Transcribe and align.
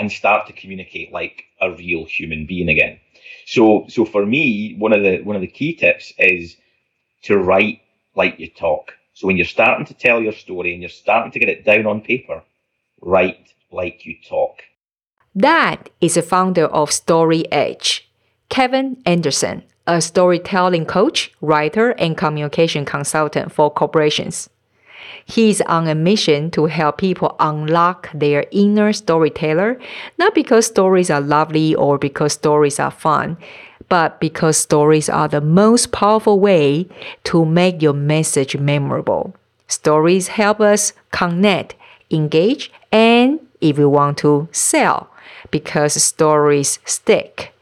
and 0.00 0.10
start 0.10 0.46
to 0.46 0.52
communicate 0.54 1.12
like 1.12 1.44
a 1.60 1.70
real 1.72 2.06
human 2.06 2.46
being 2.46 2.70
again. 2.70 2.98
So 3.46 3.84
so 3.88 4.04
for 4.06 4.24
me, 4.24 4.74
one 4.78 4.94
of 4.94 5.02
the 5.02 5.20
one 5.22 5.36
of 5.36 5.42
the 5.42 5.56
key 5.58 5.74
tips 5.74 6.12
is 6.18 6.56
to 7.24 7.36
write 7.36 7.82
like 8.16 8.40
you 8.40 8.48
talk. 8.48 8.94
So 9.12 9.26
when 9.26 9.36
you're 9.36 9.44
starting 9.58 9.84
to 9.86 9.94
tell 9.94 10.22
your 10.22 10.32
story 10.32 10.72
and 10.72 10.80
you're 10.82 10.88
starting 11.04 11.32
to 11.32 11.38
get 11.38 11.50
it 11.50 11.66
down 11.66 11.84
on 11.86 12.00
paper, 12.00 12.42
write 13.02 13.52
like 13.70 14.06
you 14.06 14.16
talk. 14.26 14.62
That 15.34 15.90
is 16.00 16.14
the 16.14 16.22
founder 16.22 16.64
of 16.64 16.90
Story 16.90 17.44
Edge, 17.52 18.10
Kevin 18.48 19.02
Anderson, 19.04 19.62
a 19.86 20.00
storytelling 20.00 20.86
coach, 20.86 21.30
writer, 21.42 21.90
and 21.90 22.16
communication 22.16 22.84
consultant 22.84 23.52
for 23.52 23.70
corporations. 23.70 24.48
He's 25.24 25.60
on 25.62 25.88
a 25.88 25.94
mission 25.94 26.50
to 26.52 26.66
help 26.66 26.98
people 26.98 27.36
unlock 27.38 28.10
their 28.12 28.46
inner 28.50 28.92
storyteller, 28.92 29.78
not 30.18 30.34
because 30.34 30.66
stories 30.66 31.10
are 31.10 31.20
lovely 31.20 31.74
or 31.74 31.98
because 31.98 32.32
stories 32.32 32.80
are 32.80 32.90
fun, 32.90 33.36
but 33.88 34.20
because 34.20 34.56
stories 34.56 35.08
are 35.08 35.28
the 35.28 35.40
most 35.40 35.92
powerful 35.92 36.40
way 36.40 36.88
to 37.24 37.44
make 37.44 37.82
your 37.82 37.92
message 37.92 38.56
memorable. 38.56 39.34
Stories 39.68 40.28
help 40.28 40.60
us 40.60 40.92
connect, 41.12 41.74
engage, 42.10 42.72
and 42.90 43.38
if 43.60 43.78
you 43.78 43.88
want 43.88 44.18
to 44.18 44.48
sell, 44.52 45.10
because 45.50 46.02
stories 46.02 46.78
stick. 46.84 47.52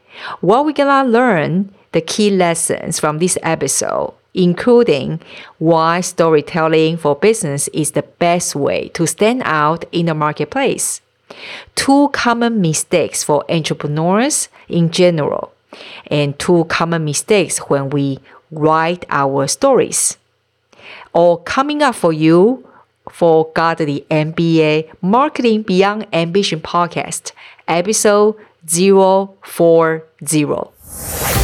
What 0.41 0.65
we're 0.65 0.71
gonna 0.71 1.07
learn 1.07 1.73
the 1.91 2.01
key 2.01 2.29
lessons 2.29 2.99
from 2.99 3.19
this 3.19 3.37
episode 3.41 4.13
including 4.33 5.19
why 5.57 6.01
storytelling 6.01 6.97
for 6.97 7.15
business 7.15 7.67
is 7.69 7.91
the 7.91 8.03
best 8.03 8.55
way 8.55 8.89
to 8.89 9.07
stand 9.07 9.41
out 9.45 9.85
in 9.91 10.07
the 10.07 10.13
marketplace. 10.13 11.01
Two 11.75 12.09
common 12.13 12.61
mistakes 12.61 13.23
for 13.23 13.45
entrepreneurs 13.49 14.49
in 14.67 14.89
general, 14.91 15.51
and 16.07 16.37
two 16.39 16.65
common 16.65 17.05
mistakes 17.05 17.59
when 17.69 17.89
we 17.89 18.19
write 18.51 19.05
our 19.09 19.47
stories. 19.47 20.17
All 21.13 21.37
coming 21.37 21.81
up 21.81 21.95
for 21.95 22.13
you 22.13 22.67
for 23.11 23.49
Godly 23.53 24.05
MBA 24.09 24.89
Marketing 25.01 25.61
Beyond 25.63 26.07
Ambition 26.13 26.61
podcast, 26.61 27.31
episode 27.67 28.35
040. 28.67 30.01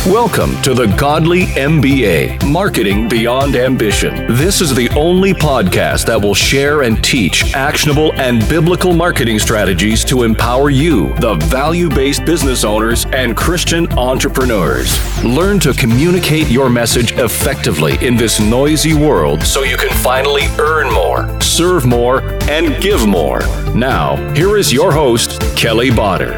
Welcome 0.06 0.62
to 0.62 0.76
the 0.76 0.86
Godly 0.86 1.46
MBA 1.46 2.48
Marketing 2.48 3.10
Beyond 3.10 3.56
Ambition. 3.56 4.14
This 4.36 4.62
is 4.62 4.76
the 4.76 4.88
only 4.90 5.34
podcast 5.34 6.06
that 6.06 6.22
will 6.22 6.36
share 6.36 6.84
and 6.84 7.04
teach 7.04 7.56
actionable 7.56 8.14
and 8.14 8.48
biblical 8.48 8.94
marketing 8.94 9.40
strategies 9.40 10.06
to 10.06 10.22
empower 10.22 10.70
you, 10.70 11.16
the 11.16 11.34
value 11.46 11.90
based 11.90 12.24
business 12.24 12.64
owners 12.64 13.08
and 13.14 13.36
Christian 13.36 13.92
entrepreneurs. 13.98 14.96
Learn 15.24 15.60
to 15.62 15.74
communicate 15.74 16.50
your 16.50 16.70
message 16.70 17.14
effectively 17.14 17.98
in 18.06 18.16
this 18.16 18.40
noisy 18.40 18.94
world 18.94 19.42
so 19.42 19.64
you 19.64 19.76
can 19.76 19.90
finally 20.04 20.44
earn 20.60 20.94
more, 20.94 21.42
serve 21.42 21.84
more, 21.84 22.22
and 22.44 22.80
give 22.80 23.08
more. 23.08 23.40
Now, 23.74 24.18
here 24.36 24.56
is 24.56 24.72
your 24.72 24.92
host, 24.92 25.42
Kelly 25.58 25.90
Barder. 25.90 26.38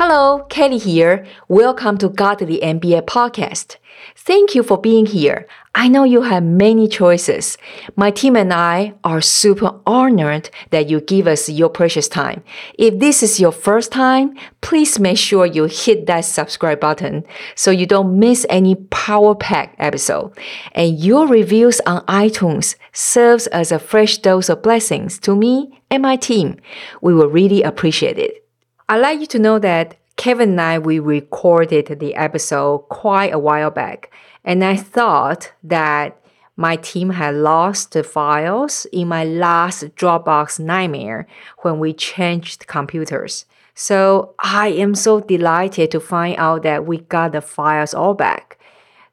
Hello, 0.00 0.46
Kelly 0.48 0.78
here. 0.78 1.26
Welcome 1.48 1.98
to 1.98 2.08
Godly 2.08 2.60
MBA 2.60 3.02
podcast. 3.06 3.78
Thank 4.14 4.54
you 4.54 4.62
for 4.62 4.78
being 4.78 5.06
here. 5.06 5.48
I 5.74 5.88
know 5.88 6.04
you 6.04 6.22
have 6.22 6.44
many 6.44 6.86
choices. 6.86 7.58
My 7.96 8.12
team 8.12 8.36
and 8.36 8.52
I 8.52 8.94
are 9.02 9.20
super 9.20 9.80
honored 9.88 10.50
that 10.70 10.88
you 10.88 11.00
give 11.00 11.26
us 11.26 11.48
your 11.48 11.68
precious 11.68 12.06
time. 12.06 12.44
If 12.78 13.00
this 13.00 13.24
is 13.24 13.40
your 13.40 13.50
first 13.50 13.90
time, 13.90 14.36
please 14.60 15.00
make 15.00 15.18
sure 15.18 15.44
you 15.44 15.64
hit 15.64 16.06
that 16.06 16.24
subscribe 16.24 16.78
button 16.78 17.24
so 17.56 17.72
you 17.72 17.84
don't 17.84 18.20
miss 18.20 18.46
any 18.48 18.76
power 18.76 19.34
pack 19.34 19.74
episode. 19.80 20.30
And 20.76 20.96
your 20.96 21.26
reviews 21.26 21.80
on 21.86 22.06
iTunes 22.06 22.76
serves 22.92 23.48
as 23.48 23.72
a 23.72 23.80
fresh 23.80 24.18
dose 24.18 24.48
of 24.48 24.62
blessings 24.62 25.18
to 25.18 25.34
me 25.34 25.82
and 25.90 26.04
my 26.04 26.14
team. 26.14 26.54
We 27.02 27.14
will 27.14 27.28
really 27.28 27.64
appreciate 27.64 28.16
it. 28.16 28.47
I'd 28.90 29.02
like 29.02 29.20
you 29.20 29.26
to 29.26 29.38
know 29.38 29.58
that 29.58 29.98
Kevin 30.16 30.50
and 30.50 30.60
I, 30.60 30.78
we 30.78 30.98
recorded 30.98 31.98
the 32.00 32.14
episode 32.14 32.88
quite 32.88 33.34
a 33.34 33.38
while 33.38 33.70
back. 33.70 34.10
And 34.44 34.64
I 34.64 34.76
thought 34.76 35.52
that 35.62 36.18
my 36.56 36.76
team 36.76 37.10
had 37.10 37.34
lost 37.34 37.92
the 37.92 38.02
files 38.02 38.86
in 38.90 39.08
my 39.08 39.26
last 39.26 39.94
Dropbox 39.94 40.58
nightmare 40.58 41.26
when 41.58 41.78
we 41.78 41.92
changed 41.92 42.66
computers. 42.66 43.44
So 43.74 44.34
I 44.38 44.68
am 44.68 44.94
so 44.94 45.20
delighted 45.20 45.90
to 45.90 46.00
find 46.00 46.36
out 46.38 46.62
that 46.62 46.86
we 46.86 46.98
got 46.98 47.32
the 47.32 47.42
files 47.42 47.92
all 47.92 48.14
back. 48.14 48.58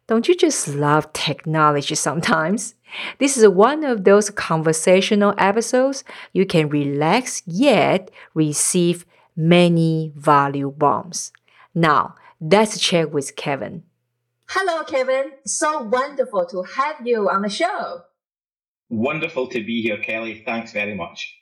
Don't 0.08 0.30
you 0.30 0.36
just 0.36 0.70
love 0.70 1.12
technology 1.12 1.96
sometimes? 1.96 2.76
This 3.20 3.36
is 3.36 3.46
one 3.46 3.84
of 3.84 4.06
those 4.06 4.30
conversational 4.30 5.34
episodes 5.38 6.06
you 6.32 6.46
can 6.46 6.70
relax 6.70 7.44
yet 7.46 8.10
receive 8.34 9.06
many 9.36 10.14
value 10.16 10.72
bombs. 10.72 11.32
Now, 11.74 12.16
let's 12.40 12.80
check 12.80 13.14
with 13.14 13.36
Kevin. 13.36 13.84
Hello, 14.48 14.84
Kevin. 14.84 15.32
So 15.46 15.82
wonderful 15.82 16.46
to 16.48 16.64
have 16.64 17.06
you 17.06 17.30
on 17.30 17.42
the 17.42 17.50
show. 17.50 18.02
Wonderful 18.90 19.48
to 19.48 19.64
be 19.64 19.82
here, 19.82 19.98
Kelly. 19.98 20.44
Thanks 20.46 20.72
very 20.72 20.94
much. 20.94 21.36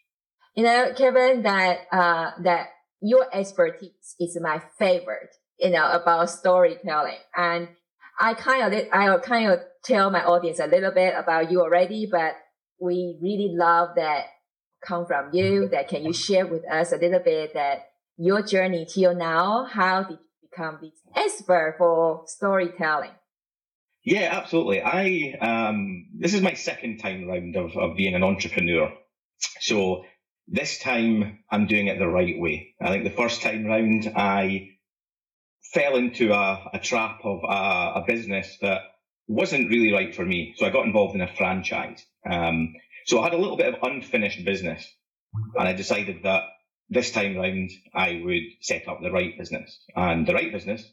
You 0.55 0.63
know, 0.63 0.93
Kevin, 0.95 1.43
that 1.43 1.79
uh, 1.91 2.31
that 2.43 2.67
your 3.01 3.27
expertise 3.33 4.15
is 4.19 4.37
my 4.41 4.61
favorite. 4.79 5.35
You 5.59 5.71
know 5.71 5.91
about 5.91 6.29
storytelling, 6.29 7.17
and 7.35 7.67
I 8.19 8.33
kind 8.33 8.73
of 8.73 8.87
I 8.93 9.17
kind 9.17 9.51
of 9.51 9.59
tell 9.83 10.09
my 10.09 10.23
audience 10.23 10.59
a 10.59 10.67
little 10.67 10.91
bit 10.91 11.13
about 11.17 11.51
you 11.51 11.61
already, 11.61 12.07
but 12.09 12.35
we 12.79 13.17
really 13.21 13.53
love 13.53 13.89
that 13.95 14.25
come 14.85 15.05
from 15.05 15.33
you 15.33 15.67
that 15.69 15.87
can 15.87 16.03
you 16.03 16.13
share 16.13 16.45
with 16.45 16.69
us 16.69 16.91
a 16.91 16.97
little 16.97 17.19
bit 17.19 17.53
that 17.53 17.89
your 18.17 18.41
journey 18.41 18.85
till 18.85 19.15
now 19.15 19.65
how 19.65 20.03
did 20.03 20.19
you 20.19 20.49
become 20.49 20.79
this 20.81 20.91
expert 21.15 21.75
for 21.77 22.23
storytelling? 22.27 23.11
Yeah 24.03 24.29
absolutely. 24.31 24.81
I 24.81 25.35
um 25.39 26.07
this 26.17 26.33
is 26.33 26.41
my 26.41 26.53
second 26.53 26.97
time 26.97 27.27
round 27.27 27.55
of, 27.55 27.75
of 27.77 27.97
being 27.97 28.15
an 28.15 28.23
entrepreneur. 28.23 28.91
So 29.59 30.05
this 30.47 30.79
time 30.79 31.39
i'm 31.49 31.67
doing 31.67 31.87
it 31.87 31.99
the 31.99 32.07
right 32.07 32.39
way. 32.39 32.75
I 32.81 32.89
think 32.89 33.03
the 33.03 33.21
first 33.21 33.41
time 33.41 33.65
round 33.65 34.11
i 34.15 34.69
fell 35.73 35.95
into 35.95 36.33
a, 36.33 36.69
a 36.73 36.79
trap 36.79 37.21
of 37.23 37.39
a, 37.43 38.01
a 38.01 38.03
business 38.05 38.57
that 38.61 38.81
wasn't 39.27 39.69
really 39.69 39.91
right 39.91 40.13
for 40.13 40.25
me. 40.25 40.53
So 40.57 40.65
i 40.65 40.69
got 40.69 40.85
involved 40.85 41.15
in 41.15 41.21
a 41.21 41.33
franchise. 41.35 42.05
Um, 42.29 42.73
so 43.05 43.19
I 43.19 43.25
had 43.25 43.33
a 43.33 43.37
little 43.37 43.57
bit 43.57 43.73
of 43.73 43.83
unfinished 43.83 44.45
business, 44.45 44.87
and 45.55 45.67
I 45.67 45.73
decided 45.73 46.23
that 46.23 46.43
this 46.89 47.11
time 47.11 47.37
round 47.37 47.71
I 47.93 48.21
would 48.23 48.43
set 48.61 48.87
up 48.87 49.01
the 49.01 49.11
right 49.11 49.37
business, 49.37 49.85
and 49.95 50.27
the 50.27 50.33
right 50.33 50.51
business 50.51 50.85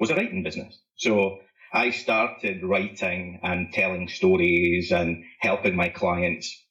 was 0.00 0.10
a 0.10 0.16
writing 0.16 0.42
business. 0.42 0.80
So 0.96 1.40
I 1.72 1.90
started 1.90 2.64
writing 2.64 3.40
and 3.42 3.72
telling 3.72 4.08
stories 4.08 4.92
and 4.92 5.24
helping 5.40 5.76
my 5.76 5.90
clients, 5.90 6.64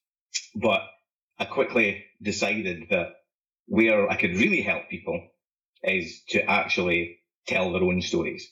but 0.55 0.81
I 1.39 1.45
quickly 1.45 2.05
decided 2.21 2.89
that 2.91 3.07
where 3.67 4.09
I 4.09 4.15
could 4.15 4.37
really 4.37 4.61
help 4.61 4.89
people 4.89 5.21
is 5.83 6.23
to 6.29 6.43
actually 6.49 7.19
tell 7.47 7.71
their 7.73 7.83
own 7.83 8.01
stories. 8.01 8.51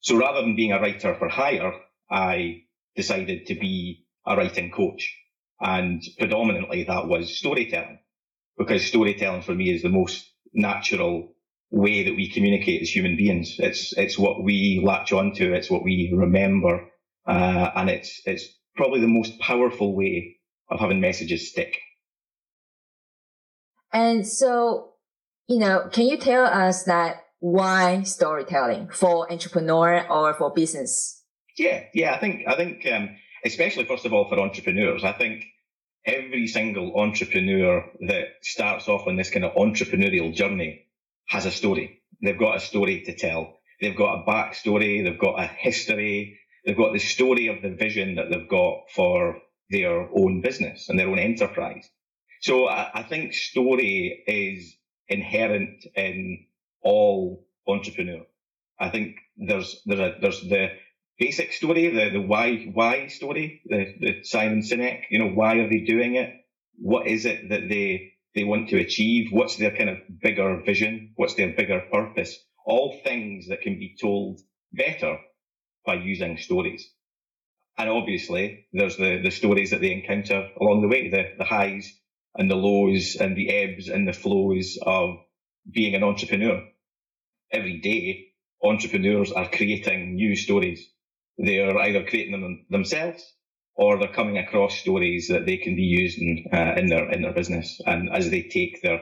So 0.00 0.16
rather 0.18 0.42
than 0.42 0.56
being 0.56 0.72
a 0.72 0.80
writer 0.80 1.14
for 1.16 1.28
hire, 1.28 1.72
I 2.10 2.62
decided 2.96 3.46
to 3.48 3.54
be 3.54 4.06
a 4.26 4.36
writing 4.36 4.70
coach. 4.70 5.14
And 5.60 6.02
predominantly 6.18 6.84
that 6.84 7.08
was 7.08 7.36
storytelling 7.36 7.98
because 8.56 8.84
storytelling 8.84 9.42
for 9.42 9.54
me 9.54 9.70
is 9.70 9.82
the 9.82 9.88
most 9.88 10.24
natural 10.52 11.34
way 11.70 12.04
that 12.04 12.16
we 12.16 12.30
communicate 12.30 12.82
as 12.82 12.94
human 12.94 13.16
beings. 13.16 13.56
It's, 13.58 13.92
it's 13.96 14.18
what 14.18 14.42
we 14.42 14.80
latch 14.82 15.12
onto. 15.12 15.52
It's 15.52 15.70
what 15.70 15.84
we 15.84 16.12
remember. 16.14 16.88
Uh, 17.26 17.70
and 17.76 17.90
it's, 17.90 18.22
it's 18.24 18.46
probably 18.76 19.00
the 19.00 19.08
most 19.08 19.38
powerful 19.38 19.94
way 19.94 20.36
of 20.70 20.80
having 20.80 21.00
messages 21.00 21.50
stick. 21.50 21.78
And 23.92 24.26
so, 24.26 24.94
you 25.46 25.58
know, 25.58 25.88
can 25.92 26.06
you 26.06 26.16
tell 26.16 26.44
us 26.44 26.84
that 26.84 27.24
why 27.40 28.02
storytelling 28.02 28.88
for 28.92 29.30
entrepreneur 29.30 30.06
or 30.08 30.34
for 30.34 30.52
business? 30.52 31.22
Yeah, 31.56 31.84
yeah, 31.94 32.14
I 32.14 32.20
think 32.20 32.42
I 32.46 32.54
think 32.56 32.86
um, 32.86 33.16
especially 33.44 33.84
first 33.84 34.06
of 34.06 34.12
all 34.14 34.28
for 34.28 34.40
entrepreneurs. 34.40 35.04
I 35.04 35.12
think 35.12 35.44
every 36.06 36.48
single 36.48 37.00
entrepreneur 37.00 37.84
that 38.08 38.26
starts 38.42 38.88
off 38.88 39.06
on 39.08 39.16
this 39.16 39.30
kind 39.30 39.46
of 39.46 39.54
entrepreneurial 39.56 40.34
journey 40.34 40.86
has 41.28 41.46
a 41.46 41.52
story. 41.52 42.02
They've 42.22 42.38
got 42.38 42.56
a 42.58 42.60
story 42.60 43.02
to 43.04 43.14
tell. 43.16 43.58
They've 43.80 43.96
got 43.96 44.20
a 44.20 44.24
backstory. 44.30 45.04
They've 45.04 45.18
got 45.20 45.40
a 45.40 45.46
history. 45.46 46.38
They've 46.66 46.78
got 46.78 46.94
the 46.94 47.00
story 47.00 47.48
of 47.48 47.62
the 47.62 47.70
vision 47.76 48.16
that 48.16 48.30
they've 48.30 48.48
got 48.48 48.90
for 48.94 49.38
their 49.70 50.08
own 50.16 50.42
business 50.42 50.88
and 50.90 50.98
their 50.98 51.08
own 51.10 51.20
enterprise. 51.20 51.88
So 52.42 52.68
I, 52.68 52.90
I 52.94 53.04
think 53.04 53.34
story 53.34 54.24
is 54.28 54.76
inherent 55.08 55.86
in 55.96 56.46
all 56.82 57.46
entrepreneur. 57.68 58.22
I 58.80 58.90
think 58.90 59.16
there's 59.38 59.82
there's 59.86 60.00
a 60.00 60.16
there's 60.20 60.42
the 60.42 60.68
basic 61.18 61.52
story, 61.52 61.88
the 61.90 62.10
the 62.10 62.20
why 62.22 62.64
why 62.74 63.08
story, 63.08 63.62
the 63.66 63.94
the 64.00 64.24
Simon 64.24 64.60
Sinek. 64.60 65.02
You 65.10 65.20
know, 65.20 65.30
why 65.30 65.56
are 65.56 65.68
they 65.70 65.80
doing 65.80 66.16
it? 66.16 66.34
What 66.78 67.06
is 67.08 67.26
it 67.26 67.50
that 67.50 67.68
they 67.68 68.12
they 68.34 68.44
want 68.44 68.70
to 68.70 68.78
achieve? 68.80 69.32
What's 69.32 69.56
their 69.56 69.76
kind 69.76 69.90
of 69.90 69.98
bigger 70.22 70.62
vision? 70.64 71.12
What's 71.16 71.34
their 71.34 71.54
bigger 71.54 71.80
purpose? 71.92 72.38
All 72.66 73.00
things 73.04 73.48
that 73.48 73.62
can 73.62 73.78
be 73.78 73.96
told 74.00 74.40
better 74.72 75.18
by 75.86 75.94
using 75.94 76.38
stories. 76.38 76.90
And 77.78 77.90
obviously, 77.90 78.66
there's 78.72 78.98
the, 78.98 79.20
the 79.22 79.32
stories 79.32 79.70
that 79.72 79.82
they 79.82 79.92
encounter 79.92 80.48
along 80.60 80.82
the 80.82 80.88
way, 80.88 81.10
the, 81.10 81.34
the 81.38 81.44
highs 81.44 81.92
and 82.36 82.50
the 82.50 82.56
lows 82.56 83.16
and 83.20 83.36
the 83.36 83.50
ebbs 83.50 83.88
and 83.88 84.08
the 84.08 84.14
flows 84.14 84.78
of 84.82 85.16
being 85.70 85.94
an 85.96 86.04
entrepreneur. 86.04 86.62
Every 87.52 87.80
day, 87.80 88.28
entrepreneurs 88.62 89.32
are 89.32 89.48
creating 89.50 90.16
new 90.16 90.36
stories. 90.36 90.88
They're 91.38 91.78
either 91.78 92.04
creating 92.04 92.32
them 92.32 92.66
themselves 92.68 93.24
or 93.78 93.96
they're 93.96 94.08
coming 94.12 94.38
across 94.38 94.78
stories 94.78 95.28
that 95.28 95.46
they 95.46 95.56
can 95.56 95.76
be 95.76 95.82
using 95.82 96.46
uh, 96.52 96.74
in 96.76 96.88
their 96.88 97.10
in 97.10 97.22
their 97.22 97.32
business 97.32 97.80
and 97.86 98.10
as 98.12 98.28
they 98.28 98.42
take 98.42 98.82
their 98.82 99.00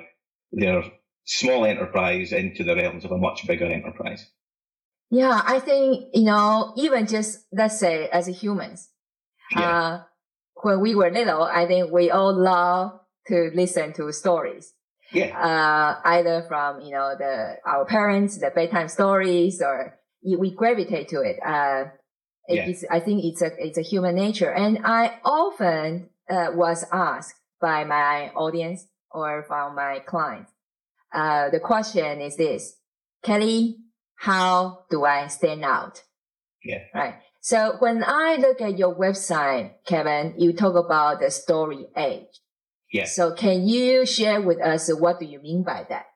their 0.53 0.85
small 1.25 1.65
enterprise 1.65 2.33
into 2.33 2.63
the 2.63 2.77
realms 2.77 3.05
of 3.05 3.11
a 3.11 3.19
much 3.19 3.47
bigger 3.47 3.65
enterprise. 3.65 4.31
Yeah, 5.11 5.41
I 5.45 5.61
think 5.61 6.11
you 6.13 6.25
know 6.25 6.75
even 6.77 7.07
just 7.07 7.47
let's 7.53 7.79
say 7.81 8.09
as 8.09 8.27
humans, 8.27 8.91
yeah. 9.53 9.79
uh, 9.79 10.03
when 10.63 10.81
we 10.81 10.95
were 10.95 11.11
little, 11.11 11.43
I 11.43 11.67
think 11.67 11.91
we 11.91 12.11
all 12.11 12.35
love 12.35 13.01
to 13.29 13.51
listen 13.55 13.93
to 13.95 14.13
stories. 14.13 14.73
Yeah. 15.13 15.39
Uh, 15.39 16.01
either 16.05 16.45
from 16.49 16.81
you 16.81 16.91
know 16.91 17.15
the 17.17 17.57
our 17.65 17.87
parents, 17.87 18.39
the 18.39 18.51
bedtime 18.55 18.89
stories, 18.89 19.63
or 19.63 19.99
we 20.23 20.51
gravitate 20.51 21.09
to 21.09 21.23
it. 21.23 21.39
Uh, 21.45 21.85
yeah. 22.49 22.73
I 22.91 23.01
think 23.01 23.25
it's 23.25 23.43
a 23.43 23.51
it's 23.59 23.79
a 23.79 23.83
human 23.83 24.15
nature, 24.15 24.51
and 24.51 24.81
I 24.85 25.19
often 25.25 26.11
uh, 26.31 26.49
was 26.55 26.85
asked 26.93 27.35
by 27.61 27.85
my 27.85 28.31
audience 28.35 28.87
or 29.11 29.45
from 29.47 29.75
my 29.75 30.01
clients. 30.01 30.53
Uh, 31.13 31.51
the 31.51 31.61
question 31.61 32.21
is 32.21 32.37
this, 32.37 32.77
Kelly, 33.23 33.79
how 34.17 34.85
do 34.91 35.05
I 35.05 35.29
stand 35.29 35.65
out? 35.65 36.03
Yeah. 36.65 36.83
Right. 36.95 37.15
So 37.41 37.77
when 37.79 38.03
I 38.05 38.37
look 38.37 38.61
at 38.61 38.77
your 38.77 38.95
website, 38.95 39.71
Kevin, 39.87 40.35
you 40.37 40.53
talk 40.53 40.75
about 40.75 41.21
the 41.21 41.31
story 41.31 41.87
edge. 41.95 42.41
Yeah. 42.93 43.05
So 43.05 43.33
can 43.35 43.67
you 43.67 44.05
share 44.05 44.41
with 44.41 44.61
us 44.61 44.93
what 44.93 45.21
do 45.21 45.27
you 45.27 45.41
mean 45.41 45.63
by 45.63 45.87
that? 45.89 46.07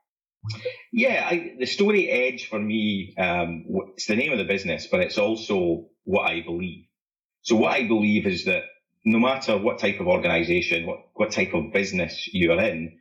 Yeah, 0.93 1.27
I, 1.31 1.53
the 1.59 1.67
story 1.67 2.09
edge 2.11 2.49
for 2.49 2.59
me, 2.59 3.15
um, 3.19 3.65
it's 3.95 4.07
the 4.07 4.17
name 4.17 4.33
of 4.33 4.39
the 4.39 4.45
business, 4.45 4.89
but 4.91 5.01
it's 5.01 5.19
also 5.19 5.87
what 6.11 6.31
I 6.31 6.43
believe. 6.43 6.87
So 7.43 7.57
what 7.57 7.73
I 7.73 7.87
believe 7.87 8.27
is 8.27 8.45
that 8.47 8.65
no 9.05 9.19
matter 9.21 9.59
what 9.59 9.79
type 9.81 10.01
of 10.01 10.09
organization, 10.09 10.87
what, 10.87 11.01
what 11.15 11.33
type 11.33 11.55
of 11.55 11.73
business 11.73 12.29
you 12.33 12.53
are 12.53 12.61
in, 12.63 12.99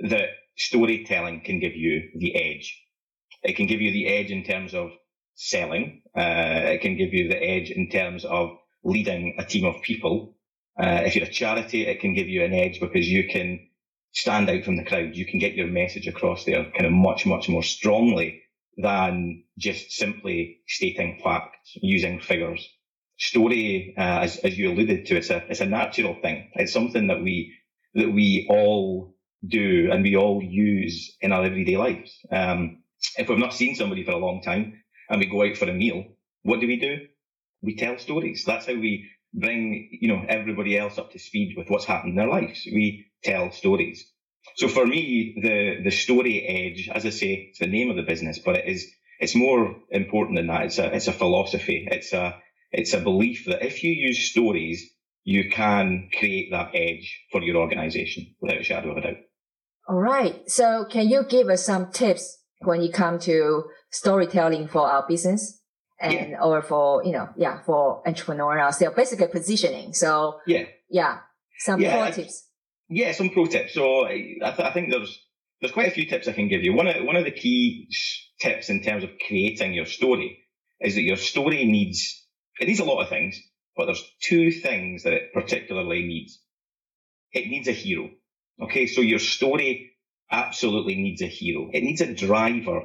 that 0.00 0.28
storytelling 0.56 1.42
can 1.44 1.60
give 1.60 1.76
you 1.76 2.10
the 2.16 2.34
edge. 2.36 2.80
It 3.42 3.56
can 3.56 3.66
give 3.66 3.80
you 3.82 3.92
the 3.92 4.08
edge 4.08 4.30
in 4.30 4.44
terms 4.44 4.74
of 4.74 4.90
selling. 5.36 6.02
Uh, 6.16 6.72
it 6.74 6.82
can 6.82 6.96
give 6.96 7.14
you 7.14 7.28
the 7.28 7.42
edge 7.42 7.70
in 7.70 7.90
terms 7.90 8.24
of 8.24 8.50
leading 8.84 9.36
a 9.38 9.44
team 9.44 9.66
of 9.66 9.82
people. 9.82 10.36
Uh, 10.80 11.02
if 11.06 11.16
you're 11.16 11.26
a 11.26 11.30
charity, 11.30 11.86
it 11.86 12.00
can 12.00 12.14
give 12.14 12.28
you 12.28 12.44
an 12.44 12.54
edge 12.54 12.80
because 12.80 13.08
you 13.08 13.28
can 13.28 13.60
stand 14.12 14.50
out 14.50 14.64
from 14.64 14.76
the 14.76 14.84
crowd. 14.84 15.16
You 15.16 15.26
can 15.26 15.40
get 15.40 15.54
your 15.54 15.68
message 15.68 16.08
across 16.08 16.44
there 16.46 16.64
kind 16.72 16.86
of 16.86 16.92
much, 16.92 17.26
much 17.26 17.48
more 17.48 17.64
strongly 17.64 18.41
than 18.78 19.44
just 19.58 19.92
simply 19.92 20.60
stating 20.68 21.20
facts, 21.24 21.72
using 21.76 22.20
figures. 22.20 22.68
Story, 23.18 23.94
uh, 23.98 24.20
as, 24.22 24.38
as 24.38 24.58
you 24.58 24.70
alluded 24.72 25.06
to, 25.06 25.16
it's 25.16 25.30
a, 25.30 25.44
it's 25.50 25.60
a 25.60 25.66
natural 25.66 26.16
thing. 26.22 26.50
It's 26.54 26.72
something 26.72 27.08
that 27.08 27.22
we, 27.22 27.54
that 27.94 28.10
we 28.12 28.46
all 28.50 29.14
do 29.46 29.90
and 29.92 30.02
we 30.02 30.16
all 30.16 30.42
use 30.42 31.16
in 31.20 31.32
our 31.32 31.44
everyday 31.44 31.76
lives. 31.76 32.18
Um, 32.32 32.82
if 33.18 33.28
we've 33.28 33.38
not 33.38 33.54
seen 33.54 33.76
somebody 33.76 34.04
for 34.04 34.12
a 34.12 34.18
long 34.18 34.42
time 34.42 34.82
and 35.10 35.20
we 35.20 35.26
go 35.26 35.44
out 35.44 35.56
for 35.56 35.68
a 35.70 35.74
meal, 35.74 36.04
what 36.42 36.60
do 36.60 36.68
we 36.68 36.78
do? 36.78 36.98
We 37.62 37.76
tell 37.76 37.98
stories. 37.98 38.44
That's 38.46 38.66
how 38.66 38.74
we 38.74 39.08
bring, 39.34 39.90
you 40.00 40.08
know, 40.08 40.24
everybody 40.28 40.78
else 40.78 40.98
up 40.98 41.12
to 41.12 41.18
speed 41.18 41.54
with 41.56 41.70
what's 41.70 41.84
happened 41.86 42.10
in 42.12 42.16
their 42.16 42.28
lives. 42.28 42.62
We 42.66 43.06
tell 43.24 43.50
stories. 43.52 44.11
So 44.56 44.68
for 44.68 44.86
me, 44.86 45.38
the, 45.40 45.82
the 45.84 45.90
story 45.90 46.42
edge, 46.42 46.88
as 46.88 47.06
I 47.06 47.10
say, 47.10 47.48
it's 47.50 47.58
the 47.58 47.66
name 47.66 47.90
of 47.90 47.96
the 47.96 48.02
business, 48.02 48.38
but 48.38 48.56
it 48.56 48.66
is, 48.66 48.86
it's 49.20 49.34
more 49.34 49.76
important 49.90 50.36
than 50.36 50.48
that. 50.48 50.62
It's 50.62 50.78
a, 50.78 50.94
it's 50.94 51.08
a 51.08 51.12
philosophy. 51.12 51.86
It's 51.90 52.12
a, 52.12 52.36
it's 52.70 52.92
a 52.92 53.00
belief 53.00 53.44
that 53.46 53.64
if 53.64 53.82
you 53.82 53.92
use 53.92 54.30
stories, 54.30 54.90
you 55.24 55.50
can 55.50 56.10
create 56.18 56.50
that 56.50 56.72
edge 56.74 57.20
for 57.30 57.42
your 57.42 57.56
organization 57.56 58.34
without 58.40 58.60
a 58.60 58.64
shadow 58.64 58.90
of 58.90 58.96
a 58.98 59.00
doubt. 59.02 59.16
All 59.88 59.96
right. 59.96 60.48
So 60.50 60.84
can 60.90 61.08
you 61.08 61.24
give 61.28 61.48
us 61.48 61.64
some 61.64 61.90
tips 61.92 62.38
when 62.60 62.82
you 62.82 62.90
come 62.90 63.18
to 63.20 63.64
storytelling 63.90 64.68
for 64.68 64.90
our 64.90 65.06
business? 65.06 65.60
and 66.02 66.30
yeah. 66.30 66.42
or 66.42 66.60
for 66.60 67.04
you 67.04 67.12
know 67.12 67.28
yeah 67.36 67.62
for 67.62 68.02
entrepreneurial 68.04 68.74
sales 68.74 68.94
basically 68.94 69.28
positioning 69.28 69.92
so 69.94 70.40
yeah 70.46 70.64
yeah 70.90 71.18
some 71.60 71.80
yeah, 71.80 71.92
pro 71.92 72.10
tips 72.10 72.48
yeah 72.92 73.12
some 73.12 73.30
pro 73.30 73.46
tips. 73.46 73.74
So 73.74 74.06
I, 74.06 74.12
th- 74.14 74.60
I 74.60 74.72
think 74.72 74.90
there's 74.92 75.18
there's 75.60 75.72
quite 75.72 75.88
a 75.88 75.92
few 75.92 76.06
tips 76.06 76.28
I 76.28 76.32
can 76.34 76.48
give 76.48 76.64
you. 76.64 76.74
One 76.74 76.88
of 76.88 77.04
one 77.04 77.16
of 77.16 77.24
the 77.24 77.32
key 77.32 77.88
tips 78.40 78.70
in 78.70 78.82
terms 78.82 79.04
of 79.04 79.10
creating 79.26 79.74
your 79.74 79.86
story 79.86 80.38
is 80.80 80.96
that 80.96 81.02
your 81.02 81.16
story 81.18 81.66
needs 81.66 82.26
it 82.60 82.68
needs 82.68 82.80
a 82.80 82.84
lot 82.86 83.02
of 83.02 83.10
things 83.10 83.40
but 83.76 83.86
there's 83.86 84.04
two 84.22 84.52
things 84.52 85.04
that 85.04 85.14
it 85.14 85.34
particularly 85.34 86.04
needs. 86.04 86.40
It 87.32 87.48
needs 87.48 87.68
a 87.68 87.72
hero. 87.72 88.10
Okay 88.62 88.86
so 88.86 89.02
your 89.02 89.20
story 89.20 89.92
absolutely 90.30 90.96
needs 90.96 91.22
a 91.22 91.28
hero. 91.28 91.70
It 91.72 91.82
needs 91.84 92.02
a 92.02 92.14
driver 92.14 92.82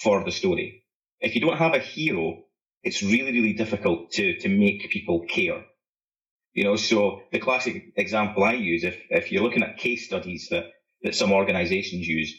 for 0.00 0.24
the 0.24 0.32
story. 0.32 0.84
If 1.20 1.34
you 1.34 1.40
don't 1.42 1.58
have 1.58 1.74
a 1.74 1.80
hero, 1.80 2.44
it's 2.82 3.02
really, 3.02 3.32
really 3.32 3.54
difficult 3.54 4.12
to, 4.12 4.38
to 4.40 4.48
make 4.50 4.90
people 4.90 5.26
care. 5.28 5.64
You 6.56 6.64
know, 6.64 6.76
so 6.76 7.20
the 7.32 7.38
classic 7.38 7.92
example 7.96 8.42
I 8.42 8.54
use, 8.54 8.82
if, 8.82 8.98
if 9.10 9.30
you're 9.30 9.42
looking 9.42 9.62
at 9.62 9.76
case 9.76 10.06
studies 10.06 10.48
that, 10.50 10.64
that 11.02 11.14
some 11.14 11.30
organizations 11.30 12.08
use, 12.08 12.34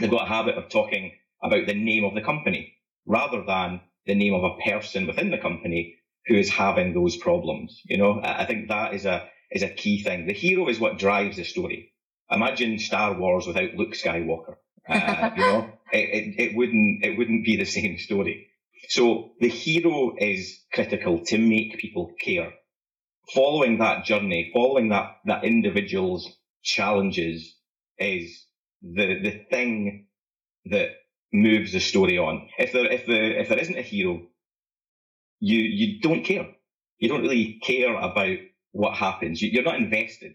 they've 0.00 0.10
got 0.10 0.26
a 0.26 0.28
habit 0.28 0.56
of 0.56 0.68
talking 0.68 1.12
about 1.42 1.66
the 1.66 1.74
name 1.74 2.04
of 2.04 2.14
the 2.14 2.22
company 2.22 2.74
rather 3.06 3.44
than 3.46 3.82
the 4.04 4.16
name 4.16 4.34
of 4.34 4.42
a 4.42 4.56
person 4.68 5.06
within 5.06 5.30
the 5.30 5.38
company 5.38 5.94
who 6.26 6.34
is 6.34 6.50
having 6.50 6.92
those 6.92 7.16
problems. 7.16 7.80
You 7.84 7.98
know, 7.98 8.20
I 8.20 8.46
think 8.46 8.66
that 8.68 8.94
is 8.94 9.06
a, 9.06 9.28
is 9.52 9.62
a 9.62 9.68
key 9.68 10.02
thing. 10.02 10.26
The 10.26 10.32
hero 10.32 10.68
is 10.68 10.80
what 10.80 10.98
drives 10.98 11.36
the 11.36 11.44
story. 11.44 11.92
Imagine 12.28 12.80
Star 12.80 13.14
Wars 13.16 13.46
without 13.46 13.74
Luke 13.76 13.94
Skywalker. 13.94 14.56
Uh, 14.88 15.30
you 15.36 15.42
know, 15.42 15.70
it, 15.92 15.98
it, 15.98 16.40
it 16.50 16.56
wouldn't 16.56 17.04
it 17.04 17.16
wouldn't 17.16 17.44
be 17.44 17.56
the 17.56 17.64
same 17.64 17.96
story. 17.98 18.48
So 18.88 19.32
the 19.38 19.48
hero 19.48 20.16
is 20.18 20.64
critical 20.72 21.24
to 21.26 21.38
make 21.38 21.78
people 21.78 22.12
care. 22.20 22.52
Following 23.34 23.78
that 23.78 24.04
journey, 24.04 24.50
following 24.54 24.90
that 24.90 25.18
that 25.26 25.44
individual's 25.44 26.36
challenges 26.62 27.56
is 27.98 28.46
the 28.82 29.20
the 29.22 29.46
thing 29.50 30.06
that 30.66 30.90
moves 31.32 31.72
the 31.72 31.80
story 31.80 32.18
on. 32.18 32.48
If 32.58 32.72
there 32.72 32.90
if 32.90 33.06
the 33.06 33.40
if 33.40 33.48
there 33.48 33.58
isn't 33.58 33.78
a 33.78 33.82
hero, 33.82 34.22
you 35.40 35.58
you 35.58 36.00
don't 36.00 36.24
care. 36.24 36.48
You 36.98 37.08
don't 37.08 37.22
really 37.22 37.60
care 37.62 37.94
about 37.96 38.38
what 38.72 38.94
happens. 38.96 39.42
You, 39.42 39.50
you're 39.50 39.64
not 39.64 39.76
invested. 39.76 40.34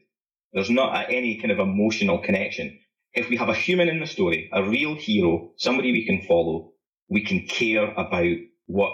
There's 0.53 0.69
not 0.69 1.09
any 1.09 1.37
kind 1.37 1.51
of 1.51 1.59
emotional 1.59 2.19
connection 2.19 2.79
if 3.13 3.29
we 3.29 3.37
have 3.37 3.49
a 3.49 3.55
human 3.55 3.89
in 3.89 3.99
the 3.99 4.07
story, 4.07 4.49
a 4.53 4.63
real 4.63 4.95
hero, 4.95 5.51
somebody 5.57 5.91
we 5.91 6.05
can 6.05 6.21
follow, 6.21 6.73
we 7.09 7.23
can 7.23 7.45
care 7.47 7.91
about 7.91 8.37
what 8.67 8.93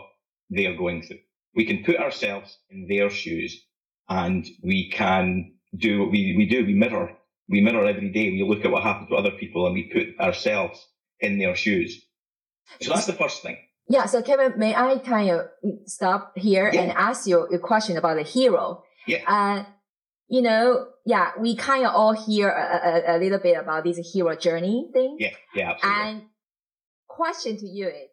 they 0.50 0.66
are 0.66 0.75
going 0.75 1.04
through. 1.04 1.20
We 1.56 1.66
can 1.66 1.84
put 1.84 1.98
ourselves 1.98 2.58
in 2.70 2.88
their 2.88 3.10
shoes 3.10 3.66
and 4.09 4.47
we 4.63 4.89
can 4.89 5.53
do 5.75 5.99
what 5.99 6.11
we, 6.11 6.35
we 6.37 6.47
do. 6.47 6.65
We 6.65 6.73
mirror. 6.73 7.11
We 7.49 7.61
mirror 7.61 7.85
every 7.85 8.11
day. 8.11 8.31
We 8.31 8.43
look 8.43 8.65
at 8.65 8.71
what 8.71 8.83
happens 8.83 9.09
to 9.09 9.15
other 9.15 9.31
people 9.31 9.65
and 9.65 9.73
we 9.73 9.83
put 9.83 10.19
ourselves 10.19 10.85
in 11.19 11.39
their 11.39 11.55
shoes. 11.55 12.05
So 12.81 12.93
that's 12.93 13.05
the 13.05 13.13
first 13.13 13.41
thing. 13.41 13.57
Yeah. 13.89 14.05
So 14.05 14.21
Kevin, 14.21 14.53
may 14.57 14.75
I 14.75 14.97
kind 14.97 15.29
of 15.29 15.47
stop 15.85 16.37
here 16.37 16.69
yeah. 16.73 16.81
and 16.81 16.91
ask 16.91 17.27
you 17.27 17.43
a 17.43 17.59
question 17.59 17.97
about 17.97 18.17
the 18.17 18.23
hero? 18.23 18.83
Yeah. 19.07 19.23
Uh, 19.25 19.65
you 20.27 20.41
know, 20.41 20.87
yeah, 21.05 21.31
we 21.39 21.55
kind 21.55 21.85
of 21.85 21.93
all 21.93 22.11
hear 22.11 22.49
a, 22.49 23.13
a, 23.13 23.15
a, 23.15 23.17
little 23.17 23.39
bit 23.39 23.57
about 23.57 23.85
this 23.85 23.97
hero 24.11 24.35
journey 24.35 24.89
thing. 24.91 25.15
Yeah, 25.19 25.29
yeah, 25.55 25.71
absolutely. 25.71 26.01
And 26.01 26.21
question 27.07 27.57
to 27.57 27.65
you 27.65 27.87
is, 27.87 28.09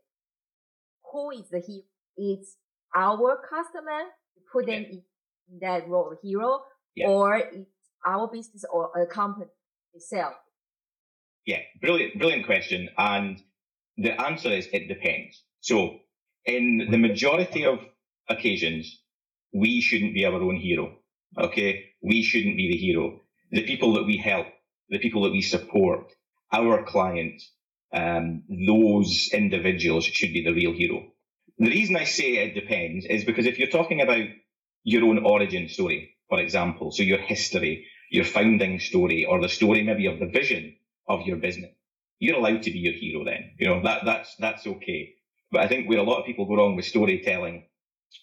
who 1.10 1.32
is 1.32 1.48
the 1.50 1.58
hero? 1.58 1.82
It's 2.16 2.56
our 2.94 3.36
customer 3.50 4.04
put 4.52 4.66
them 4.66 4.82
yeah. 4.82 4.88
in 4.88 5.02
that 5.60 5.88
role 5.88 6.12
of 6.12 6.18
hero, 6.22 6.60
yeah. 6.94 7.08
or 7.08 7.42
our 8.06 8.28
business 8.28 8.64
or 8.70 8.90
a 9.00 9.06
company 9.06 9.46
itself? 9.92 10.34
Yeah, 11.46 11.60
brilliant, 11.80 12.18
brilliant 12.18 12.46
question. 12.46 12.88
And 12.96 13.40
the 13.96 14.18
answer 14.20 14.48
is 14.48 14.68
it 14.72 14.88
depends. 14.88 15.42
So 15.60 15.98
in 16.44 16.88
the 16.90 16.98
majority 16.98 17.64
of 17.66 17.78
occasions, 18.28 19.00
we 19.52 19.80
shouldn't 19.80 20.14
be 20.14 20.24
our 20.24 20.34
own 20.42 20.56
hero. 20.56 20.96
Okay. 21.38 21.84
We 22.02 22.22
shouldn't 22.22 22.56
be 22.56 22.70
the 22.70 22.78
hero. 22.78 23.20
The 23.50 23.64
people 23.64 23.94
that 23.94 24.04
we 24.04 24.16
help, 24.16 24.46
the 24.88 24.98
people 24.98 25.22
that 25.24 25.32
we 25.32 25.42
support, 25.42 26.12
our 26.52 26.84
clients, 26.84 27.50
um, 27.92 28.42
those 28.66 29.30
individuals 29.32 30.04
should 30.04 30.32
be 30.32 30.42
the 30.44 30.52
real 30.52 30.72
hero. 30.72 31.04
The 31.58 31.70
reason 31.70 31.96
I 31.96 32.04
say 32.04 32.36
it 32.36 32.54
depends 32.54 33.06
is 33.06 33.24
because 33.24 33.46
if 33.46 33.58
you're 33.58 33.68
talking 33.68 34.00
about 34.00 34.26
your 34.84 35.04
own 35.04 35.24
origin 35.26 35.68
story, 35.68 36.16
for 36.30 36.40
example, 36.40 36.92
so 36.92 37.02
your 37.02 37.18
history, 37.18 37.86
your 38.10 38.24
founding 38.24 38.80
story, 38.80 39.26
or 39.26 39.40
the 39.40 39.50
story 39.50 39.82
maybe 39.84 40.06
of 40.06 40.20
the 40.20 40.26
vision 40.28 40.76
of 41.08 41.22
your 41.26 41.38
business, 41.38 41.72
you're 42.20 42.38
allowed 42.38 42.62
to 42.64 42.72
be 42.72 42.80
your 42.80 42.94
hero 42.94 43.24
then. 43.24 43.52
You 43.58 43.68
know, 43.68 43.82
that, 43.84 44.04
that's, 44.04 44.36
that's 44.36 44.66
okay. 44.66 45.14
But 45.52 45.62
I 45.62 45.68
think 45.68 45.88
where 45.88 45.98
a 46.00 46.04
lot 46.04 46.20
of 46.20 46.26
people 46.26 46.46
go 46.46 46.56
wrong 46.56 46.76
with 46.76 46.86
storytelling 46.86 47.66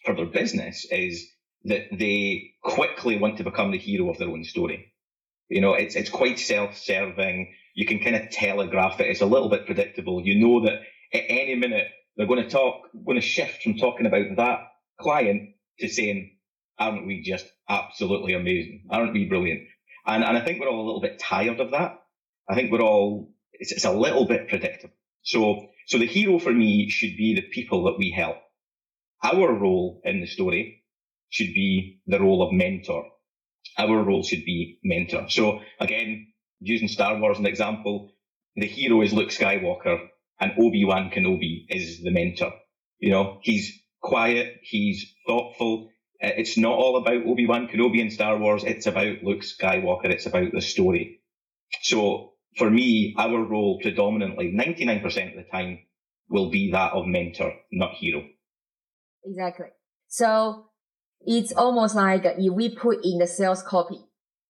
for 0.05 0.15
their 0.15 0.27
business 0.27 0.85
is 0.91 1.27
that 1.65 1.87
they 1.91 2.53
quickly 2.63 3.17
want 3.17 3.37
to 3.37 3.43
become 3.43 3.71
the 3.71 3.77
hero 3.77 4.09
of 4.09 4.17
their 4.17 4.29
own 4.29 4.43
story. 4.43 4.93
You 5.49 5.61
know, 5.61 5.73
it's, 5.73 5.95
it's 5.95 6.09
quite 6.09 6.39
self-serving. 6.39 7.53
You 7.75 7.85
can 7.85 7.99
kind 7.99 8.15
of 8.15 8.31
telegraph 8.31 8.99
it. 8.99 9.07
It's 9.09 9.21
a 9.21 9.25
little 9.25 9.49
bit 9.49 9.65
predictable. 9.65 10.21
You 10.25 10.39
know 10.39 10.65
that 10.65 10.81
at 11.13 11.23
any 11.27 11.55
minute 11.55 11.87
they're 12.17 12.27
going 12.27 12.43
to 12.43 12.49
talk, 12.49 12.83
going 13.05 13.19
to 13.19 13.25
shift 13.25 13.63
from 13.63 13.77
talking 13.77 14.05
about 14.05 14.35
that 14.37 14.59
client 14.99 15.51
to 15.79 15.89
saying, 15.89 16.37
aren't 16.81 17.05
we 17.05 17.21
just 17.21 17.45
absolutely 17.69 18.33
amazing? 18.33 18.85
Aren't 18.89 19.13
we 19.13 19.25
brilliant? 19.25 19.61
And, 20.05 20.23
and 20.23 20.37
I 20.37 20.41
think 20.43 20.59
we're 20.59 20.69
all 20.69 20.83
a 20.83 20.87
little 20.87 21.01
bit 21.01 21.19
tired 21.19 21.59
of 21.59 21.71
that. 21.71 21.99
I 22.49 22.55
think 22.55 22.71
we're 22.71 22.81
all, 22.81 23.33
it's, 23.53 23.71
it's 23.71 23.85
a 23.85 23.91
little 23.91 24.25
bit 24.25 24.49
predictable. 24.49 24.95
So, 25.21 25.67
so 25.87 25.99
the 25.99 26.07
hero 26.07 26.39
for 26.39 26.51
me 26.51 26.89
should 26.89 27.15
be 27.17 27.35
the 27.35 27.43
people 27.43 27.83
that 27.85 27.99
we 27.99 28.11
help. 28.11 28.37
Our 29.23 29.53
role 29.53 30.01
in 30.03 30.21
the 30.21 30.27
story 30.27 30.83
should 31.29 31.53
be 31.53 32.01
the 32.07 32.19
role 32.19 32.41
of 32.41 32.51
mentor. 32.51 33.05
Our 33.77 34.03
role 34.03 34.23
should 34.23 34.43
be 34.43 34.79
mentor. 34.83 35.29
So 35.29 35.61
again, 35.79 36.33
using 36.59 36.87
Star 36.87 37.17
Wars 37.19 37.35
as 37.35 37.39
an 37.41 37.45
example, 37.45 38.11
the 38.55 38.65
hero 38.65 39.01
is 39.01 39.13
Luke 39.13 39.29
Skywalker 39.29 40.07
and 40.39 40.53
Obi-Wan 40.59 41.11
Kenobi 41.11 41.65
is 41.69 42.01
the 42.01 42.11
mentor. 42.11 42.53
You 42.99 43.11
know, 43.11 43.39
he's 43.43 43.71
quiet, 44.01 44.55
he's 44.63 45.13
thoughtful. 45.27 45.90
Uh, 46.23 46.29
it's 46.37 46.57
not 46.57 46.73
all 46.73 46.97
about 46.97 47.25
Obi-Wan 47.25 47.67
Kenobi 47.67 48.01
and 48.01 48.13
Star 48.13 48.37
Wars. 48.37 48.63
It's 48.63 48.85
about 48.85 49.23
Luke 49.23 49.41
Skywalker. 49.41 50.05
It's 50.05 50.27
about 50.27 50.51
the 50.51 50.61
story. 50.61 51.21
So 51.81 52.33
for 52.57 52.69
me, 52.69 53.15
our 53.17 53.43
role 53.43 53.79
predominantly, 53.81 54.53
99% 54.53 55.05
of 55.05 55.35
the 55.35 55.49
time, 55.51 55.79
will 56.29 56.49
be 56.49 56.71
that 56.71 56.93
of 56.93 57.07
mentor, 57.07 57.53
not 57.71 57.93
hero. 57.93 58.23
Exactly. 59.25 59.67
So 60.07 60.67
it's 61.21 61.51
almost 61.51 61.95
like 61.95 62.23
if 62.25 62.53
we 62.53 62.75
put 62.75 63.03
in 63.03 63.19
the 63.19 63.27
sales 63.27 63.63
copy. 63.63 63.99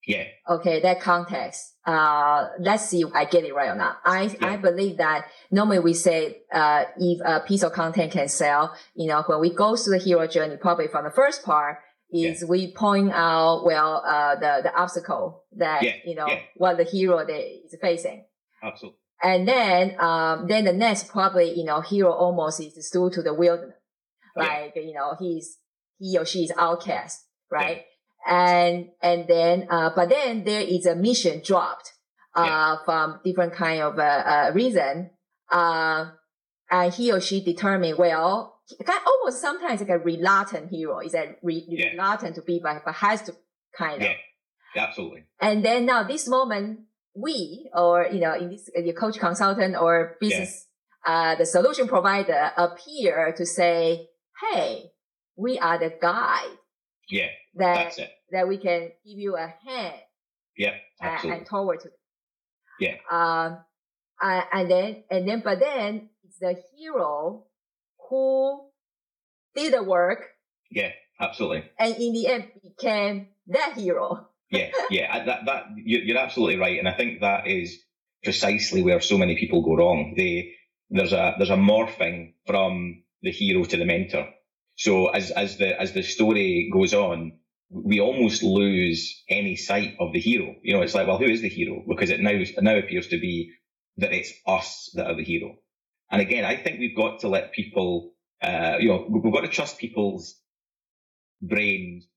Yeah. 0.05 0.25
Okay, 0.51 0.81
that 0.81 0.99
context. 0.99 1.75
Uh, 1.85 2.49
let's 2.59 2.85
see 2.85 3.01
if 3.01 3.13
I 3.13 3.23
get 3.23 3.45
it 3.45 3.55
right 3.55 3.69
or 3.69 3.75
not. 3.75 3.99
I, 4.03 4.23
yeah. 4.23 4.51
I 4.51 4.57
believe 4.57 4.97
that 4.97 5.25
normally 5.49 5.79
we 5.79 5.93
say, 5.93 6.41
uh, 6.53 6.83
if 6.97 7.21
a 7.23 7.39
piece 7.39 7.63
of 7.63 7.71
content 7.71 8.11
can 8.11 8.27
sell, 8.27 8.75
you 8.93 9.07
know, 9.07 9.23
when 9.27 9.39
we 9.39 9.53
go 9.53 9.77
through 9.77 9.97
the 9.97 10.03
hero 10.03 10.27
journey, 10.27 10.57
probably 10.57 10.89
from 10.89 11.05
the 11.05 11.09
first 11.11 11.43
part, 11.43 11.77
is 12.11 12.41
yeah. 12.41 12.47
we 12.49 12.73
point 12.73 13.11
out 13.13 13.63
well 13.63 14.03
uh, 14.05 14.35
the 14.35 14.59
the 14.63 14.75
obstacle 14.75 15.45
that 15.55 15.83
yeah. 15.83 15.93
you 16.05 16.15
know 16.15 16.27
what 16.55 16.75
the 16.75 16.83
hero 16.83 17.25
they 17.25 17.61
is 17.65 17.75
facing. 17.81 18.25
Absolutely. 18.61 18.97
And 19.23 19.47
then 19.47 19.95
um, 19.99 20.47
then 20.47 20.65
the 20.65 20.73
next 20.73 21.07
probably 21.07 21.57
you 21.57 21.63
know 21.63 21.79
hero 21.79 22.11
almost 22.11 22.59
is 22.59 22.89
due 22.91 23.09
to 23.11 23.21
the 23.21 23.33
wilderness, 23.33 23.77
like 24.35 24.73
you 24.75 24.93
know 24.93 25.15
he's 25.17 25.57
he 25.99 26.17
or 26.17 26.25
she 26.25 26.43
is 26.43 26.51
outcast, 26.57 27.25
right? 27.49 27.85
And 28.27 28.89
and 29.01 29.27
then 29.27 29.67
uh, 29.69 29.91
but 29.95 30.09
then 30.09 30.43
there 30.43 30.61
is 30.61 30.85
a 30.85 30.95
mission 30.95 31.41
dropped 31.43 31.93
uh, 32.35 32.77
from 32.85 33.19
different 33.25 33.53
kind 33.53 33.81
of 33.81 33.97
uh, 33.97 34.01
uh 34.01 34.51
reason. 34.53 35.09
Uh, 35.51 36.11
and 36.69 36.93
he 36.93 37.11
or 37.11 37.19
she 37.19 37.43
determine 37.43 37.97
well 37.97 38.51
almost 39.05 39.41
sometimes 39.41 39.79
like 39.79 39.89
a 39.89 39.97
reluctant 39.97 40.69
hero 40.69 40.99
is 40.99 41.13
a 41.13 41.35
re- 41.41 41.65
yeah. 41.67 41.91
reluctant 41.91 42.35
to 42.35 42.41
be, 42.41 42.59
but, 42.61 42.83
but 42.85 42.95
has 42.95 43.21
to 43.23 43.35
kind 43.77 44.01
of. 44.01 44.09
Yeah, 44.75 44.85
absolutely. 44.87 45.23
And 45.39 45.63
then 45.63 45.85
now 45.85 46.03
this 46.03 46.27
moment, 46.27 46.81
we 47.15 47.69
or 47.73 48.07
you 48.11 48.19
know, 48.19 48.33
in 48.35 48.49
this 48.49 48.69
your 48.75 48.93
coach 48.93 49.19
consultant 49.19 49.75
or 49.75 50.17
business, 50.19 50.67
yeah. 51.05 51.33
uh, 51.33 51.35
the 51.35 51.45
solution 51.45 51.87
provider 51.87 52.51
appear 52.55 53.33
to 53.35 53.45
say, 53.45 54.07
"Hey, 54.39 54.91
we 55.35 55.59
are 55.59 55.77
the 55.77 55.93
guide." 56.01 56.57
Yeah, 57.09 57.27
that. 57.55 57.97
That 58.31 58.47
we 58.47 58.57
can 58.57 58.91
give 59.05 59.17
you 59.17 59.35
a 59.35 59.53
hand. 59.65 59.95
Yeah, 60.57 60.75
absolutely. 61.01 61.31
And, 61.31 61.39
and 61.39 61.45
toward 61.47 61.81
to. 61.81 61.89
Yeah. 62.79 62.95
Um, 63.11 63.59
uh, 64.21 64.41
and 64.53 64.71
then 64.71 65.03
and 65.09 65.27
then, 65.27 65.41
but 65.43 65.59
then 65.59 66.09
it's 66.23 66.39
the 66.39 66.55
hero 66.75 67.45
who 68.09 68.61
did 69.55 69.73
the 69.73 69.83
work. 69.83 70.25
Yeah, 70.69 70.91
absolutely. 71.19 71.63
And 71.77 71.95
in 71.95 72.13
the 72.13 72.27
end 72.27 72.47
became 72.63 73.27
that 73.47 73.73
hero. 73.73 74.27
yeah, 74.51 74.71
yeah, 74.89 75.25
that, 75.25 75.45
that, 75.45 75.63
you're 75.77 76.17
absolutely 76.17 76.57
right. 76.57 76.77
And 76.77 76.87
I 76.87 76.93
think 76.93 77.21
that 77.21 77.47
is 77.47 77.79
precisely 78.23 78.83
where 78.83 79.01
so 79.01 79.17
many 79.17 79.35
people 79.37 79.63
go 79.63 79.75
wrong. 79.75 80.13
They, 80.15 80.53
there's 80.89 81.13
a, 81.13 81.35
there's 81.37 81.49
a 81.49 81.55
morphing 81.55 82.33
from 82.45 83.03
the 83.21 83.31
hero 83.31 83.63
to 83.63 83.77
the 83.77 83.85
mentor. 83.85 84.27
So 84.75 85.07
as, 85.07 85.31
as 85.31 85.57
the, 85.57 85.79
as 85.79 85.93
the 85.93 86.03
story 86.03 86.69
goes 86.71 86.93
on, 86.93 87.33
we 87.71 88.01
almost 88.01 88.43
lose 88.43 89.23
any 89.29 89.57
sight 89.57 89.95
of 89.99 90.13
the 90.13 90.21
hero. 90.21 90.55
You 90.63 90.75
know, 90.75 90.83
it's 90.83 90.95
like, 90.95 91.07
well, 91.07 91.19
who 91.19 91.25
is 91.25 91.41
the 91.41 91.49
hero? 91.49 91.83
Because 91.89 92.11
it 92.11 92.21
now, 92.21 92.31
it 92.31 92.51
now 92.63 92.77
appears 92.77 93.09
to 93.09 93.19
be 93.19 93.53
that 93.97 94.13
it's 94.13 94.33
us 94.47 94.91
that 94.95 95.07
are 95.07 95.17
the 95.17 95.25
hero. 95.25 95.55
And 96.11 96.21
again, 96.21 96.45
I 96.45 96.57
think 96.57 96.79
we've 96.79 96.97
got 96.97 97.21
to 97.21 97.29
let 97.29 97.53
people, 97.53 98.13
uh, 98.43 98.77
you 98.79 98.89
know, 98.89 99.07
we've 99.09 99.33
got 99.33 99.41
to 99.41 99.49
trust 99.49 99.79
people's 99.79 100.35
brains 101.41 102.07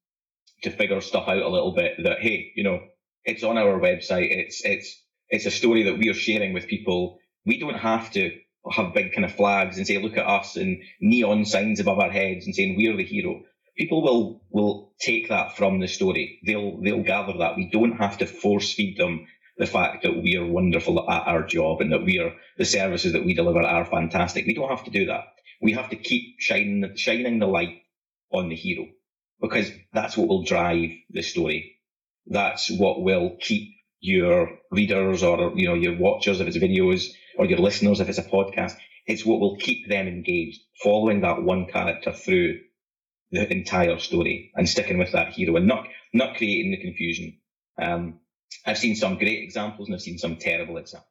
to 0.64 0.70
figure 0.70 1.00
stuff 1.00 1.28
out 1.28 1.42
a 1.42 1.48
little 1.48 1.74
bit 1.74 1.94
that, 2.04 2.20
hey, 2.20 2.52
you 2.56 2.64
know, 2.64 2.80
it's 3.24 3.44
on 3.44 3.58
our 3.58 3.78
website. 3.80 4.30
It's, 4.30 4.64
it's, 4.64 5.02
it's 5.30 5.46
a 5.46 5.52
story 5.52 5.84
that 5.84 5.98
we 5.98 6.10
are 6.10 6.14
sharing 6.14 6.54
with 6.54 6.68
people. 6.68 7.18
We 7.46 7.58
don't 7.60 7.78
have 7.78 8.10
to 8.12 8.32
have 8.72 8.94
big 8.94 9.12
kind 9.14 9.24
of 9.24 9.34
flags 9.34 9.78
and 9.78 9.86
say, 9.86 9.98
look 9.98 10.18
at 10.18 10.26
us 10.26 10.56
and 10.56 10.82
neon 11.00 11.46
signs 11.46 11.80
above 11.80 12.00
our 12.00 12.10
heads 12.10 12.46
and 12.46 12.54
saying 12.54 12.76
we're 12.76 12.96
the 12.96 13.04
hero. 13.04 13.42
People 13.76 14.02
will, 14.02 14.42
will 14.50 14.92
take 15.00 15.28
that 15.30 15.56
from 15.56 15.80
the 15.80 15.88
story. 15.88 16.40
They'll, 16.46 16.80
they'll 16.82 17.02
gather 17.02 17.38
that. 17.38 17.56
We 17.56 17.70
don't 17.70 17.92
have 17.98 18.18
to 18.18 18.26
force 18.26 18.72
feed 18.74 18.98
them 18.98 19.26
the 19.58 19.66
fact 19.66 20.04
that 20.04 20.16
we 20.22 20.36
are 20.36 20.46
wonderful 20.46 21.10
at 21.10 21.26
our 21.26 21.44
job 21.46 21.80
and 21.80 21.92
that 21.92 22.04
we 22.04 22.18
are 22.18 22.32
the 22.58 22.64
services 22.66 23.12
that 23.14 23.24
we 23.24 23.34
deliver 23.34 23.62
are 23.62 23.84
fantastic. 23.86 24.46
We 24.46 24.54
don't 24.54 24.70
have 24.70 24.84
to 24.84 24.90
do 24.90 25.06
that. 25.06 25.24
We 25.62 25.72
have 25.72 25.90
to 25.90 25.96
keep 25.96 26.36
shining 26.40 26.96
shining 26.96 27.38
the 27.40 27.46
light 27.46 27.82
on 28.32 28.48
the 28.50 28.56
hero 28.56 28.86
because 29.40 29.70
that's 29.92 30.16
what 30.16 30.28
will 30.28 30.44
drive 30.44 30.90
the 31.10 31.22
story. 31.22 31.76
That's 32.26 32.70
what 32.70 33.02
will 33.02 33.36
keep 33.40 33.70
your 34.00 34.58
readers 34.70 35.22
or 35.24 35.52
you 35.56 35.68
know 35.68 35.74
your 35.74 35.98
watchers 35.98 36.40
if 36.40 36.48
it's 36.48 36.58
videos 36.58 37.08
or 37.38 37.46
your 37.46 37.58
listeners 37.60 38.00
if 38.00 38.08
it's 38.08 38.18
a 38.18 38.22
podcast. 38.24 38.74
It's 39.06 39.26
what 39.26 39.40
will 39.40 39.56
keep 39.58 39.88
them 39.88 40.08
engaged, 40.08 40.60
following 40.82 41.22
that 41.22 41.42
one 41.42 41.66
character 41.66 42.12
through 42.12 42.60
the 43.32 43.50
entire 43.52 43.98
story 43.98 44.52
and 44.56 44.68
sticking 44.68 44.98
with 44.98 45.12
that 45.12 45.32
hero 45.34 45.56
and 45.56 45.66
not 45.66 45.86
not 46.12 46.36
creating 46.36 46.70
the 46.72 46.78
confusion. 46.78 47.38
Um, 47.80 48.20
I've 48.66 48.78
seen 48.78 48.96
some 48.96 49.18
great 49.18 49.42
examples 49.42 49.88
and 49.88 49.94
I've 49.96 50.02
seen 50.02 50.18
some 50.18 50.36
terrible 50.36 50.78
examples. 50.78 51.08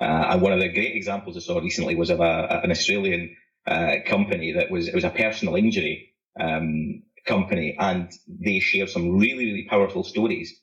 Uh, 0.00 0.04
and 0.30 0.42
one 0.42 0.52
of 0.52 0.60
the 0.60 0.68
great 0.68 0.94
examples 0.96 1.36
I 1.36 1.40
saw 1.40 1.58
recently 1.60 1.94
was 1.94 2.10
of 2.10 2.20
a, 2.20 2.60
an 2.62 2.70
Australian 2.70 3.36
uh, 3.66 3.96
company 4.06 4.52
that 4.52 4.70
was 4.70 4.88
it 4.88 4.94
was 4.94 5.04
a 5.04 5.10
personal 5.10 5.56
injury 5.56 6.12
um, 6.38 7.02
company, 7.26 7.76
and 7.78 8.10
they 8.28 8.60
shared 8.60 8.90
some 8.90 9.18
really 9.18 9.46
really 9.46 9.66
powerful 9.70 10.04
stories, 10.04 10.60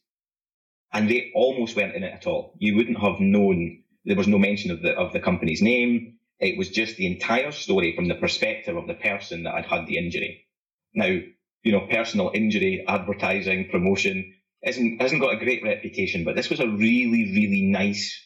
and 0.93 1.09
they 1.09 1.31
almost 1.35 1.75
weren't 1.75 1.95
in 1.95 2.03
it 2.03 2.13
at 2.13 2.27
all. 2.27 2.55
You 2.59 2.75
wouldn't 2.77 2.99
have 2.99 3.19
known 3.19 3.83
there 4.05 4.17
was 4.17 4.27
no 4.27 4.39
mention 4.39 4.71
of 4.71 4.81
the 4.81 4.91
of 4.93 5.13
the 5.13 5.21
company's 5.21 5.61
name. 5.61 6.17
It 6.39 6.57
was 6.57 6.69
just 6.69 6.97
the 6.97 7.07
entire 7.07 7.51
story 7.51 7.95
from 7.95 8.07
the 8.07 8.15
perspective 8.15 8.77
of 8.77 8.87
the 8.87 8.95
person 8.95 9.43
that 9.43 9.55
had 9.55 9.65
had 9.65 9.87
the 9.87 9.97
injury. 9.97 10.45
Now, 10.93 11.17
you 11.63 11.71
know, 11.71 11.87
personal 11.89 12.31
injury, 12.33 12.85
advertising, 12.87 13.69
promotion 13.69 14.33
isn't 14.63 15.01
hasn't 15.01 15.21
got 15.21 15.33
a 15.33 15.43
great 15.43 15.63
reputation, 15.63 16.23
but 16.23 16.35
this 16.35 16.49
was 16.49 16.59
a 16.59 16.67
really 16.67 17.31
really 17.33 17.61
nice 17.61 18.17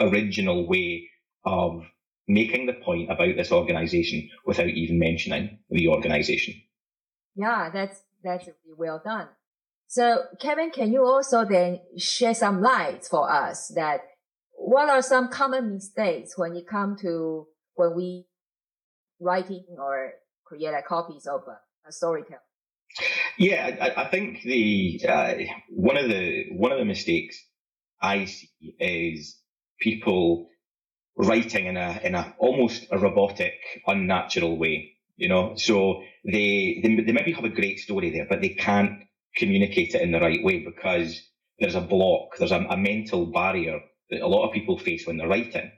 original 0.00 0.68
way 0.68 1.08
of 1.44 1.82
making 2.26 2.66
the 2.66 2.74
point 2.74 3.10
about 3.10 3.36
this 3.36 3.52
organization 3.52 4.28
without 4.44 4.68
even 4.68 4.98
mentioning 4.98 5.58
the 5.70 5.88
organization. 5.88 6.54
Yeah, 7.34 7.70
that's 7.72 8.02
that's 8.22 8.46
really 8.46 8.76
well 8.76 9.00
done. 9.04 9.28
So, 9.86 10.24
Kevin, 10.38 10.70
can 10.70 10.92
you 10.92 11.04
also 11.04 11.46
then 11.46 11.80
share 11.96 12.34
some 12.34 12.60
light 12.60 13.06
for 13.06 13.30
us 13.30 13.72
that 13.74 14.00
what 14.52 14.90
are 14.90 15.00
some 15.00 15.28
common 15.28 15.74
mistakes 15.74 16.36
when 16.36 16.54
it 16.56 16.68
comes 16.68 17.00
to 17.00 17.46
when 17.74 17.94
we 17.96 18.26
writing 19.20 19.64
or 19.78 20.12
create 20.44 20.74
a 20.74 20.82
copies 20.86 21.26
of 21.26 21.42
a 21.88 21.92
storytelling? 21.92 22.40
Yeah, 23.38 23.76
I, 23.80 24.02
I 24.02 24.08
think 24.08 24.42
the 24.42 25.00
uh, 25.08 25.34
one 25.70 25.96
of 25.96 26.08
the 26.08 26.46
one 26.52 26.72
of 26.72 26.78
the 26.78 26.84
mistakes 26.84 27.38
I 28.00 28.24
see 28.24 28.50
is 28.80 29.38
people 29.80 30.48
writing 31.16 31.66
in 31.66 31.76
a 31.76 32.00
in 32.02 32.14
a 32.14 32.34
almost 32.38 32.86
a 32.90 32.98
robotic, 32.98 33.54
unnatural 33.86 34.58
way. 34.58 34.94
You 35.16 35.28
know, 35.28 35.54
so 35.56 36.02
they, 36.24 36.80
they 36.82 36.94
they 37.04 37.12
maybe 37.12 37.32
have 37.32 37.44
a 37.44 37.48
great 37.48 37.80
story 37.80 38.10
there, 38.10 38.26
but 38.28 38.40
they 38.40 38.50
can't 38.50 39.02
communicate 39.36 39.94
it 39.94 40.02
in 40.02 40.12
the 40.12 40.20
right 40.20 40.42
way 40.42 40.64
because 40.64 41.20
there's 41.58 41.74
a 41.74 41.80
block, 41.80 42.36
there's 42.38 42.52
a, 42.52 42.66
a 42.70 42.76
mental 42.76 43.26
barrier 43.26 43.80
that 44.10 44.20
a 44.20 44.28
lot 44.28 44.46
of 44.46 44.52
people 44.52 44.78
face 44.78 45.06
when 45.06 45.16
they're 45.16 45.28
writing. 45.28 45.70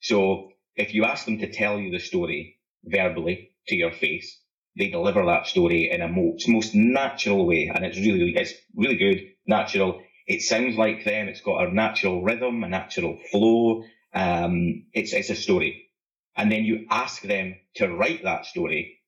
So 0.00 0.50
if 0.76 0.94
you 0.94 1.04
ask 1.04 1.24
them 1.24 1.38
to 1.38 1.50
tell 1.52 1.78
you 1.78 1.90
the 1.90 1.98
story 1.98 2.58
verbally 2.84 3.50
to 3.68 3.76
your 3.76 3.92
face, 3.92 4.40
they 4.78 4.88
deliver 4.90 5.26
that 5.26 5.48
story 5.48 5.90
in 5.90 6.02
a 6.02 6.08
most, 6.08 6.48
most 6.48 6.74
natural 6.74 7.46
way. 7.46 7.70
And 7.74 7.84
it's 7.84 7.98
really, 7.98 8.34
it's 8.36 8.54
really 8.76 8.96
good, 8.96 9.22
natural. 9.46 10.02
It 10.26 10.42
sounds 10.42 10.76
like 10.76 11.04
them. 11.04 11.28
It's 11.28 11.42
got 11.42 11.66
a 11.68 11.74
natural 11.74 12.22
rhythm, 12.22 12.64
a 12.64 12.68
natural 12.68 13.18
flow. 13.32 13.84
Um, 14.14 14.86
it's, 14.94 15.14
it's 15.14 15.30
a 15.30 15.36
story. 15.36 15.88
And 16.36 16.52
then 16.52 16.64
you 16.64 16.86
ask 16.90 17.22
them 17.22 17.56
to 17.76 17.88
write 17.88 18.24
that 18.24 18.46
story. 18.46 19.00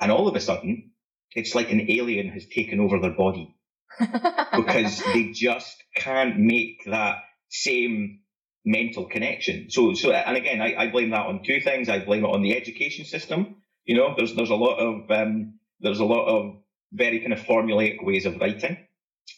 And 0.00 0.12
all 0.12 0.28
of 0.28 0.36
a 0.36 0.40
sudden, 0.40 0.92
it's 1.34 1.54
like 1.54 1.70
an 1.72 1.90
alien 1.90 2.28
has 2.30 2.46
taken 2.46 2.80
over 2.80 3.00
their 3.00 3.12
body 3.14 3.56
because 4.56 5.02
they 5.12 5.32
just 5.32 5.82
can't 5.96 6.38
make 6.38 6.84
that 6.86 7.18
same 7.50 8.20
mental 8.64 9.06
connection. 9.06 9.70
So, 9.70 9.94
so, 9.94 10.12
and 10.12 10.36
again, 10.36 10.62
I, 10.62 10.76
I 10.76 10.90
blame 10.90 11.10
that 11.10 11.26
on 11.26 11.42
two 11.44 11.60
things. 11.60 11.88
I 11.88 12.00
blame 12.04 12.24
it 12.24 12.28
on 12.30 12.42
the 12.42 12.56
education 12.56 13.06
system. 13.06 13.61
You 13.84 13.96
know, 13.96 14.14
there's, 14.16 14.34
there's 14.34 14.50
a 14.50 14.54
lot 14.54 14.76
of, 14.76 15.10
um, 15.10 15.58
there's 15.80 16.00
a 16.00 16.04
lot 16.04 16.26
of 16.26 16.56
very 16.92 17.20
kind 17.20 17.32
of 17.32 17.40
formulaic 17.40 18.04
ways 18.04 18.26
of 18.26 18.40
writing. 18.40 18.76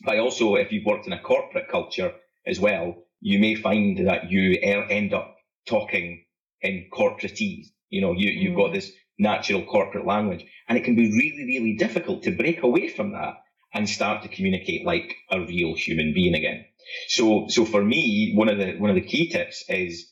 But 0.05 0.19
also, 0.19 0.57
if 0.57 0.73
you've 0.73 0.85
worked 0.85 1.07
in 1.07 1.13
a 1.13 1.21
corporate 1.21 1.69
culture 1.69 2.13
as 2.47 2.61
well, 2.61 2.97
you 3.21 3.39
may 3.39 3.55
find 3.55 4.07
that 4.07 4.31
you 4.31 4.59
end 4.61 5.15
up 5.15 5.37
talking 5.67 6.25
in 6.61 6.89
corporatese. 6.93 7.69
You 7.89 8.01
know, 8.01 8.13
you, 8.13 8.31
you've 8.31 8.57
got 8.57 8.71
mm. 8.71 8.75
this 8.75 8.93
natural 9.19 9.65
corporate 9.65 10.07
language 10.07 10.45
and 10.69 10.77
it 10.77 10.85
can 10.85 10.97
be 10.97 11.11
really, 11.11 11.45
really 11.47 11.77
difficult 11.77 12.25
to 12.25 12.37
break 12.37 12.63
away 12.63 12.89
from 12.89 13.13
that 13.13 13.35
and 13.73 13.89
start 13.89 14.23
to 14.23 14.29
communicate 14.29 14.85
like 14.85 15.15
a 15.31 15.41
real 15.41 15.75
human 15.75 16.13
being 16.13 16.35
again. 16.35 16.65
So, 17.09 17.47
so 17.49 17.65
for 17.65 17.83
me, 17.83 18.33
one 18.35 18.49
of 18.49 18.59
the, 18.59 18.77
one 18.77 18.91
of 18.91 18.97
the 18.97 19.03
key 19.03 19.29
tips 19.29 19.65
is 19.69 20.11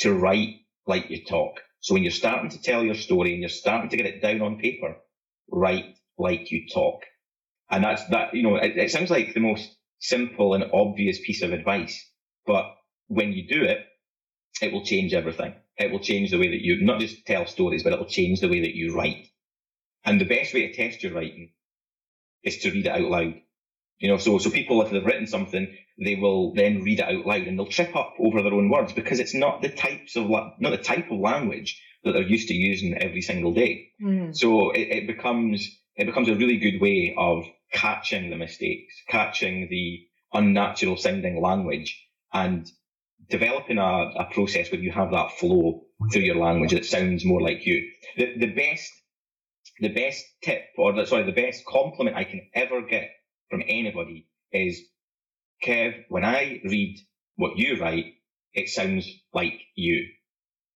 to 0.00 0.12
write 0.12 0.56
like 0.86 1.10
you 1.10 1.24
talk. 1.24 1.60
So 1.84 1.92
when 1.92 2.02
you're 2.02 2.12
starting 2.12 2.48
to 2.52 2.62
tell 2.62 2.82
your 2.82 2.94
story 2.94 3.32
and 3.34 3.42
you're 3.42 3.50
starting 3.50 3.90
to 3.90 3.98
get 3.98 4.06
it 4.06 4.22
down 4.22 4.40
on 4.40 4.58
paper, 4.58 4.96
write 5.50 5.96
like 6.16 6.50
you 6.50 6.66
talk. 6.72 7.02
And 7.70 7.84
that's 7.84 8.06
that, 8.08 8.34
you 8.34 8.42
know, 8.42 8.56
it, 8.56 8.78
it 8.78 8.90
sounds 8.90 9.10
like 9.10 9.34
the 9.34 9.40
most 9.40 9.76
simple 10.00 10.54
and 10.54 10.64
obvious 10.72 11.20
piece 11.20 11.42
of 11.42 11.52
advice, 11.52 12.10
but 12.46 12.74
when 13.08 13.32
you 13.34 13.46
do 13.46 13.64
it, 13.64 13.80
it 14.62 14.72
will 14.72 14.84
change 14.84 15.14
everything. 15.14 15.54
It 15.76 15.92
will 15.92 16.00
change 16.00 16.30
the 16.30 16.38
way 16.38 16.48
that 16.48 16.62
you 16.62 16.82
not 16.84 17.00
just 17.00 17.26
tell 17.26 17.46
stories, 17.46 17.82
but 17.82 17.92
it 17.92 17.98
will 17.98 18.06
change 18.06 18.40
the 18.40 18.48
way 18.48 18.62
that 18.62 18.74
you 18.76 18.94
write. 18.96 19.28
And 20.04 20.20
the 20.20 20.26
best 20.26 20.54
way 20.54 20.68
to 20.68 20.74
test 20.74 21.02
your 21.02 21.14
writing 21.14 21.52
is 22.44 22.58
to 22.58 22.70
read 22.70 22.86
it 22.86 22.92
out 22.92 23.02
loud. 23.10 23.34
You 23.98 24.08
know, 24.08 24.18
so 24.18 24.38
so 24.38 24.50
people 24.50 24.82
if 24.82 24.90
they've 24.90 25.04
written 25.04 25.26
something, 25.26 25.76
they 25.98 26.16
will 26.16 26.52
then 26.54 26.82
read 26.82 26.98
it 26.98 27.08
out 27.08 27.26
loud 27.26 27.42
and 27.42 27.58
they'll 27.58 27.66
trip 27.66 27.94
up 27.94 28.14
over 28.18 28.42
their 28.42 28.54
own 28.54 28.68
words 28.68 28.92
because 28.92 29.20
it's 29.20 29.34
not 29.34 29.62
the 29.62 29.68
types 29.68 30.16
of 30.16 30.28
not 30.28 30.70
the 30.70 30.78
type 30.78 31.10
of 31.10 31.18
language 31.20 31.80
that 32.02 32.12
they're 32.12 32.22
used 32.22 32.48
to 32.48 32.54
using 32.54 32.96
every 32.98 33.22
single 33.22 33.52
day. 33.52 33.88
Mm. 34.02 34.36
So 34.36 34.70
it, 34.70 34.88
it 34.88 35.06
becomes 35.06 35.68
it 35.96 36.06
becomes 36.06 36.28
a 36.28 36.34
really 36.34 36.58
good 36.58 36.80
way 36.80 37.14
of 37.16 37.44
catching 37.72 38.30
the 38.30 38.36
mistakes, 38.36 38.94
catching 39.08 39.68
the 39.70 40.06
unnatural 40.32 40.96
sounding 40.96 41.40
language, 41.40 41.96
and 42.32 42.68
developing 43.30 43.78
a, 43.78 44.10
a 44.18 44.28
process 44.32 44.70
where 44.70 44.80
you 44.80 44.90
have 44.90 45.12
that 45.12 45.32
flow 45.32 45.84
through 46.12 46.22
your 46.22 46.36
language 46.36 46.72
that 46.72 46.84
sounds 46.84 47.24
more 47.24 47.40
like 47.40 47.66
you. 47.66 47.88
The 48.16 48.36
the 48.38 48.52
best 48.52 48.90
the 49.80 49.88
best 49.88 50.24
tip 50.42 50.64
or 50.76 51.06
sorry 51.06 51.24
the 51.24 51.32
best 51.32 51.64
compliment 51.64 52.16
I 52.16 52.24
can 52.24 52.48
ever 52.54 52.82
get 52.82 53.10
from 53.50 53.62
anybody 53.66 54.28
is 54.52 54.80
Kev, 55.64 56.04
when 56.08 56.24
I 56.24 56.60
read 56.64 56.98
what 57.36 57.56
you 57.56 57.80
write, 57.80 58.14
it 58.52 58.68
sounds 58.68 59.08
like 59.32 59.60
you. 59.74 60.06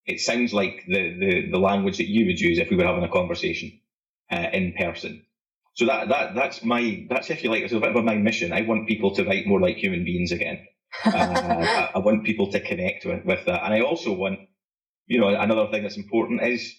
It 0.05 0.19
sounds 0.19 0.53
like 0.53 0.83
the, 0.87 1.17
the, 1.19 1.51
the 1.51 1.57
language 1.57 1.97
that 1.97 2.07
you 2.07 2.27
would 2.27 2.39
use 2.39 2.59
if 2.59 2.69
we 2.69 2.77
were 2.77 2.85
having 2.85 3.03
a 3.03 3.09
conversation 3.09 3.79
uh, 4.31 4.47
in 4.53 4.73
person. 4.73 5.25
So 5.73 5.85
that, 5.87 6.09
that, 6.09 6.35
that's 6.35 6.63
my, 6.63 7.05
that's 7.09 7.29
if 7.29 7.43
you 7.43 7.49
like, 7.49 7.63
it's 7.63 7.73
a 7.73 7.79
bit 7.79 7.95
of 7.95 8.05
my 8.05 8.15
mission. 8.15 8.53
I 8.53 8.61
want 8.61 8.87
people 8.87 9.15
to 9.15 9.25
write 9.25 9.47
more 9.47 9.59
like 9.59 9.77
human 9.77 10.05
beings 10.05 10.31
again. 10.31 10.65
uh, 11.05 11.09
I, 11.11 11.91
I, 11.95 11.99
want 11.99 12.23
people 12.23 12.51
to 12.51 12.59
connect 12.61 13.05
with, 13.05 13.25
with 13.25 13.45
that. 13.45 13.63
And 13.65 13.73
I 13.73 13.81
also 13.81 14.13
want, 14.13 14.39
you 15.07 15.19
know, 15.19 15.27
another 15.27 15.69
thing 15.69 15.83
that's 15.83 15.97
important 15.97 16.41
is, 16.43 16.73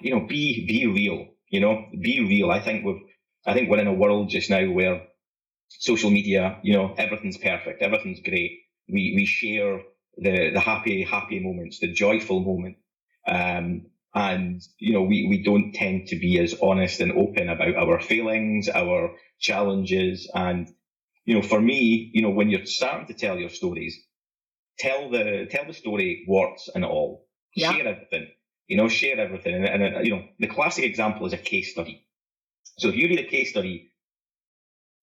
you 0.00 0.12
know, 0.12 0.26
be, 0.26 0.66
be 0.66 0.86
real, 0.86 1.28
you 1.48 1.60
know, 1.60 1.86
be 2.00 2.20
real. 2.20 2.50
I 2.50 2.60
think 2.60 2.84
we've, 2.84 3.02
I 3.46 3.54
think 3.54 3.70
we're 3.70 3.78
in 3.78 3.86
a 3.86 3.92
world 3.92 4.30
just 4.30 4.50
now 4.50 4.68
where 4.70 5.02
social 5.80 6.10
media, 6.10 6.58
you 6.62 6.74
know, 6.74 6.94
everything's 6.98 7.38
perfect, 7.38 7.82
everything's 7.82 8.20
great. 8.20 8.60
We 8.88 9.12
we 9.16 9.26
share 9.26 9.82
the 10.16 10.50
the 10.52 10.60
happy 10.60 11.02
happy 11.04 11.40
moments, 11.40 11.78
the 11.80 11.92
joyful 11.92 12.40
moment, 12.40 12.76
um, 13.26 13.86
and 14.14 14.62
you 14.78 14.92
know 14.92 15.02
we 15.02 15.26
we 15.28 15.42
don't 15.42 15.72
tend 15.72 16.08
to 16.08 16.16
be 16.16 16.38
as 16.38 16.54
honest 16.62 17.00
and 17.00 17.12
open 17.12 17.48
about 17.48 17.76
our 17.76 18.00
feelings, 18.00 18.68
our 18.68 19.16
challenges, 19.40 20.30
and 20.34 20.68
you 21.24 21.34
know 21.34 21.42
for 21.42 21.60
me, 21.60 22.10
you 22.14 22.22
know 22.22 22.30
when 22.30 22.50
you're 22.50 22.66
starting 22.66 23.06
to 23.08 23.14
tell 23.14 23.38
your 23.38 23.50
stories, 23.50 23.98
tell 24.78 25.10
the 25.10 25.48
tell 25.50 25.66
the 25.66 25.74
story 25.74 26.24
warts 26.28 26.68
and 26.74 26.84
all, 26.84 27.26
yeah. 27.54 27.72
share 27.72 27.86
everything, 27.88 28.28
you 28.68 28.76
know, 28.76 28.88
share 28.88 29.18
everything, 29.20 29.54
and, 29.64 29.82
and 29.82 30.06
you 30.06 30.16
know 30.16 30.24
the 30.38 30.48
classic 30.48 30.84
example 30.84 31.26
is 31.26 31.32
a 31.32 31.38
case 31.38 31.72
study. 31.72 32.06
So 32.78 32.88
if 32.88 32.96
you 32.96 33.08
read 33.08 33.20
a 33.20 33.28
case 33.30 33.50
study 33.50 33.91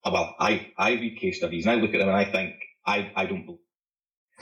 well, 0.06 0.36
I, 0.40 0.72
I 0.78 0.92
read 0.92 1.20
case 1.20 1.38
studies 1.38 1.66
and 1.66 1.72
I 1.74 1.82
look 1.82 1.94
at 1.94 2.00
them 2.00 2.08
and 2.10 2.18
I 2.18 2.26
think, 2.26 2.56
I, 2.86 3.12
I 3.16 3.26
don't, 3.26 3.58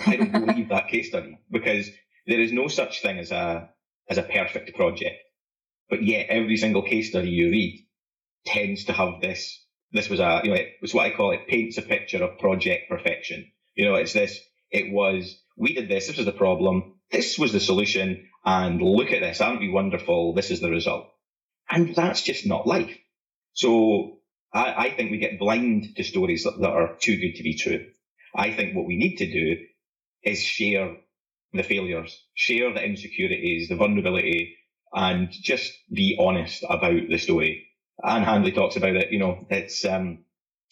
I 0.05 0.15
don't 0.15 0.31
believe 0.31 0.69
that 0.69 0.89
case 0.89 1.09
study 1.09 1.39
because 1.49 1.89
there 2.27 2.39
is 2.39 2.51
no 2.51 2.67
such 2.67 3.01
thing 3.01 3.17
as 3.17 3.31
a, 3.31 3.69
as 4.09 4.17
a 4.17 4.23
perfect 4.23 4.75
project. 4.75 5.15
But 5.89 6.03
yet 6.03 6.27
every 6.29 6.57
single 6.57 6.83
case 6.83 7.09
study 7.09 7.29
you 7.29 7.49
read 7.49 7.87
tends 8.45 8.85
to 8.85 8.93
have 8.93 9.21
this, 9.21 9.65
this 9.91 10.09
was 10.09 10.19
a, 10.19 10.41
you 10.43 10.51
know, 10.51 10.59
it's 10.81 10.93
what 10.93 11.05
I 11.05 11.15
call 11.15 11.31
it 11.31 11.47
paints 11.47 11.77
a 11.77 11.81
picture 11.81 12.23
of 12.23 12.39
project 12.39 12.89
perfection. 12.89 13.51
You 13.75 13.85
know, 13.85 13.95
it's 13.95 14.13
this, 14.13 14.39
it 14.69 14.91
was, 14.91 15.41
we 15.55 15.73
did 15.73 15.89
this, 15.89 16.07
this 16.07 16.17
was 16.17 16.25
the 16.25 16.31
problem, 16.31 16.95
this 17.11 17.39
was 17.39 17.53
the 17.53 17.59
solution, 17.59 18.27
and 18.45 18.81
look 18.81 19.11
at 19.11 19.21
this, 19.21 19.41
aren't 19.41 19.61
we 19.61 19.69
wonderful? 19.69 20.33
This 20.33 20.51
is 20.51 20.59
the 20.59 20.69
result. 20.69 21.07
And 21.69 21.95
that's 21.95 22.21
just 22.21 22.45
not 22.45 22.67
life. 22.67 22.97
So 23.53 24.16
I, 24.57 24.85
I 24.85 24.89
think 24.89 25.11
we 25.11 25.17
get 25.17 25.39
blind 25.39 25.95
to 25.95 26.03
stories 26.03 26.43
that, 26.43 26.59
that 26.59 26.69
are 26.69 26.95
too 26.99 27.17
good 27.17 27.35
to 27.35 27.43
be 27.43 27.55
true. 27.55 27.85
I 28.35 28.51
think 28.51 28.75
what 28.75 28.87
we 28.87 28.97
need 28.97 29.17
to 29.17 29.31
do 29.31 29.57
is 30.23 30.41
share 30.41 30.95
the 31.53 31.63
failures, 31.63 32.25
share 32.33 32.73
the 32.73 32.83
insecurities, 32.83 33.69
the 33.69 33.75
vulnerability, 33.75 34.57
and 34.93 35.29
just 35.31 35.73
be 35.91 36.17
honest 36.19 36.63
about 36.67 37.07
the 37.09 37.17
story. 37.17 37.67
Ann 38.03 38.23
Handley 38.23 38.51
talks 38.51 38.75
about 38.75 38.95
it. 38.95 39.11
You 39.11 39.19
know, 39.19 39.45
it's 39.49 39.85
um, 39.85 40.25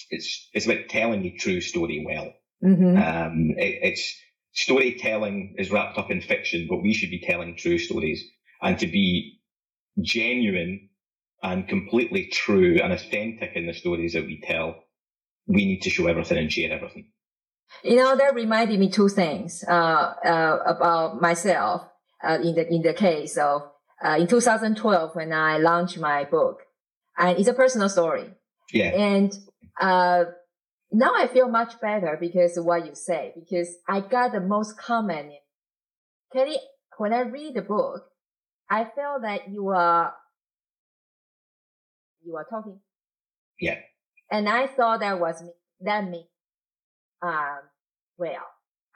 it's 0.09 0.49
it's 0.53 0.65
about 0.65 0.89
telling 0.89 1.21
the 1.21 1.31
true 1.31 1.61
story 1.61 2.03
well. 2.05 2.33
Mm-hmm. 2.63 2.97
Um, 2.97 3.51
it, 3.57 3.79
it's 3.83 4.15
storytelling 4.53 5.55
is 5.57 5.71
wrapped 5.71 5.97
up 5.97 6.11
in 6.11 6.21
fiction, 6.21 6.67
but 6.69 6.81
we 6.81 6.93
should 6.93 7.09
be 7.09 7.19
telling 7.19 7.55
true 7.55 7.77
stories 7.77 8.23
and 8.61 8.79
to 8.79 8.87
be 8.87 9.39
genuine 10.01 10.89
and 11.43 11.67
completely 11.67 12.27
true 12.31 12.79
and 12.81 12.93
authentic 12.93 13.51
in 13.55 13.67
the 13.67 13.73
stories 13.73 14.13
that 14.13 14.25
we 14.25 14.41
tell, 14.41 14.83
we 15.47 15.65
need 15.65 15.81
to 15.81 15.89
show 15.89 16.07
everything 16.07 16.37
and 16.37 16.51
share 16.51 16.71
everything. 16.71 17.11
You 17.83 17.97
know, 17.97 18.15
that 18.15 18.35
reminded 18.35 18.79
me 18.79 18.89
two 18.89 19.09
things 19.09 19.63
uh, 19.67 19.71
uh, 19.71 20.59
about 20.65 21.21
myself 21.21 21.83
uh, 22.23 22.37
in 22.41 22.55
the 22.55 22.67
in 22.73 22.81
the 22.81 22.93
case 22.93 23.37
of 23.37 23.63
uh, 24.03 24.17
in 24.19 24.27
2012 24.27 25.15
when 25.15 25.33
I 25.33 25.57
launched 25.57 25.99
my 25.99 26.23
book, 26.25 26.61
and 27.17 27.37
it's 27.37 27.49
a 27.49 27.53
personal 27.53 27.89
story. 27.89 28.29
Yeah. 28.71 28.85
And 28.85 29.33
uh, 29.79 30.25
now 30.91 31.11
I 31.15 31.27
feel 31.27 31.47
much 31.47 31.79
better 31.79 32.17
because 32.19 32.57
of 32.57 32.65
what 32.65 32.85
you 32.85 32.95
say, 32.95 33.33
because 33.35 33.69
I 33.87 33.99
got 33.99 34.31
the 34.31 34.39
most 34.39 34.77
comment. 34.77 35.33
Kelly, 36.33 36.57
when 36.97 37.13
I 37.13 37.21
read 37.21 37.55
the 37.55 37.61
book, 37.61 38.03
I 38.69 38.85
feel 38.85 39.19
that 39.21 39.49
you 39.49 39.69
are 39.69 40.13
you 42.25 42.35
are 42.35 42.45
talking. 42.49 42.79
Yeah. 43.59 43.77
and 44.31 44.49
I 44.49 44.67
thought 44.67 44.99
that 45.01 45.19
was 45.19 45.41
me. 45.41 45.51
That 45.81 46.09
me. 46.09 46.27
Um, 47.21 47.59
well, 48.17 48.45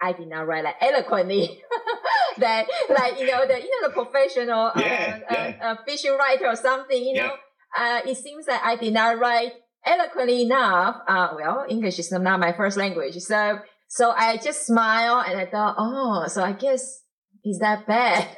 I 0.02 0.14
did 0.14 0.28
not 0.28 0.48
write 0.48 0.64
like 0.64 0.76
eloquently. 0.82 1.62
that 2.38 2.68
like 2.90 3.20
you 3.20 3.28
know 3.28 3.46
the 3.48 3.60
you 3.62 3.82
know 3.82 3.88
the 3.88 3.94
professional 3.94 4.68
uh, 4.68 4.72
Yeah, 4.78 5.20
uh, 5.30 5.34
yeah. 5.34 5.56
uh, 5.62 5.76
fiction 5.86 6.14
writer 6.18 6.48
or 6.48 6.56
something. 6.56 7.02
You 7.02 7.16
Yeah. 7.16 7.28
know, 7.28 7.34
uh, 7.78 8.02
it 8.06 8.18
seems 8.18 8.46
that 8.48 8.62
I 8.64 8.76
did 8.76 8.94
not 8.94 9.20
write 9.20 9.54
eloquently 9.86 10.44
enough. 10.44 10.98
Uh, 11.08 11.30
well, 11.36 11.66
English 11.70 12.00
is 12.00 12.12
not 12.12 12.40
my 12.40 12.54
first 12.54 12.78
language, 12.78 13.16
so 13.18 13.60
so 13.88 14.12
I 14.12 14.38
just 14.38 14.66
smile 14.66 15.24
and 15.28 15.40
I 15.40 15.46
thought, 15.46 15.76
oh, 15.78 16.28
so 16.28 16.44
I 16.44 16.54
guess 16.54 17.02
is 17.44 17.60
that 17.60 17.88
bad? 17.88 18.28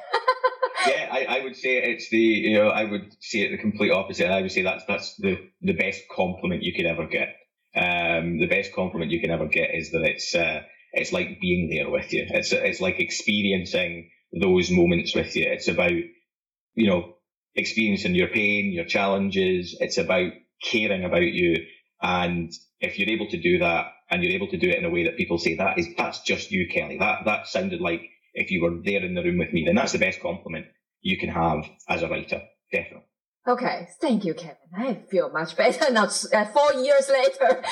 yeah, 0.88 1.10
I, 1.12 1.26
I 1.40 1.44
would 1.44 1.56
say 1.56 1.78
it's 1.78 2.10
the 2.10 2.18
you 2.20 2.58
know 2.58 2.70
I 2.70 2.86
would 2.86 3.16
say 3.22 3.42
it 3.42 3.52
the 3.52 3.58
complete 3.58 3.92
opposite. 3.92 4.30
I 4.30 4.42
would 4.42 4.52
say 4.52 4.64
that's 4.64 4.86
that's 4.88 5.16
the 5.18 5.38
the 5.62 5.74
best 5.74 6.04
compliment 6.16 6.64
you 6.64 6.74
could 6.74 6.86
ever 6.86 7.08
get. 7.08 7.36
Um, 7.76 8.40
the 8.40 8.48
best 8.48 8.74
compliment 8.74 9.12
you 9.12 9.22
can 9.22 9.32
ever 9.32 9.48
get 9.48 9.76
is 9.76 9.92
that 9.92 10.04
it's 10.04 10.36
uh, 10.36 10.62
it's 10.94 11.14
like 11.14 11.42
being 11.42 11.70
there 11.70 11.90
with 11.90 12.14
you. 12.14 12.26
It's 12.30 12.54
it's 12.54 12.82
like 12.82 13.00
experiencing 13.00 14.10
those 14.40 14.72
moments 14.72 15.16
with 15.16 15.36
you. 15.36 15.46
It's 15.48 15.68
about 15.70 15.92
you 15.92 16.88
know 16.90 17.16
experiencing 17.56 18.16
your 18.16 18.30
pain, 18.30 18.72
your 18.74 18.86
challenges. 18.86 19.78
It's 19.80 19.98
about 20.00 20.34
caring 20.64 21.06
about 21.06 21.24
you, 21.24 21.66
and 22.02 22.52
if 22.82 23.00
you're 23.00 23.10
able 23.10 23.30
to 23.30 23.42
do 23.42 23.60
that, 23.60 23.88
and 24.12 24.24
you're 24.24 24.34
able 24.34 24.50
to 24.50 24.58
do 24.58 24.70
it 24.70 24.80
in 24.80 24.86
a 24.86 24.90
way 24.92 25.06
that 25.06 25.18
people 25.18 25.38
say 25.40 25.56
that 25.58 25.80
is 25.80 25.88
that's 25.98 26.22
just 26.22 26.52
you, 26.52 26.68
Kelly. 26.74 26.98
That 27.00 27.26
that 27.26 27.48
sounded 27.48 27.82
like 27.82 28.02
if 28.34 28.52
you 28.52 28.62
were 28.62 28.82
there 28.84 29.04
in 29.04 29.16
the 29.16 29.24
room 29.24 29.38
with 29.40 29.54
me, 29.54 29.64
then 29.66 29.76
that's 29.76 29.92
the 29.92 30.00
best 30.00 30.22
compliment 30.22 30.66
you 31.02 31.18
can 31.18 31.30
have 31.30 31.66
as 31.88 32.04
a 32.04 32.08
writer. 32.08 32.42
Definitely. 32.72 33.08
Okay, 33.48 33.88
thank 34.00 34.24
you, 34.24 34.36
Kevin. 34.36 34.56
I 34.78 34.94
feel 35.10 35.32
much 35.32 35.58
better 35.58 35.92
now, 35.92 36.04
uh, 36.06 36.46
four 36.46 36.74
years 36.74 37.10
later. 37.10 37.50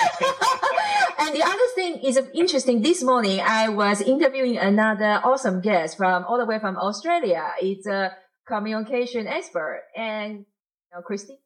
and 1.19 1.35
the 1.35 1.43
other 1.45 1.67
thing 1.75 1.99
is 2.03 2.19
interesting. 2.33 2.81
This 2.81 3.03
morning, 3.03 3.39
I 3.39 3.69
was 3.69 4.01
interviewing 4.01 4.57
another 4.57 5.21
awesome 5.23 5.61
guest 5.61 5.95
from 5.95 6.25
all 6.25 6.39
the 6.39 6.45
way 6.47 6.57
from 6.57 6.75
Australia. 6.75 7.51
It's 7.61 7.85
a 7.85 8.15
communication 8.47 9.27
expert, 9.27 9.83
and 9.95 10.39
you 10.39 10.91
know, 10.91 11.01
Christine. 11.03 11.37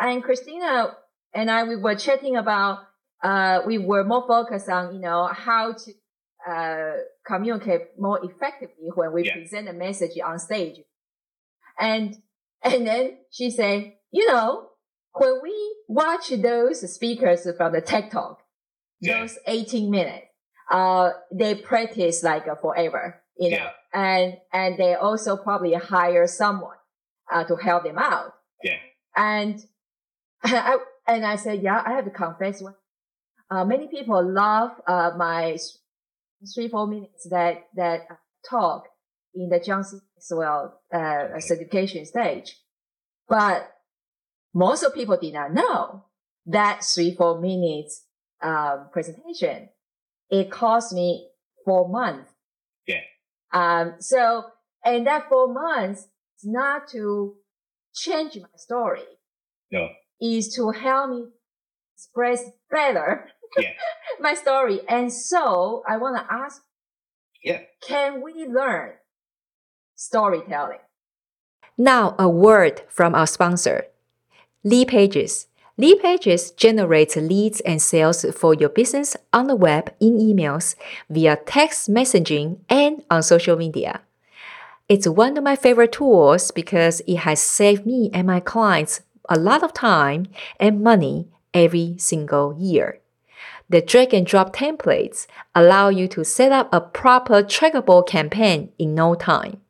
And 0.00 0.22
Christina 0.22 0.94
and 1.34 1.50
I, 1.50 1.64
we 1.64 1.74
were 1.74 1.96
chatting 1.96 2.36
about. 2.36 2.78
Uh, 3.20 3.62
we 3.66 3.78
were 3.78 4.04
more 4.04 4.24
focused 4.28 4.68
on, 4.68 4.94
you 4.94 5.00
know, 5.00 5.26
how 5.32 5.72
to 5.72 5.92
uh, 6.48 6.92
communicate 7.26 7.82
more 7.98 8.18
effectively 8.24 8.88
when 8.94 9.12
we 9.12 9.24
Yeah. 9.24 9.34
present 9.34 9.68
a 9.68 9.72
message 9.72 10.18
on 10.24 10.38
stage. 10.38 10.78
And 11.78 12.16
and 12.62 12.86
then 12.86 13.18
she 13.30 13.50
said, 13.50 13.92
you 14.10 14.26
know, 14.26 14.70
when 15.12 15.40
we 15.42 15.54
watch 15.88 16.28
those 16.30 16.78
speakers 16.92 17.46
from 17.56 17.72
the 17.72 17.80
TED 17.80 18.10
Talk, 18.10 18.42
Yeah. 19.00 19.20
those 19.20 19.38
18 19.46 19.90
minutes, 19.90 20.26
uh, 20.70 21.10
they 21.32 21.54
practice 21.54 22.22
like 22.24 22.46
forever, 22.60 23.22
you 23.36 23.50
know, 23.50 23.56
Yeah. 23.56 23.70
and, 23.94 24.38
and 24.52 24.76
they 24.76 24.94
also 24.94 25.36
probably 25.36 25.72
hire 25.74 26.26
someone, 26.26 26.76
uh, 27.30 27.44
to 27.44 27.54
help 27.56 27.84
them 27.84 27.98
out. 27.98 28.34
Yeah. 28.64 28.78
And 29.16 29.64
I, 30.42 30.78
and 31.06 31.24
I 31.24 31.36
said, 31.36 31.62
yeah, 31.62 31.80
I 31.86 31.92
have 31.92 32.04
to 32.06 32.10
confess 32.10 32.60
one. 32.60 32.74
Uh, 33.50 33.64
many 33.64 33.86
people 33.86 34.20
love, 34.22 34.72
uh, 34.86 35.12
my 35.16 35.56
three, 36.54 36.68
four 36.68 36.86
minutes 36.86 37.26
that, 37.30 37.66
that 37.74 38.06
talk 38.48 38.84
in 39.34 39.48
the 39.48 39.60
John 39.60 39.84
C. 39.84 39.98
Maxwell, 40.16 40.80
uh, 40.92 41.38
certification 41.40 42.04
stage. 42.06 42.56
But 43.28 43.70
most 44.54 44.82
of 44.82 44.94
people 44.94 45.16
did 45.16 45.34
not 45.34 45.52
know 45.52 46.04
that 46.46 46.82
three, 46.82 47.14
four 47.14 47.40
minutes, 47.40 48.04
um, 48.42 48.88
presentation. 48.92 49.68
It 50.30 50.50
cost 50.50 50.92
me 50.92 51.28
four 51.64 51.88
months. 51.88 52.30
Yeah. 52.86 53.00
Um, 53.52 53.96
so, 53.98 54.44
and 54.84 55.06
that 55.06 55.28
four 55.28 55.52
months 55.52 56.02
is 56.38 56.44
not 56.44 56.88
to 56.88 57.36
change 57.94 58.36
my 58.36 58.48
story. 58.56 59.02
No. 59.70 59.88
Is 60.20 60.54
to 60.54 60.70
help 60.70 61.10
me 61.10 61.26
express 61.94 62.44
better 62.70 63.28
Yeah. 63.56 63.72
my 64.20 64.34
story. 64.34 64.80
And 64.88 65.12
so 65.12 65.82
I 65.88 65.96
want 65.96 66.16
to 66.16 66.32
ask, 66.32 66.62
Yeah. 67.42 67.62
can 67.86 68.22
we 68.22 68.46
learn 68.46 68.94
storytelling? 69.94 70.78
Now, 71.76 72.14
a 72.18 72.28
word 72.28 72.82
from 72.88 73.14
our 73.14 73.26
sponsor, 73.26 73.86
Lead 74.64 74.88
Pages. 74.88 75.46
Lead 75.76 76.00
Pages 76.02 76.50
generates 76.50 77.14
leads 77.14 77.60
and 77.60 77.80
sales 77.80 78.24
for 78.34 78.52
your 78.52 78.68
business 78.68 79.16
on 79.32 79.46
the 79.46 79.54
web, 79.54 79.94
in 80.00 80.18
emails, 80.18 80.74
via 81.08 81.36
text 81.46 81.88
messaging, 81.88 82.58
and 82.68 83.04
on 83.08 83.22
social 83.22 83.56
media. 83.56 84.00
It's 84.88 85.06
one 85.06 85.36
of 85.36 85.44
my 85.44 85.54
favorite 85.54 85.92
tools 85.92 86.50
because 86.50 87.00
it 87.06 87.18
has 87.18 87.40
saved 87.40 87.86
me 87.86 88.10
and 88.12 88.26
my 88.26 88.40
clients 88.40 89.02
a 89.28 89.38
lot 89.38 89.62
of 89.62 89.72
time 89.72 90.26
and 90.58 90.82
money 90.82 91.28
every 91.54 91.94
single 91.98 92.56
year. 92.58 92.98
The 93.70 93.82
drag 93.82 94.14
and 94.14 94.26
drop 94.26 94.54
templates 94.56 95.26
allow 95.54 95.88
you 95.90 96.08
to 96.08 96.24
set 96.24 96.52
up 96.52 96.72
a 96.72 96.80
proper 96.80 97.42
trackable 97.42 98.06
campaign 98.06 98.70
in 98.78 98.94
no 98.94 99.14
time. 99.14 99.60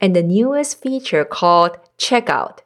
And 0.00 0.14
the 0.14 0.22
newest 0.22 0.82
feature 0.82 1.24
called 1.24 1.78
Checkout. 1.98 2.58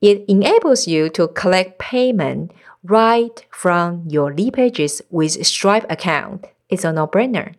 It 0.00 0.24
enables 0.28 0.86
you 0.86 1.08
to 1.10 1.28
collect 1.28 1.78
payment 1.78 2.52
right 2.82 3.44
from 3.50 4.04
your 4.08 4.32
Lead 4.32 4.54
Pages 4.54 5.02
with 5.10 5.46
Stripe 5.46 5.86
account. 5.90 6.46
It's 6.68 6.84
a 6.84 6.92
no-brainer. 6.92 7.54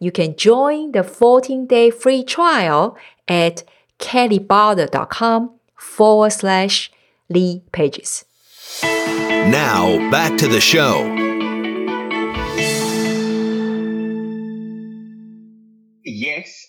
You 0.00 0.12
can 0.12 0.36
join 0.36 0.92
the 0.92 1.00
14-day 1.00 1.90
free 1.90 2.22
trial 2.22 2.96
at 3.26 3.64
kellybarder.com 3.98 5.50
forward 5.76 6.30
slash 6.30 6.92
Lead 7.28 7.70
Pages. 7.72 8.24
Now, 8.82 10.10
back 10.10 10.38
to 10.38 10.48
the 10.48 10.60
show. 10.60 11.27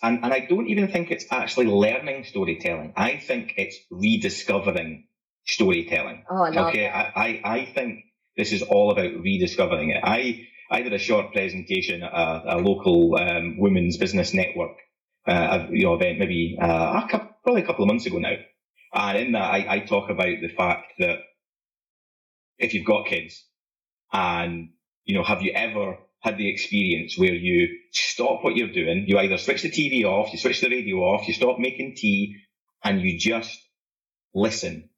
And, 0.01 0.23
and 0.23 0.33
I 0.33 0.41
don't 0.41 0.67
even 0.67 0.87
think 0.89 1.11
it's 1.11 1.25
actually 1.31 1.67
learning 1.67 2.25
storytelling. 2.25 2.93
I 2.95 3.17
think 3.17 3.53
it's 3.57 3.77
rediscovering 3.91 5.07
storytelling. 5.47 6.23
Oh, 6.29 6.43
I 6.43 6.49
love 6.49 6.67
okay, 6.69 6.83
that. 6.83 7.13
I, 7.17 7.41
I, 7.43 7.57
I 7.57 7.65
think 7.65 8.05
this 8.37 8.51
is 8.53 8.61
all 8.61 8.91
about 8.91 9.11
rediscovering 9.21 9.89
it. 9.89 10.01
I, 10.03 10.47
I 10.71 10.81
did 10.81 10.93
a 10.93 10.99
short 10.99 11.33
presentation 11.33 12.03
at 12.03 12.13
a, 12.13 12.55
a 12.55 12.57
local 12.57 13.15
um, 13.17 13.57
women's 13.57 13.97
business 13.97 14.33
network 14.33 14.77
uh, 15.27 15.67
you 15.71 15.85
know, 15.85 15.95
event 15.95 16.19
maybe 16.19 16.57
uh, 16.61 17.03
a 17.03 17.07
couple, 17.09 17.29
probably 17.43 17.61
a 17.61 17.65
couple 17.65 17.83
of 17.83 17.87
months 17.87 18.05
ago 18.05 18.17
now. 18.17 18.35
And 18.93 19.17
in 19.17 19.31
that, 19.33 19.53
I, 19.53 19.65
I 19.69 19.79
talk 19.79 20.09
about 20.09 20.41
the 20.41 20.49
fact 20.49 20.93
that 20.99 21.19
if 22.57 22.73
you've 22.73 22.85
got 22.85 23.05
kids 23.05 23.45
and, 24.11 24.69
you 25.05 25.15
know, 25.15 25.23
have 25.23 25.41
you 25.41 25.51
ever 25.53 25.97
had 26.21 26.37
the 26.37 26.49
experience 26.49 27.17
where 27.17 27.33
you 27.33 27.69
stop 27.91 28.43
what 28.43 28.55
you're 28.55 28.73
doing, 28.73 29.05
you 29.07 29.17
either 29.19 29.37
switch 29.37 29.63
the 29.63 29.71
TV 29.71 30.05
off, 30.05 30.33
you 30.33 30.39
switch 30.39 30.61
the 30.61 30.69
radio 30.69 30.97
off, 30.97 31.27
you 31.27 31.33
stop 31.33 31.59
making 31.59 31.95
tea, 31.95 32.35
and 32.83 33.01
you 33.01 33.19
just 33.19 33.59
listen 34.33 34.89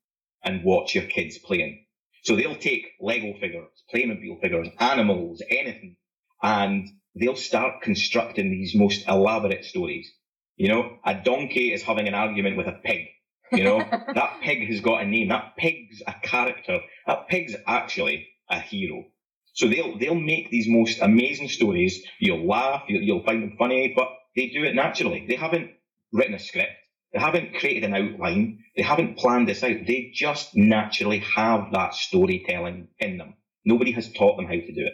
and 0.43 0.63
watch 0.63 0.95
your 0.95 1.05
kids 1.05 1.37
playing. 1.39 1.85
So 2.23 2.35
they'll 2.35 2.55
take 2.57 2.87
Lego 3.01 3.33
figures, 3.39 3.69
Playmobil 3.93 4.41
figures, 4.41 4.69
animals, 4.79 5.41
anything, 5.49 5.97
and 6.43 6.87
they'll 7.15 7.35
start 7.35 7.81
constructing 7.81 8.51
these 8.51 8.75
most 8.75 9.07
elaborate 9.07 9.65
stories. 9.65 10.11
You 10.57 10.69
know, 10.69 10.97
a 11.05 11.15
donkey 11.15 11.73
is 11.73 11.83
having 11.83 12.07
an 12.07 12.13
argument 12.15 12.57
with 12.57 12.67
a 12.67 12.79
pig. 12.83 13.07
You 13.51 13.63
know, 13.65 13.79
that 14.15 14.39
pig 14.43 14.67
has 14.69 14.81
got 14.81 15.03
a 15.03 15.05
name. 15.07 15.29
That 15.29 15.55
pig's 15.57 16.01
a 16.07 16.13
character. 16.23 16.79
That 17.07 17.27
pig's 17.29 17.55
actually 17.67 18.27
a 18.49 18.59
hero. 18.59 19.05
So 19.53 19.67
they'll 19.67 19.97
they'll 19.99 20.15
make 20.15 20.49
these 20.51 20.67
most 20.69 21.01
amazing 21.01 21.49
stories. 21.49 22.03
You'll 22.19 22.47
laugh, 22.47 22.83
you'll, 22.87 23.03
you'll 23.03 23.23
find 23.23 23.43
them 23.43 23.55
funny, 23.57 23.93
but 23.95 24.09
they 24.35 24.47
do 24.49 24.63
it 24.63 24.75
naturally. 24.75 25.25
They 25.27 25.35
haven't 25.35 25.71
written 26.13 26.35
a 26.35 26.39
script. 26.39 26.71
They 27.13 27.19
haven't 27.19 27.55
created 27.55 27.83
an 27.85 27.95
outline. 27.95 28.63
They 28.77 28.83
haven't 28.83 29.17
planned 29.17 29.49
this 29.49 29.63
out. 29.63 29.77
They 29.87 30.11
just 30.13 30.55
naturally 30.55 31.19
have 31.19 31.73
that 31.73 31.95
storytelling 31.95 32.89
in 32.99 33.17
them. 33.17 33.35
Nobody 33.65 33.91
has 33.93 34.11
taught 34.13 34.37
them 34.37 34.45
how 34.45 34.53
to 34.53 34.73
do 34.73 34.87
it. 34.87 34.93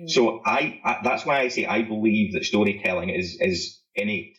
Mm. 0.00 0.10
So 0.10 0.42
I, 0.44 0.80
I 0.84 1.00
that's 1.04 1.26
why 1.26 1.40
I 1.40 1.48
say 1.48 1.66
I 1.66 1.82
believe 1.82 2.34
that 2.34 2.44
storytelling 2.44 3.10
is 3.10 3.38
is 3.40 3.80
innate. 3.94 4.38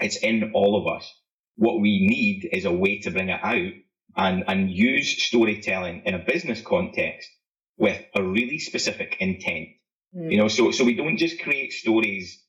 It's 0.00 0.18
in 0.18 0.52
all 0.54 0.80
of 0.80 0.96
us. 0.96 1.12
What 1.56 1.80
we 1.80 2.06
need 2.06 2.48
is 2.52 2.64
a 2.66 2.72
way 2.72 3.00
to 3.00 3.12
bring 3.12 3.30
it 3.30 3.40
out 3.42 3.72
and 4.16 4.44
and 4.48 4.70
use 4.70 5.24
storytelling 5.26 6.02
in 6.06 6.14
a 6.14 6.24
business 6.24 6.62
context 6.62 7.28
with 7.76 8.00
a 8.14 8.22
really 8.22 8.58
specific 8.58 9.16
intent. 9.20 9.68
Mm. 10.14 10.32
You 10.32 10.38
know, 10.38 10.48
so 10.48 10.70
so 10.70 10.84
we 10.84 10.94
don't 10.94 11.16
just 11.16 11.40
create 11.42 11.72
stories 11.72 12.42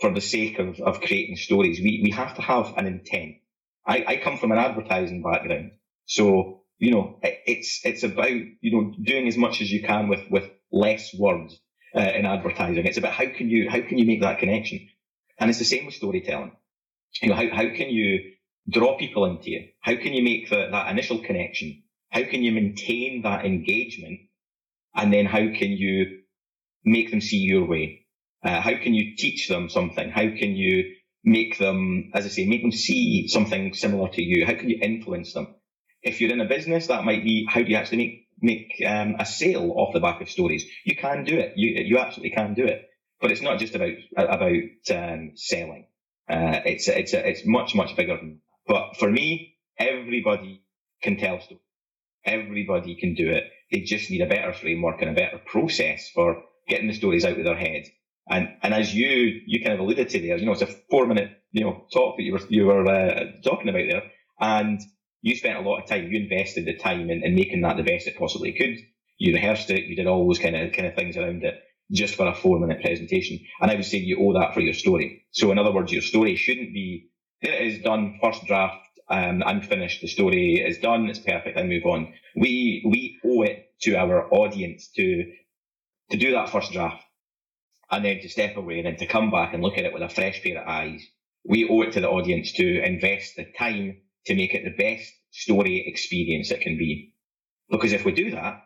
for 0.00 0.12
the 0.12 0.20
sake 0.20 0.58
of, 0.58 0.80
of 0.80 1.00
creating 1.00 1.36
stories. 1.36 1.80
We 1.80 2.00
we 2.02 2.10
have 2.10 2.34
to 2.36 2.42
have 2.42 2.74
an 2.76 2.86
intent. 2.86 3.36
I, 3.86 4.04
I 4.06 4.16
come 4.16 4.38
from 4.38 4.52
an 4.52 4.58
advertising 4.58 5.22
background. 5.22 5.72
So 6.06 6.62
you 6.78 6.90
know, 6.92 7.18
it's 7.22 7.80
it's 7.84 8.02
about 8.02 8.30
you 8.30 8.72
know 8.72 8.94
doing 9.02 9.28
as 9.28 9.36
much 9.36 9.60
as 9.60 9.70
you 9.70 9.82
can 9.82 10.08
with 10.08 10.30
with 10.30 10.50
less 10.70 11.14
words 11.14 11.58
uh, 11.94 12.00
in 12.00 12.26
advertising. 12.26 12.84
It's 12.84 12.98
about 12.98 13.12
how 13.12 13.26
can 13.26 13.48
you 13.48 13.70
how 13.70 13.80
can 13.80 13.98
you 13.98 14.04
make 14.04 14.20
that 14.20 14.38
connection, 14.38 14.88
and 15.38 15.48
it's 15.48 15.58
the 15.58 15.64
same 15.64 15.86
with 15.86 15.94
storytelling. 15.94 16.52
You 17.22 17.30
know, 17.30 17.34
how 17.34 17.48
how 17.50 17.68
can 17.74 17.88
you 17.88 18.32
draw 18.68 18.98
people 18.98 19.24
into 19.24 19.50
you? 19.50 19.68
How 19.80 19.96
can 19.96 20.12
you 20.12 20.22
make 20.22 20.50
the, 20.50 20.68
that 20.70 20.90
initial 20.90 21.18
connection? 21.18 21.82
How 22.10 22.24
can 22.24 22.42
you 22.42 22.52
maintain 22.52 23.22
that 23.22 23.46
engagement? 23.46 24.20
And 24.96 25.12
then 25.12 25.26
how 25.26 25.38
can 25.40 25.72
you 25.72 26.06
make 26.84 27.10
them 27.10 27.22
see 27.22 27.38
your 27.38 27.66
way? 27.66 28.06
Uh, 28.44 28.60
how 28.60 28.76
can 28.76 28.94
you 28.94 29.16
teach 29.16 29.48
them 29.48 29.68
something? 29.68 30.10
How 30.10 30.22
can 30.22 30.56
you 30.56 30.94
make 31.24 31.58
them, 31.58 32.10
as 32.14 32.26
I 32.26 32.30
say, 32.30 32.46
make 32.46 32.62
them 32.62 32.72
see 32.72 33.28
something 33.28 33.74
similar 33.74 34.08
to 34.10 34.22
you? 34.22 34.46
How 34.46 34.54
can 34.54 34.70
you 34.70 34.78
influence 34.82 35.34
them? 35.34 35.54
If 36.02 36.20
you're 36.20 36.32
in 36.32 36.42
a 36.42 36.46
business, 36.46 36.86
that 36.88 37.04
might 37.04 37.24
be 37.24 37.46
how 37.48 37.62
do 37.62 37.70
you 37.70 37.76
actually 37.76 37.98
make 37.98 38.22
make 38.42 38.82
um, 38.88 39.16
a 39.20 39.26
sale 39.26 39.72
off 39.76 39.92
the 39.94 40.00
back 40.00 40.22
of 40.22 40.30
stories? 40.30 40.66
You 40.84 40.96
can 40.96 41.24
do 41.24 41.38
it. 41.38 41.54
You 41.56 41.82
you 41.84 41.98
absolutely 41.98 42.30
can 42.36 42.54
do 42.54 42.64
it. 42.64 42.88
But 43.20 43.32
it's 43.32 43.42
not 43.42 43.60
just 43.60 43.74
about 43.76 43.92
about 44.16 44.52
um, 44.90 45.32
selling. 45.36 45.86
Uh, 46.28 46.60
it's 46.64 46.88
it's 46.88 47.12
it's 47.14 47.46
much 47.46 47.74
much 47.74 47.96
bigger. 47.96 48.16
Than. 48.16 48.40
But 48.66 48.96
for 48.98 49.10
me, 49.10 49.56
everybody 49.78 50.64
can 51.02 51.18
tell 51.18 51.40
stories. 51.40 51.62
Everybody 52.26 52.96
can 52.96 53.14
do 53.14 53.30
it. 53.30 53.44
They 53.72 53.82
just 53.82 54.10
need 54.10 54.22
a 54.22 54.26
better 54.28 54.54
framework 54.54 55.02
and 55.02 55.10
a 55.10 55.14
better 55.14 55.40
process 55.46 56.10
for 56.14 56.42
getting 56.68 56.88
the 56.88 56.94
stories 56.94 57.26
out 57.26 57.38
of 57.38 57.44
their 57.44 57.56
head. 57.56 57.84
And 58.30 58.50
and 58.62 58.74
as 58.74 58.94
you 58.94 59.42
you 59.46 59.62
kind 59.62 59.74
of 59.74 59.80
alluded 59.80 60.10
to 60.10 60.20
there, 60.20 60.38
you 60.38 60.46
know, 60.46 60.52
it's 60.52 60.62
a 60.62 60.68
four 60.90 61.06
minute 61.06 61.32
you 61.52 61.64
know 61.64 61.86
talk 61.94 62.18
that 62.18 62.24
you 62.24 62.34
were 62.34 62.42
you 62.50 62.66
were 62.66 62.86
uh, 62.88 63.24
talking 63.44 63.70
about 63.70 63.84
there, 63.90 64.04
and 64.40 64.80
you 65.22 65.36
spent 65.36 65.58
a 65.58 65.68
lot 65.68 65.82
of 65.82 65.88
time. 65.88 66.10
You 66.12 66.20
invested 66.22 66.66
the 66.66 66.76
time 66.76 67.10
in, 67.10 67.24
in 67.24 67.36
making 67.36 67.62
that 67.62 67.78
the 67.78 67.84
best 67.84 68.08
it 68.08 68.18
possibly 68.18 68.52
could. 68.54 68.76
You 69.18 69.34
rehearsed 69.34 69.70
it. 69.70 69.84
You 69.86 69.96
did 69.96 70.08
all 70.08 70.26
those 70.28 70.40
kind 70.40 70.56
of 70.56 70.72
kind 70.72 70.88
of 70.88 70.96
things 70.96 71.16
around 71.18 71.44
it 71.44 71.56
just 71.92 72.16
for 72.16 72.28
a 72.28 72.34
four 72.36 72.60
minute 72.60 72.82
presentation. 72.82 73.40
And 73.60 73.70
I 73.70 73.76
would 73.76 73.86
say 73.86 73.98
you 73.98 74.18
owe 74.20 74.34
that 74.40 74.54
for 74.54 74.60
your 74.60 74.74
story. 74.74 75.26
So 75.32 75.52
in 75.52 75.58
other 75.60 75.72
words, 75.72 75.92
your 75.92 76.02
story 76.02 76.36
shouldn't 76.36 76.74
be. 76.74 77.10
It 77.42 77.54
is 77.74 77.82
done 77.84 78.18
first 78.22 78.46
draft. 78.46 78.85
Um, 79.08 79.42
I'm 79.44 79.62
finished. 79.62 80.00
The 80.00 80.08
story 80.08 80.54
is 80.54 80.78
done. 80.78 81.08
It's 81.08 81.18
perfect. 81.18 81.58
I 81.58 81.62
move 81.62 81.84
on. 81.84 82.12
We 82.34 82.84
we 82.88 83.18
owe 83.24 83.42
it 83.42 83.70
to 83.82 83.96
our 83.96 84.32
audience 84.32 84.88
to 84.96 85.32
to 86.10 86.16
do 86.16 86.32
that 86.32 86.50
first 86.50 86.72
draft 86.72 87.02
and 87.90 88.04
then 88.04 88.20
to 88.20 88.28
step 88.28 88.56
away 88.56 88.78
and 88.78 88.86
then 88.86 88.96
to 88.96 89.06
come 89.06 89.30
back 89.30 89.54
and 89.54 89.62
look 89.62 89.78
at 89.78 89.84
it 89.84 89.92
with 89.92 90.02
a 90.02 90.08
fresh 90.08 90.42
pair 90.42 90.60
of 90.60 90.68
eyes. 90.68 91.02
We 91.44 91.68
owe 91.68 91.82
it 91.82 91.92
to 91.92 92.00
the 92.00 92.08
audience 92.08 92.52
to 92.54 92.82
invest 92.84 93.36
the 93.36 93.46
time 93.56 93.98
to 94.26 94.34
make 94.34 94.54
it 94.54 94.64
the 94.64 94.82
best 94.82 95.12
story 95.30 95.84
experience 95.86 96.50
it 96.50 96.60
can 96.60 96.76
be. 96.76 97.14
Because 97.70 97.92
if 97.92 98.04
we 98.04 98.12
do 98.12 98.32
that, 98.32 98.62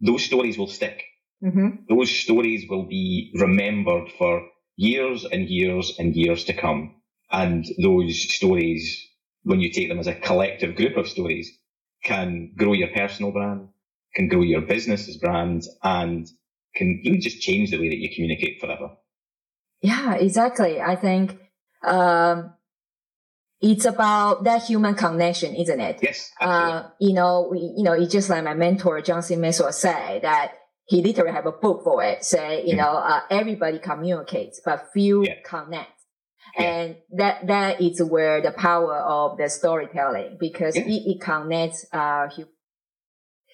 those 0.00 0.24
stories 0.24 0.58
will 0.58 0.68
stick. 0.68 1.04
Mm-hmm. 1.42 1.68
Those 1.88 2.10
stories 2.10 2.66
will 2.68 2.84
be 2.84 3.32
remembered 3.34 4.10
for 4.18 4.48
years 4.76 5.24
and 5.24 5.48
years 5.48 5.96
and 5.98 6.14
years 6.16 6.44
to 6.44 6.52
come. 6.52 6.96
And 7.30 7.64
those 7.82 8.34
stories, 8.34 9.06
when 9.48 9.60
you 9.60 9.72
take 9.72 9.88
them 9.88 9.98
as 9.98 10.06
a 10.06 10.14
collective 10.14 10.76
group 10.76 10.96
of 10.96 11.08
stories, 11.08 11.58
can 12.04 12.52
grow 12.56 12.74
your 12.74 12.88
personal 12.88 13.32
brand, 13.32 13.68
can 14.14 14.28
grow 14.28 14.42
your 14.42 14.60
business's 14.60 15.16
brand, 15.16 15.64
and 15.82 16.28
can 16.76 17.00
really 17.04 17.18
just 17.18 17.40
change 17.40 17.70
the 17.70 17.78
way 17.78 17.88
that 17.88 17.96
you 17.96 18.10
communicate 18.14 18.60
forever. 18.60 18.90
Yeah, 19.80 20.14
exactly. 20.14 20.80
I 20.80 20.96
think 20.96 21.38
um, 21.82 22.52
it's 23.60 23.86
about 23.86 24.44
that 24.44 24.64
human 24.64 24.94
connection, 24.94 25.54
isn't 25.54 25.80
it? 25.80 25.98
Yes. 26.02 26.30
Uh, 26.38 26.88
you 27.00 27.14
know, 27.14 27.48
we, 27.50 27.58
you 27.76 27.84
know, 27.84 27.94
it's 27.94 28.12
just 28.12 28.28
like 28.28 28.44
my 28.44 28.54
mentor 28.54 29.00
John 29.00 29.22
C. 29.22 29.36
Maxwell 29.36 29.72
said 29.72 30.22
that 30.22 30.52
he 30.84 31.02
literally 31.02 31.32
have 31.32 31.46
a 31.46 31.52
book 31.52 31.84
for 31.84 32.02
it. 32.04 32.22
Say, 32.22 32.64
you 32.64 32.74
mm-hmm. 32.74 32.78
know, 32.78 32.98
uh, 32.98 33.20
everybody 33.30 33.78
communicates, 33.78 34.60
but 34.62 34.90
few 34.92 35.24
yeah. 35.24 35.34
connect. 35.44 35.92
And 36.58 36.96
that 37.12 37.46
that 37.46 37.80
is 37.80 38.02
where 38.02 38.40
the 38.40 38.50
power 38.50 38.96
of 38.96 39.38
the 39.38 39.48
storytelling 39.48 40.36
because 40.40 40.76
yeah. 40.76 40.82
it, 40.84 41.02
it 41.06 41.20
connects 41.20 41.86
uh, 41.92 42.28
human. 42.28 42.52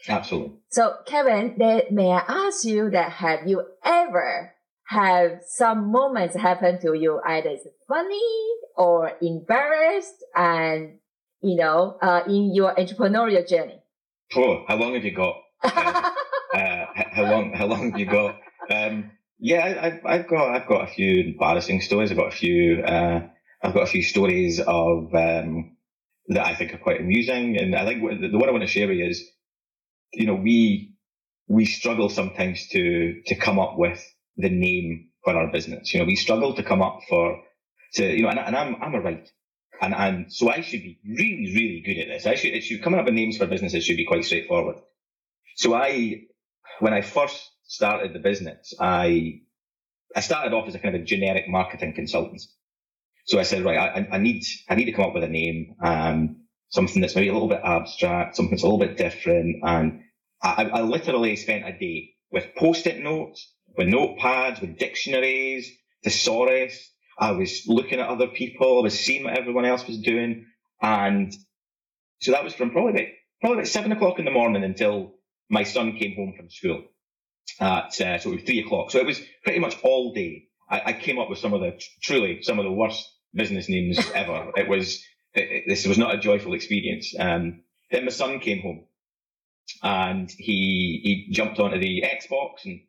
Absolutely. 0.09 0.53
So, 0.69 0.97
Kevin, 1.07 1.57
that, 1.59 1.91
may 1.91 2.11
I 2.11 2.23
ask 2.29 2.65
you 2.65 2.91
that 2.91 3.13
have 3.13 3.47
you 3.47 3.63
ever 3.85 4.53
have 4.89 5.41
some 5.47 5.91
moments 5.91 6.37
happen 6.37 6.81
to 6.83 6.95
you, 6.95 7.21
either 7.27 7.51
it's 7.51 7.67
funny 7.89 8.21
or 8.77 9.13
embarrassed, 9.23 10.25
and 10.35 10.99
you 11.41 11.57
know, 11.57 11.97
uh, 12.03 12.23
in 12.27 12.55
your 12.55 12.75
entrepreneurial 12.75 13.49
journey? 13.49 13.81
Oh, 14.37 14.65
how 14.69 14.77
long 14.77 14.95
have 14.95 15.05
you 15.05 15.15
got? 15.15 15.37
uh, 15.65 15.69
uh, 16.55 16.87
how 17.13 17.23
long? 17.23 17.53
How 17.55 17.67
long 17.67 17.91
have 17.91 17.99
you 18.01 18.07
got? 18.07 18.37
Um, 18.71 19.11
yeah, 19.45 20.01
I, 20.07 20.17
have 20.19 20.29
got 20.29 20.57
I've 20.57 20.69
got 20.69 20.85
a 20.89 20.93
few 20.93 21.23
embarrassing 21.25 21.83
stories. 21.83 22.11
I've 22.11 22.19
got 22.19 22.29
a 22.29 22.37
few. 22.37 22.83
Uh, 22.83 23.29
I've 23.63 23.75
got 23.75 23.85
a 23.85 23.89
few 23.95 24.03
stories 24.03 24.61
of 24.61 25.15
um, 25.15 25.77
that 26.29 26.47
I 26.47 26.55
think 26.57 26.75
are 26.75 26.79
quite 26.79 27.01
amusing, 27.01 27.59
and 27.59 27.77
I 27.77 27.85
think 27.87 28.03
the, 28.03 28.39
one 28.39 28.49
I 28.49 28.53
want 28.53 28.63
to 28.63 28.69
share 28.69 28.89
with 28.89 28.99
you 28.99 29.07
is 29.07 29.25
you 30.15 30.27
know, 30.27 30.35
we, 30.35 30.95
we 31.49 31.65
struggle 31.67 32.09
sometimes 32.09 32.69
to, 32.69 33.23
to 33.27 33.37
come 33.37 33.59
up 33.59 33.79
with 33.79 34.05
the 34.37 34.51
name 34.51 35.11
for 35.25 35.37
our 35.37 35.51
business. 35.53 35.93
You 35.93 36.01
know, 36.01 36.07
we 36.07 36.17
struggle 36.17 36.55
to 36.55 36.63
come 36.63 36.83
up 36.83 37.01
for, 37.09 37.43
to, 37.95 38.07
you 38.07 38.23
know, 38.23 38.31
and, 38.31 38.39
and 38.39 38.57
I'm, 38.57 38.77
I'm 38.83 38.95
a 38.95 39.01
writer. 39.01 39.27
And, 39.83 39.95
and 39.95 40.33
so 40.33 40.51
I 40.51 40.63
should 40.63 40.83
be 40.83 41.01
really, 41.05 41.53
really 41.55 41.83
good 41.85 42.01
at 42.03 42.09
this. 42.09 42.27
I 42.27 42.37
should, 42.37 42.55
it 42.55 42.63
should, 42.63 42.83
coming 42.83 43.01
up 43.01 43.07
with 43.07 43.15
names 43.15 43.39
for 43.39 43.47
businesses 43.47 43.85
should 43.85 43.97
be 43.97 44.07
quite 44.07 44.25
straightforward. 44.25 44.77
So 45.57 45.75
I, 45.75 46.23
when 46.81 46.95
I 46.95 47.03
first 47.03 47.51
started 47.67 48.15
the 48.15 48.21
business, 48.21 48.75
I, 48.81 49.41
I 50.17 50.21
started 50.21 50.55
off 50.55 50.69
as 50.69 50.75
a 50.77 50.81
kind 50.81 50.97
of 50.97 51.03
a 51.03 51.05
generic 51.05 51.47
marketing 51.49 51.95
consultant. 51.95 52.43
So 53.27 53.39
I 53.41 53.45
said, 53.45 53.65
right, 53.65 53.79
I, 53.79 54.09
I 54.17 54.19
need, 54.19 54.45
I 54.71 54.77
need 54.77 54.87
to 54.87 54.93
come 54.93 55.07
up 55.07 55.15
with 55.15 55.25
a 55.25 55.29
name, 55.29 55.77
um, 55.85 56.45
something 56.71 57.01
that's 57.03 57.17
maybe 57.17 57.29
a 57.29 57.35
little 57.35 57.49
bit 57.49 57.63
abstract, 57.65 58.37
something 58.37 58.53
that's 58.53 58.65
a 58.65 58.67
little 58.67 58.81
bit 58.81 58.97
different, 58.99 59.59
and 59.65 59.93
I, 60.43 60.65
I 60.73 60.81
literally 60.83 61.37
spent 61.37 61.67
a 61.67 61.73
day 61.79 62.11
with 62.31 62.55
post-it 62.57 63.03
notes, 63.03 63.53
with 63.77 63.89
notepads, 63.89 64.61
with 64.61 64.79
dictionaries, 64.79 65.71
thesaurus. 66.05 66.91
I 67.19 67.33
was 67.33 67.65
looking 67.67 68.01
at 68.01 68.09
other 68.09 68.29
people. 68.29 68.79
I 68.81 68.83
was 68.83 68.99
seeing 68.99 69.25
what 69.25 69.37
everyone 69.39 69.65
else 69.65 69.87
was 69.87 69.99
doing. 69.99 70.47
And 70.81 71.33
so 72.21 72.33
that 72.33 72.45
was 72.45 72.55
from 72.55 72.71
probably 72.73 72.93
about, 72.93 73.09
probably 73.41 73.59
about 73.61 73.69
seven 73.69 73.93
o'clock 73.93 74.19
in 74.19 74.27
the 74.27 74.33
morning 74.33 74.65
until 74.65 75.15
my 75.51 75.65
son 75.65 75.99
came 75.99 76.17
home 76.17 76.35
from 76.37 76.51
school 76.51 76.85
at, 77.61 78.01
uh, 78.01 78.19
so 78.19 78.37
three 78.39 78.61
o'clock. 78.61 78.91
So 78.91 78.99
it 78.99 79.07
was 79.07 79.21
pretty 79.45 79.61
much 79.61 79.77
all 79.83 80.15
day. 80.15 80.45
I, 80.71 80.83
I 80.87 80.93
came 80.95 81.19
up 81.19 81.31
with 81.31 81.39
some 81.41 81.55
of 81.55 81.61
the, 81.63 81.81
truly 82.03 82.43
some 82.43 82.59
of 82.59 82.65
the 82.65 82.73
worst 82.73 83.09
business 83.35 83.69
names 83.69 83.99
ever. 84.15 84.53
It 84.57 84.69
was, 84.69 85.05
it, 85.35 85.43
it, 85.51 85.65
this 85.69 85.87
was 85.87 85.99
not 85.99 86.15
a 86.15 86.19
joyful 86.19 86.55
experience. 86.55 87.15
Um, 87.19 87.63
then 87.91 88.05
my 88.05 88.11
son 88.13 88.41
came 88.41 88.63
home 88.63 88.87
and 89.83 90.31
he 90.39 91.01
he 91.05 91.29
jumped 91.33 91.61
onto 91.61 91.79
the 91.79 92.05
Xbox 92.07 92.65
and 92.65 92.81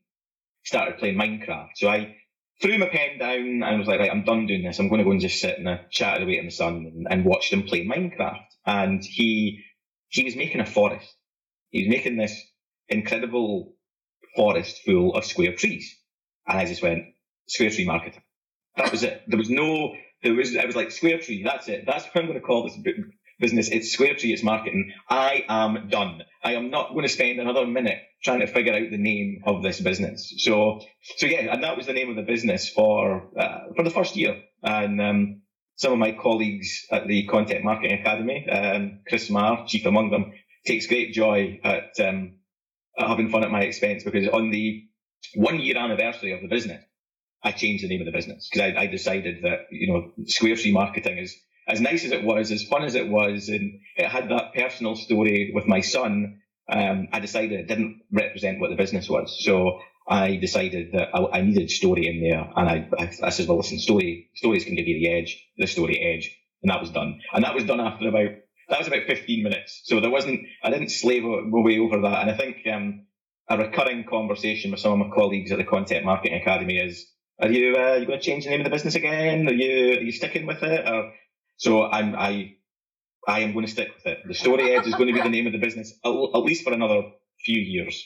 started 0.65 0.97
playing 0.99 1.17
Minecraft. 1.17 1.69
So 1.75 1.89
I 1.89 2.15
threw 2.62 2.78
my 2.80 2.88
pen 2.89 3.19
down 3.19 3.63
and 3.63 3.80
was 3.80 3.88
like, 3.88 3.99
right, 3.99 4.12
I'm 4.12 4.25
done 4.25 4.47
doing 4.47 4.63
this. 4.63 4.80
I'm 4.80 4.89
going 4.89 4.99
to 4.99 5.06
go 5.06 5.12
and 5.12 5.21
just 5.21 5.41
sit 5.41 5.60
and 5.60 5.80
chat 5.91 6.21
away 6.21 6.38
to 6.38 6.43
my 6.43 6.49
son 6.49 6.91
and, 6.93 7.08
and 7.10 7.25
him 7.54 7.63
play 7.63 7.86
Minecraft. 7.86 8.45
And 8.65 9.04
he 9.04 9.63
he 10.10 10.25
was 10.25 10.36
making 10.38 10.62
a 10.62 10.67
forest. 10.67 11.15
He 11.71 11.84
was 11.84 11.89
making 11.89 12.17
this 12.17 12.39
incredible 12.89 13.74
forest 14.36 14.82
full 14.86 15.15
of 15.15 15.26
square 15.26 15.56
trees. 15.56 15.95
And 16.48 16.58
I 16.58 16.65
just 16.65 16.84
went, 16.84 17.04
square 17.48 17.69
tree 17.69 17.86
marketing. 17.86 18.21
That 18.78 18.91
was 18.91 19.04
it. 19.04 19.24
There 19.28 19.38
was 19.38 19.50
no, 19.50 19.95
there 20.24 20.34
was, 20.34 20.56
I 20.56 20.65
was 20.65 20.76
like, 20.76 20.91
square 20.91 21.19
tree, 21.19 21.43
that's 21.43 21.67
it. 21.67 21.86
That's 21.86 22.06
what 22.06 22.17
I'm 22.17 22.28
going 22.28 22.39
to 22.39 22.45
call 22.45 22.63
this 22.63 22.78
business. 23.39 23.69
It's 23.69 23.91
Square 23.91 24.15
Tree, 24.15 24.34
it's 24.34 24.43
marketing. 24.43 24.93
I 25.10 25.45
am 25.50 25.88
done. 25.89 26.24
I 26.43 26.54
am 26.54 26.69
not 26.69 26.91
going 26.91 27.04
to 27.04 27.10
spend 27.10 27.39
another 27.39 27.65
minute 27.65 28.00
trying 28.24 28.39
to 28.39 28.48
figure 28.48 28.74
out 28.74 28.89
the 28.89 28.98
name 28.98 29.41
of 29.45 29.62
this 29.63 29.80
business. 29.80 30.34
So, 30.38 30.82
so 31.17 31.26
yeah, 31.26 31.54
and 31.54 31.63
that 31.63 31.78
was 31.78 31.86
the 31.86 31.93
name 31.93 32.10
of 32.10 32.15
the 32.15 32.24
business 32.24 32.69
for 32.69 33.30
uh, 33.38 33.74
for 33.76 33.84
the 33.84 33.89
first 33.89 34.15
year. 34.15 34.41
And 34.63 35.02
um, 35.02 35.41
some 35.76 35.91
of 35.93 36.00
my 36.00 36.13
colleagues 36.13 36.86
at 36.91 37.08
the 37.08 37.26
Content 37.28 37.63
Marketing 37.63 38.00
Academy, 38.00 38.48
um, 38.50 39.00
Chris 39.08 39.30
Marr, 39.30 39.65
chief 39.67 39.86
among 39.86 40.12
them, 40.12 40.32
takes 40.65 40.88
great 40.88 41.13
joy 41.13 41.60
at, 41.63 42.00
um, 42.00 42.38
having 42.97 43.29
fun 43.29 43.43
at 43.43 43.51
my 43.51 43.62
expense 43.62 44.03
because 44.03 44.27
on 44.29 44.51
the 44.51 44.84
one 45.36 45.60
year 45.60 45.77
anniversary 45.77 46.31
of 46.34 46.41
the 46.41 46.47
business, 46.47 46.84
I 47.43 47.51
changed 47.51 47.84
the 47.84 47.89
name 47.89 48.01
of 48.01 48.05
the 48.05 48.12
business 48.12 48.49
because 48.49 48.73
I, 48.73 48.81
I, 48.81 48.88
decided 48.88 49.43
that 49.43 49.67
you 49.69 49.91
know 49.91 50.12
Square 50.25 50.58
Tree 50.58 50.71
Marketing 50.71 51.17
is 51.17 51.36
as 51.67 51.81
nice 51.81 52.05
as 52.05 52.12
it 52.12 52.23
was, 52.23 52.51
as 52.51 52.63
fun 52.63 52.84
as 52.84 52.95
it 52.95 53.08
was, 53.08 53.49
and 53.49 53.79
it 53.97 54.08
had 54.08 54.29
that 54.29 54.53
personal 54.53 54.95
story 54.95 55.51
with 55.53 55.67
my 55.67 55.81
son, 55.81 56.41
um, 56.71 57.08
I 57.12 57.19
decided 57.19 57.60
it 57.60 57.67
didn't 57.67 58.01
represent 58.12 58.60
what 58.60 58.69
the 58.69 58.75
business 58.75 59.10
was. 59.10 59.43
So 59.43 59.79
I 60.08 60.36
decided 60.36 60.91
that 60.93 61.10
I, 61.13 61.39
I 61.39 61.41
needed 61.41 61.71
story 61.71 62.08
in 62.08 62.21
there, 62.21 62.49
and 62.55 62.69
I, 62.69 62.89
I, 62.99 63.12
I, 63.23 63.29
said, 63.29 63.47
well, 63.47 63.58
listen, 63.58 63.79
story 63.79 64.29
stories 64.36 64.65
can 64.65 64.75
give 64.75 64.88
you 64.88 64.99
the 64.99 65.12
edge, 65.12 65.43
the 65.58 65.67
story 65.67 65.99
edge, 65.99 66.36
and 66.62 66.71
that 66.71 66.81
was 66.81 66.91
done. 66.91 67.19
And 67.34 67.43
that 67.43 67.55
was 67.55 67.63
done 67.63 67.79
after 67.79 68.10
about 68.10 68.31
that 68.69 68.80
was 68.80 68.88
about 68.88 69.04
15 69.08 69.43
minutes. 69.43 69.82
So 69.86 69.99
there 69.99 70.10
wasn't, 70.10 70.41
I 70.63 70.69
didn't 70.71 70.89
slave 70.89 71.23
away 71.25 71.80
over 71.80 72.01
that. 72.01 72.21
And 72.21 72.32
I 72.32 72.38
think 72.38 72.58
um, 72.71 73.06
a 73.49 73.58
recurring 73.58 74.06
conversation 74.06 74.71
with 74.71 74.80
some 74.80 74.93
of 74.99 75.08
my 75.08 75.13
colleagues 75.15 75.51
at 75.51 75.58
the 75.58 75.63
Content 75.65 76.06
Marketing 76.06 76.39
Academy 76.41 76.78
is, 76.78 77.06
are 77.41 77.51
you, 77.51 77.75
uh, 77.75 77.95
you 77.95 78.06
going 78.06 78.19
to 78.19 78.25
change 78.25 78.45
the 78.45 78.51
name 78.51 78.62
of 78.62 78.65
the 78.65 78.71
business 78.71 78.95
again? 78.95 79.47
Are 79.47 79.54
you, 79.54 79.97
are 79.97 80.01
you 80.01 80.12
sticking 80.12 80.47
with 80.47 80.63
it? 80.63 80.88
Or, 80.88 81.13
so 81.58 81.84
I'm, 81.86 82.15
I, 82.15 82.56
I 83.28 83.41
am 83.41 83.54
going 83.54 83.65
to 83.65 83.71
stick 83.71 83.89
with 83.95 84.06
it. 84.08 84.19
The 84.28 84.34
Story 84.34 84.73
Edge 84.75 84.88
is 84.88 84.95
going 84.95 85.08
to 85.08 85.13
be 85.13 85.21
the 85.21 85.30
name 85.30 85.47
of 85.47 85.54
the 85.54 85.60
business, 85.60 85.93
at, 86.06 86.10
at 86.12 86.39
least 86.43 86.63
for 86.63 86.73
another 86.73 87.04
few 87.45 87.60
years. 87.62 88.06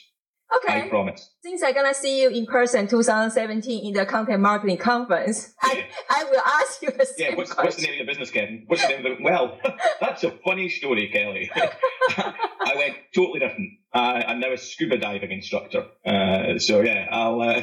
Okay. 0.56 0.82
I 0.82 0.88
promise. 0.88 1.30
Since 1.42 1.62
I'm 1.62 1.74
gonna 1.74 1.94
see 1.94 2.22
you 2.22 2.30
in 2.30 2.46
person 2.46 2.88
2017 2.88 3.86
in 3.86 3.92
the 3.92 4.04
content 4.04 4.40
marketing 4.40 4.78
conference, 4.78 5.54
I, 5.62 5.86
I 6.08 6.24
will 6.24 6.40
ask 6.40 6.82
you 6.82 6.90
the 6.90 7.06
same 7.06 7.30
Yeah, 7.30 7.36
what's, 7.36 7.56
what's 7.56 7.76
the 7.76 7.82
name 7.82 8.00
of 8.00 8.06
the 8.06 8.10
business, 8.10 8.30
Kevin? 8.30 8.64
What's 8.66 8.82
the 8.82 8.88
name 8.88 9.06
of 9.06 9.18
the, 9.18 9.24
well, 9.24 9.58
that's 10.00 10.24
a 10.24 10.32
funny 10.44 10.68
story, 10.68 11.08
Kelly. 11.12 11.50
I 11.56 12.74
went 12.76 12.96
totally 13.14 13.38
different. 13.38 13.70
Uh, 13.94 14.22
I'm 14.26 14.40
now 14.40 14.52
a 14.52 14.58
scuba 14.58 14.98
diving 14.98 15.30
instructor. 15.30 15.86
Uh, 16.04 16.58
so 16.58 16.80
yeah, 16.80 17.06
I'll, 17.10 17.40
uh, 17.40 17.62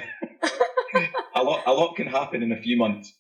a 1.36 1.44
lot, 1.44 1.64
a 1.66 1.74
lot 1.74 1.96
can 1.96 2.08
happen 2.08 2.42
in 2.42 2.52
a 2.52 2.62
few 2.62 2.78
months. 2.78 3.14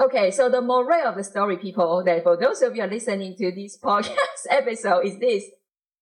Okay, 0.00 0.32
so 0.32 0.48
the 0.48 0.60
moral 0.60 1.06
of 1.06 1.14
the 1.14 1.22
story, 1.22 1.56
people, 1.56 2.02
that 2.04 2.24
for 2.24 2.36
those 2.36 2.62
of 2.62 2.74
you 2.74 2.82
are 2.82 2.88
listening 2.88 3.36
to 3.38 3.52
this 3.52 3.78
podcast 3.78 4.44
episode 4.50 5.06
is 5.06 5.18
this. 5.18 5.44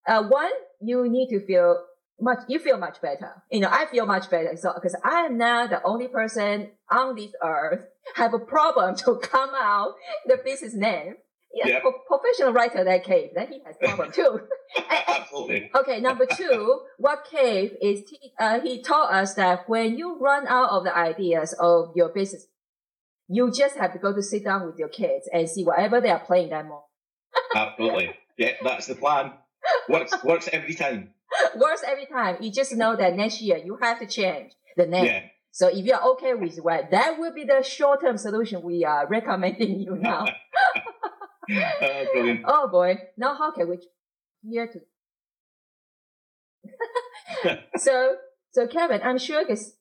Uh, 0.08 0.24
one, 0.24 0.50
you 0.80 1.08
need 1.08 1.28
to 1.28 1.44
feel 1.44 1.78
much, 2.22 2.38
you 2.48 2.58
feel 2.58 2.78
much 2.78 3.02
better. 3.02 3.42
You 3.50 3.61
know, 3.61 3.68
I 3.70 3.87
feel 3.87 4.06
much 4.06 4.30
better. 4.30 4.56
So, 4.56 4.72
cause 4.72 4.96
I 5.04 5.26
am 5.26 5.37
now 5.37 5.66
the 5.66 5.82
only 5.82 6.08
person 6.08 6.70
on 6.90 7.16
this 7.16 7.32
earth 7.42 7.85
have 8.14 8.32
a 8.32 8.38
problem 8.38 8.96
to 8.96 9.16
come 9.16 9.50
out 9.54 9.94
the 10.26 10.38
business 10.42 10.74
name. 10.74 11.16
Yeah, 11.54 11.80
professional 12.08 12.54
writer 12.54 12.82
that 12.82 13.04
cave, 13.04 13.32
that 13.35 13.50
he 13.50 13.61
has 13.66 13.76
problem 13.78 14.11
too. 14.11 14.40
Absolutely. 15.06 15.70
Okay, 15.74 16.00
number 16.00 16.24
two, 16.24 16.80
what 16.98 17.26
Cave 17.30 17.76
is, 17.82 18.08
te- 18.08 18.32
uh, 18.40 18.61
he 18.61 18.80
taught 18.80 19.12
us 19.12 19.35
that 19.35 19.68
when 19.68 19.98
you 19.98 20.18
run 20.18 20.46
out 20.46 20.70
of 20.70 20.85
the 20.85 20.96
ideas 20.96 21.54
of 21.61 21.92
your 21.94 22.08
business, 22.08 22.46
you 23.28 23.52
just 23.52 23.76
have 23.76 23.92
to 23.92 23.98
go 23.98 24.14
to 24.14 24.22
sit 24.22 24.44
down 24.44 24.64
with 24.64 24.78
your 24.78 24.88
kids 24.88 25.28
and 25.30 25.46
see 25.46 25.62
whatever 25.62 26.00
they 26.00 26.08
are 26.08 26.20
playing 26.20 26.48
that 26.50 26.64
moment. 26.64 26.85
Absolutely. 27.54 28.14
Yeah, 28.38 28.52
that's 28.62 28.87
the 28.87 28.94
plan. 28.94 29.32
Works, 29.90 30.12
works 30.24 30.48
every 30.52 30.74
time. 30.74 31.11
Works 31.57 31.83
every 31.87 32.07
time. 32.07 32.37
You 32.40 32.51
just 32.53 32.75
know 32.75 32.97
that 32.97 33.16
next 33.16 33.40
year 33.40 33.57
you 33.57 33.79
have 33.81 34.01
to 34.01 34.07
change 34.07 34.53
the 34.77 34.87
name. 34.87 35.07
Yeah. 35.07 35.23
So 35.51 35.68
if 35.68 35.85
you're 35.85 36.03
okay 36.12 36.35
with 36.35 36.57
that, 36.64 36.90
that 36.90 37.18
will 37.18 37.33
be 37.35 37.45
the 37.45 37.62
short-term 37.62 38.16
solution 38.16 38.62
we 38.62 38.85
are 38.85 39.07
recommending 39.07 39.81
you 39.81 39.97
now. 39.97 40.27
Oh, 41.51 42.07
brilliant. 42.12 42.45
oh 42.47 42.68
boy. 42.68 42.99
Now 43.16 43.35
how 43.35 43.51
can 43.51 43.68
we 43.68 43.79
here 44.49 44.68
to 44.68 44.81
so 47.77 48.16
so 48.53 48.66
Kevin, 48.66 49.01
I'm 49.03 49.18
sure 49.18 49.45
because 49.45 49.75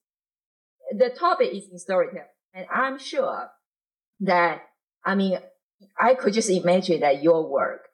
the 0.92 1.10
topic 1.10 1.54
is 1.54 1.70
in 1.72 1.78
storytelling, 1.78 2.26
and 2.54 2.66
I'm 2.74 2.98
sure 2.98 3.50
that 4.22 4.62
I 5.06 5.16
mean 5.16 5.40
I 6.00 6.16
could 6.16 6.34
just 6.34 6.50
imagine 6.50 7.02
that 7.02 7.24
your 7.24 7.48
work, 7.50 7.88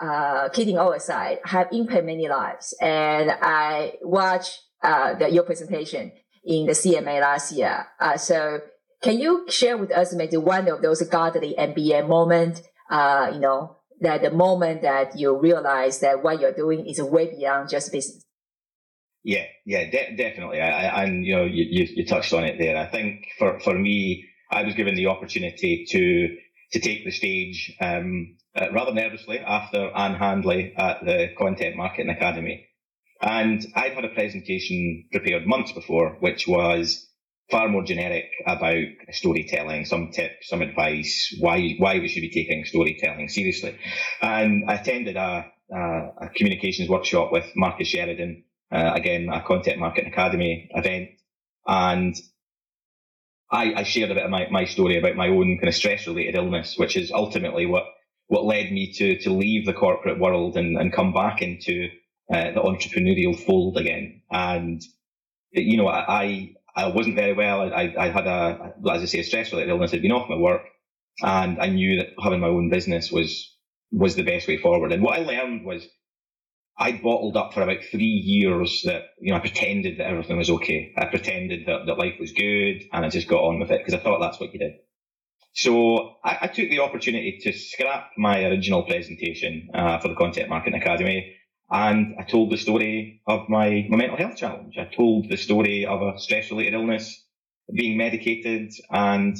uh, 0.00 0.48
kidding 0.50 0.78
all 0.78 0.92
aside, 0.92 1.38
have 1.44 1.68
impacted 1.72 2.06
many 2.06 2.28
lives. 2.28 2.74
And 2.80 3.30
I 3.30 3.94
watched 4.02 4.60
uh, 4.82 5.14
the, 5.14 5.30
your 5.30 5.44
presentation 5.44 6.12
in 6.44 6.66
the 6.66 6.72
CMA 6.72 7.20
last 7.20 7.52
year. 7.52 7.86
Uh, 8.00 8.16
so 8.16 8.60
can 9.02 9.18
you 9.18 9.46
share 9.48 9.76
with 9.76 9.92
us 9.92 10.14
maybe 10.14 10.36
one 10.36 10.68
of 10.68 10.82
those 10.82 11.02
godly 11.02 11.54
MBA 11.58 12.08
moment? 12.08 12.62
Uh, 12.90 13.30
you 13.32 13.40
know, 13.40 13.78
that 14.00 14.22
the 14.22 14.30
moment 14.30 14.82
that 14.82 15.18
you 15.18 15.38
realize 15.38 16.00
that 16.00 16.22
what 16.22 16.40
you're 16.40 16.52
doing 16.52 16.86
is 16.86 17.00
way 17.00 17.34
beyond 17.34 17.70
just 17.70 17.92
business. 17.92 18.24
Yeah, 19.22 19.44
yeah, 19.64 19.90
de- 19.90 20.16
definitely. 20.16 20.60
I, 20.60 20.88
I, 20.88 21.04
and 21.04 21.24
you 21.24 21.34
know, 21.34 21.44
you, 21.44 21.64
you, 21.68 21.88
you 21.96 22.06
touched 22.06 22.34
on 22.34 22.44
it 22.44 22.58
there. 22.58 22.76
I 22.76 22.86
think 22.86 23.26
for, 23.38 23.58
for 23.60 23.72
me, 23.72 24.26
I 24.50 24.62
was 24.62 24.74
given 24.74 24.94
the 24.94 25.06
opportunity 25.06 25.86
to 25.88 26.36
to 26.74 26.80
take 26.80 27.06
the 27.06 27.12
stage 27.12 27.76
um, 27.80 28.36
uh, 28.56 28.68
rather 28.72 28.94
nervously 28.94 29.40
after 29.40 29.90
Ann 29.96 30.16
Handley 30.16 30.74
at 30.78 31.04
the 31.04 31.30
Content 31.38 31.76
Marketing 31.76 32.10
Academy, 32.10 32.66
and 33.22 33.66
I'd 33.76 33.94
had 33.94 34.04
a 34.06 34.10
presentation 34.10 35.06
prepared 35.12 35.46
months 35.46 35.72
before, 35.72 36.16
which 36.20 36.48
was 36.48 37.08
far 37.50 37.68
more 37.68 37.84
generic 37.84 38.26
about 38.46 38.84
storytelling, 39.12 39.86
some 39.86 40.10
tips, 40.12 40.48
some 40.50 40.62
advice, 40.62 41.36
why 41.40 41.76
why 41.78 41.98
we 42.00 42.08
should 42.08 42.22
be 42.22 42.30
taking 42.30 42.64
storytelling 42.66 43.28
seriously. 43.30 43.78
And 44.22 44.64
I 44.70 44.74
attended 44.76 45.16
a, 45.16 45.46
a, 45.72 45.80
a 46.22 46.30
communications 46.36 46.88
workshop 46.90 47.32
with 47.32 47.46
Marcus 47.56 47.88
Sheridan, 47.88 48.44
uh, 48.72 48.92
again 48.94 49.30
a 49.32 49.42
Content 49.42 49.80
Marketing 49.80 50.12
Academy 50.12 50.70
event, 50.74 51.10
and 51.66 52.14
I, 53.54 53.74
I 53.80 53.84
shared 53.84 54.12
a 54.12 54.16
bit 54.16 54.24
of 54.24 54.30
my, 54.30 54.48
my 54.50 54.66
story 54.66 54.98
about 54.98 55.16
my 55.16 55.28
own 55.28 55.58
kind 55.58 55.68
of 55.68 55.76
stress 55.76 56.06
related 56.08 56.36
illness, 56.36 56.78
which 56.78 56.96
is 56.96 57.12
ultimately 57.12 57.66
what 57.66 57.84
what 58.28 58.46
led 58.46 58.72
me 58.72 58.92
to 58.94 59.18
to 59.20 59.30
leave 59.32 59.66
the 59.66 59.74
corporate 59.74 60.20
world 60.20 60.56
and, 60.58 60.78
and 60.78 60.92
come 60.92 61.14
back 61.14 61.42
into 61.42 61.88
uh, 62.34 62.52
the 62.52 62.62
entrepreneurial 62.62 63.38
fold 63.38 63.78
again. 63.78 64.22
And 64.32 64.82
you 65.52 65.76
know, 65.78 65.88
I 65.88 66.54
I 66.76 66.88
wasn't 66.88 67.16
very 67.16 67.34
well. 67.34 67.62
I, 67.74 67.94
I 67.98 68.08
had 68.10 68.26
a, 68.26 68.74
as 68.92 69.02
I 69.02 69.06
say, 69.06 69.20
a 69.20 69.24
stress 69.24 69.52
related 69.52 69.70
illness. 69.70 69.94
I'd 69.94 70.02
been 70.02 70.12
off 70.12 70.30
my 70.30 70.36
work, 70.38 70.62
and 71.22 71.60
I 71.60 71.68
knew 71.68 71.98
that 71.98 72.10
having 72.22 72.40
my 72.40 72.48
own 72.48 72.70
business 72.70 73.12
was 73.12 73.56
was 73.92 74.16
the 74.16 74.24
best 74.24 74.48
way 74.48 74.58
forward. 74.58 74.92
And 74.92 75.02
what 75.02 75.18
I 75.18 75.22
learned 75.24 75.66
was 75.66 75.86
I 76.76 76.92
bottled 76.92 77.36
up 77.36 77.54
for 77.54 77.62
about 77.62 77.84
three 77.90 78.04
years 78.04 78.82
that, 78.84 79.02
you 79.20 79.30
know, 79.30 79.36
I 79.36 79.40
pretended 79.40 79.98
that 79.98 80.08
everything 80.08 80.36
was 80.36 80.50
okay. 80.50 80.92
I 80.96 81.04
pretended 81.04 81.66
that, 81.66 81.86
that 81.86 81.98
life 81.98 82.14
was 82.18 82.32
good 82.32 82.82
and 82.92 83.04
I 83.04 83.08
just 83.08 83.28
got 83.28 83.42
on 83.44 83.60
with 83.60 83.70
it 83.70 83.78
because 83.78 83.94
I 83.94 84.02
thought 84.02 84.18
that's 84.18 84.40
what 84.40 84.52
you 84.52 84.58
did. 84.58 84.72
So 85.52 86.16
I, 86.24 86.38
I 86.42 86.46
took 86.48 86.68
the 86.70 86.80
opportunity 86.80 87.38
to 87.42 87.52
scrap 87.52 88.10
my 88.18 88.44
original 88.44 88.82
presentation 88.82 89.68
uh, 89.72 89.98
for 90.00 90.08
the 90.08 90.16
Content 90.16 90.48
Marketing 90.48 90.80
Academy 90.80 91.36
and 91.70 92.16
I 92.18 92.24
told 92.24 92.50
the 92.50 92.56
story 92.56 93.22
of 93.28 93.48
my, 93.48 93.86
my 93.88 93.96
mental 93.96 94.16
health 94.16 94.36
challenge. 94.36 94.76
I 94.76 94.86
told 94.86 95.30
the 95.30 95.36
story 95.36 95.86
of 95.86 96.02
a 96.02 96.18
stress 96.18 96.50
related 96.50 96.74
illness, 96.74 97.24
being 97.72 97.96
medicated 97.96 98.72
and 98.90 99.36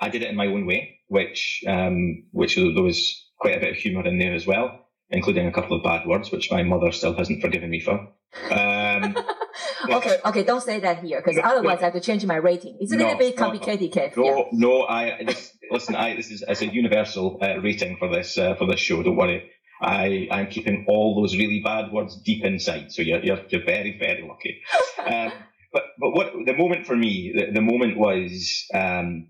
I 0.00 0.08
did 0.08 0.22
it 0.22 0.30
in 0.30 0.36
my 0.36 0.46
own 0.46 0.64
way, 0.64 1.00
which, 1.08 1.62
um, 1.68 2.24
which 2.32 2.56
there 2.56 2.82
was 2.82 3.28
quite 3.38 3.56
a 3.58 3.60
bit 3.60 3.72
of 3.72 3.76
humour 3.76 4.06
in 4.06 4.18
there 4.18 4.32
as 4.32 4.46
well 4.46 4.83
including 5.10 5.46
a 5.46 5.52
couple 5.52 5.76
of 5.76 5.82
bad 5.82 6.06
words, 6.06 6.30
which 6.32 6.50
my 6.50 6.62
mother 6.62 6.92
still 6.92 7.14
hasn't 7.14 7.40
forgiven 7.40 7.70
me 7.70 7.80
for. 7.80 8.08
Um, 8.50 9.16
okay, 9.90 10.18
okay, 10.24 10.42
don't 10.42 10.62
say 10.62 10.80
that 10.80 11.04
here 11.04 11.20
because 11.20 11.36
No, 11.36 11.42
otherwise 11.42 11.76
no. 11.76 11.82
I 11.82 11.84
have 11.84 11.92
to 11.94 12.00
change 12.00 12.24
my 12.26 12.36
rating. 12.36 12.78
It's 12.80 12.92
a 12.92 12.96
little 12.96 13.16
bit 13.16 13.36
no, 13.36 13.42
no. 13.46 13.50
complicated, 13.50 13.92
Kev. 13.92 14.16
no, 14.16 14.24
Yeah. 14.24 14.42
no, 14.52 14.82
I 14.82 15.24
this, 15.24 15.56
listen. 15.70 15.94
I 15.94 16.16
this 16.16 16.30
is 16.30 16.42
it's 16.46 16.62
a 16.62 16.66
universal 16.66 17.38
uh, 17.40 17.58
rating 17.60 17.96
for 17.98 18.08
this 18.08 18.36
uh, 18.38 18.54
for 18.56 18.66
this 18.66 18.80
show. 18.80 19.02
Don't 19.02 19.16
worry. 19.16 19.50
I 19.80 20.26
I'm 20.30 20.46
keeping 20.48 20.86
all 20.88 21.20
those 21.20 21.36
really 21.36 21.60
bad 21.60 21.92
words 21.92 22.20
deep 22.22 22.44
inside, 22.44 22.90
so 22.90 23.02
you're 23.02 23.20
you're, 23.22 23.40
you're 23.48 23.64
very 23.64 23.96
very 23.98 24.26
lucky. 24.26 24.62
Um, 25.06 25.32
but 25.70 25.82
but 26.00 26.12
what 26.14 26.32
the 26.46 26.54
moment 26.56 26.86
for 26.86 26.96
me, 26.96 27.30
the, 27.36 27.52
the 27.52 27.60
moment 27.60 27.98
was 27.98 28.64
um, 28.72 29.28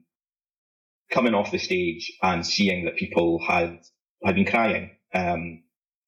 coming 1.10 1.34
off 1.34 1.50
the 1.50 1.58
stage 1.58 2.12
and 2.22 2.46
seeing 2.46 2.84
that 2.84 2.94
people 2.96 3.42
had 3.44 3.80
had 4.24 4.36
been 4.36 4.44
crying 4.46 4.90
um, 5.12 5.63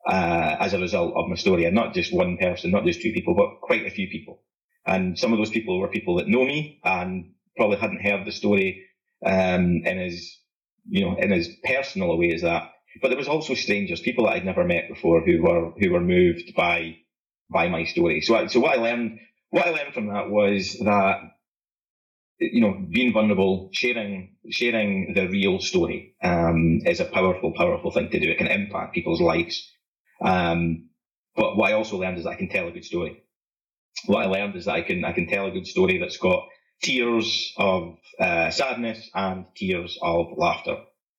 uh, 0.07 0.57
as 0.61 0.75
a 0.75 0.81
result 0.81 1.15
of 1.17 1.29
my 1.29 1.37
story, 1.37 1.71
not 1.71 1.95
just 1.95 2.15
one 2.15 2.39
person, 2.39 2.73
not 2.73 2.85
just 2.85 3.03
two 3.03 3.13
people, 3.13 3.35
but 3.35 3.61
quite 3.63 3.87
a 3.87 3.91
few 3.91 4.09
people. 4.09 4.43
And 4.87 5.19
some 5.19 5.33
of 5.33 5.39
those 5.39 5.51
people 5.51 5.81
were 5.81 5.89
people 5.89 6.17
that 6.17 6.29
know 6.29 6.45
me 6.45 6.81
and 6.85 7.33
probably 7.57 7.79
hadn't 7.79 8.03
heard 8.05 8.27
the 8.27 8.33
story 8.33 8.85
um, 9.25 9.83
in 9.85 9.99
as 10.01 10.39
you 10.89 11.05
know 11.05 11.17
in 11.19 11.33
as 11.33 11.49
personal 11.65 12.13
a 12.13 12.17
way 12.17 12.33
as 12.35 12.43
that. 12.43 12.73
But 13.03 13.09
there 13.09 13.19
was 13.19 13.29
also 13.29 13.55
strangers, 13.55 14.01
people 14.01 14.27
that 14.27 14.35
I'd 14.35 14.47
never 14.47 14.65
met 14.65 14.89
before, 14.89 15.23
who 15.23 15.43
were 15.43 15.73
who 15.81 15.93
were 15.93 16.01
moved 16.01 16.55
by 16.57 16.97
by 17.51 17.69
my 17.69 17.85
story. 17.85 18.23
So 18.23 18.37
I, 18.37 18.47
so 18.49 18.61
what 18.61 18.79
I 18.79 18.83
learned 18.83 19.21
what 19.51 19.67
I 19.67 19.71
learned 19.71 19.95
from 19.95 20.09
that 20.09 20.31
was 20.31 20.79
that 20.85 21.21
you 22.41 22.61
know 22.63 22.87
being 22.93 23.13
vulnerable, 23.13 23.71
sharing 23.73 24.37
sharing 24.51 25.15
the 25.15 25.29
real 25.29 25.61
story 25.61 26.15
um, 26.23 26.81
is 26.87 27.01
a 27.01 27.07
powerful 27.07 27.53
powerful 27.57 27.93
thing 27.93 28.11
to 28.11 28.21
do. 28.21 28.31
It 28.31 28.39
can 28.39 28.49
impact 28.49 28.95
people's 28.95 29.21
lives. 29.23 29.71
Um, 30.21 30.91
but 31.37 31.57
what 31.57 31.71
I 31.71 31.75
also 31.75 31.99
learned 31.99 32.19
is 32.19 32.27
I 32.27 32.35
can 32.37 32.49
tell 32.49 32.69
a 32.69 32.73
good 32.73 32.85
story. 32.85 33.23
What 34.07 34.25
I 34.25 34.27
learned 34.27 34.57
is 34.57 34.67
that 34.67 34.75
I 34.75 34.83
can 34.83 35.05
I 35.05 35.13
can 35.13 35.27
tell 35.27 35.47
a 35.47 35.51
good 35.51 35.67
story 35.67 35.99
that's 35.99 36.19
got 36.19 36.47
tears 36.83 37.53
of 37.57 37.99
uh, 38.21 38.51
sadness 38.51 39.11
and 39.15 39.47
tears 39.57 39.99
of 40.03 40.29
laughter, 40.37 40.77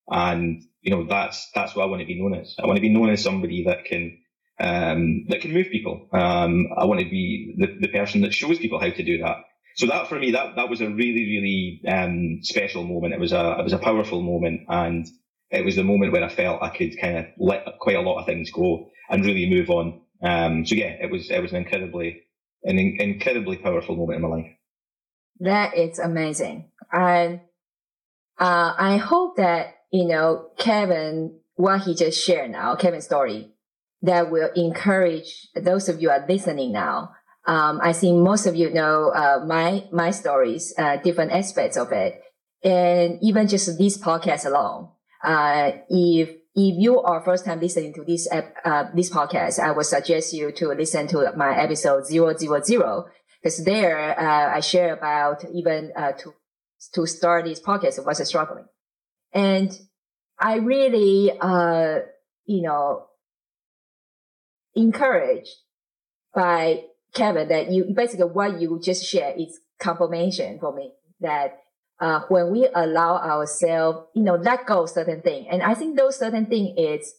and 0.10 0.64
you 0.82 0.92
know 0.92 1.06
that's 1.08 1.50
that's 1.56 1.76
what 1.76 1.84
I 1.84 1.88
want 1.88 2.02
to 2.02 2.08
be 2.08 2.22
known 2.22 2.36
as. 2.40 2.56
I 2.62 2.66
want 2.68 2.78
to 2.78 2.82
be 2.82 2.90
known 2.94 3.10
as 3.10 3.24
somebody 3.24 3.66
that 3.66 3.86
can 3.86 4.18
um, 4.60 5.26
that 5.30 5.42
can 5.42 5.54
move 5.54 5.68
people. 5.72 6.08
Um, 6.14 6.68
I 6.78 6.86
want 6.86 7.00
to 7.02 7.10
be 7.10 7.56
the, 7.58 7.78
the 7.82 7.88
person 7.90 8.22
that 8.22 8.34
shows 8.34 8.60
people 8.60 8.80
how 8.80 8.90
to 8.90 9.04
do 9.04 9.20
that. 9.20 9.38
So 9.76 9.88
that 9.88 10.08
for 10.08 10.20
me, 10.20 10.32
that 10.32 10.56
that 10.56 10.70
was 10.70 10.82
a 10.82 10.90
really 10.90 11.26
really 11.26 11.82
um, 11.88 12.40
special 12.44 12.84
moment. 12.84 13.14
It 13.14 13.20
was 13.20 13.34
a 13.34 13.58
it 13.60 13.64
was 13.64 13.74
a 13.74 13.80
powerful 13.80 14.22
moment, 14.22 14.62
and 14.70 15.08
it 15.50 15.64
was 15.64 15.76
the 15.76 15.84
moment 15.84 16.12
where 16.12 16.24
I 16.24 16.30
felt 16.30 16.62
I 16.62 16.70
could 16.70 17.00
kind 17.00 17.18
of 17.18 17.26
let 17.38 17.66
quite 17.80 17.96
a 17.96 18.02
lot 18.02 18.20
of 18.20 18.26
things 18.26 18.52
go 18.52 18.90
and 19.10 19.26
really 19.26 19.50
move 19.50 19.70
on. 19.70 20.02
Um, 20.24 20.66
so 20.66 20.76
yeah, 20.76 20.96
it 21.02 21.12
was 21.12 21.30
it 21.30 21.42
was 21.42 21.52
an 21.52 21.58
incredibly 21.58 22.24
an 22.64 22.80
in, 22.80 22.98
incredibly 23.00 23.58
powerful 23.58 23.96
moment 23.96 24.18
in 24.18 24.22
my 24.22 24.36
life. 24.36 24.52
That 25.40 25.78
is 25.78 26.00
amazing, 26.00 26.72
and 26.92 27.42
uh, 28.40 28.74
I 28.78 28.98
hope 28.98 29.38
that 29.38 29.76
you 29.92 30.06
know 30.06 30.50
Kevin 30.58 31.40
what 31.56 31.82
he 31.82 31.96
just 31.96 32.24
shared 32.24 32.52
now, 32.52 32.76
Kevin's 32.76 33.06
story, 33.06 33.52
that 34.04 34.32
will 34.32 34.50
encourage 34.56 35.50
those 35.56 35.90
of 35.90 36.02
you 36.02 36.10
are 36.10 36.26
listening 36.28 36.72
now. 36.72 37.12
Um, 37.46 37.80
I 37.82 37.94
think 37.94 38.18
most 38.18 38.46
of 38.46 38.56
you 38.56 38.70
know 38.74 39.10
uh, 39.10 39.44
my 39.46 39.86
my 39.92 40.12
stories, 40.12 40.74
uh, 40.78 40.98
different 40.98 41.32
aspects 41.32 41.78
of 41.78 41.92
it, 41.92 42.22
and 42.64 43.20
even 43.22 43.48
just 43.48 43.78
this 43.78 43.98
podcast 43.98 44.46
alone. 44.46 44.90
Uh, 45.24 45.72
if 45.90 46.30
if 46.56 46.76
you 46.80 47.00
are 47.02 47.22
first 47.22 47.46
time 47.46 47.60
listening 47.60 47.94
to 47.94 48.04
this 48.04 48.28
uh, 48.32 48.86
this 48.94 49.10
podcast, 49.10 49.60
I 49.60 49.72
would 49.72 49.86
suggest 49.86 50.34
you 50.34 50.52
to 50.54 50.70
listen 50.70 51.08
to 51.08 51.32
my 51.36 51.56
episode 51.58 52.06
zero 52.06 52.36
zero 52.36 52.62
zero. 52.62 53.06
Because 53.42 53.64
there 53.64 54.20
uh, 54.20 54.56
I 54.56 54.60
share 54.62 54.94
about 54.94 55.46
even 55.54 55.92
uh, 55.96 56.14
to 56.14 56.34
to 56.94 57.06
start 57.06 57.46
this 57.46 57.60
podcast 57.60 58.04
was 58.06 58.28
struggling, 58.28 58.66
and 59.32 59.78
I 60.40 60.56
really 60.56 61.32
uh, 61.40 62.00
you 62.46 62.62
know 62.64 63.06
encouraged 64.76 65.56
by 66.34 66.84
Kevin 67.14 67.48
that 67.50 67.72
you 67.72 67.86
basically 67.96 68.26
what 68.26 68.60
you 68.62 68.80
just 68.84 69.06
shared 69.06 69.40
is 69.40 69.60
confirmation 69.80 70.60
for 70.60 70.74
me 70.74 70.94
that 71.20 71.60
uh, 72.00 72.22
when 72.30 72.52
we 72.52 72.68
allow 72.74 73.18
ourselves, 73.18 74.08
you 74.14 74.24
know, 74.24 74.36
let 74.36 74.66
go 74.66 74.84
of 74.84 74.90
certain 74.90 75.22
thing. 75.22 75.48
And 75.50 75.62
I 75.64 75.74
think 75.74 75.98
those 75.98 76.18
certain 76.18 76.46
thing 76.46 76.76
is 76.78 77.14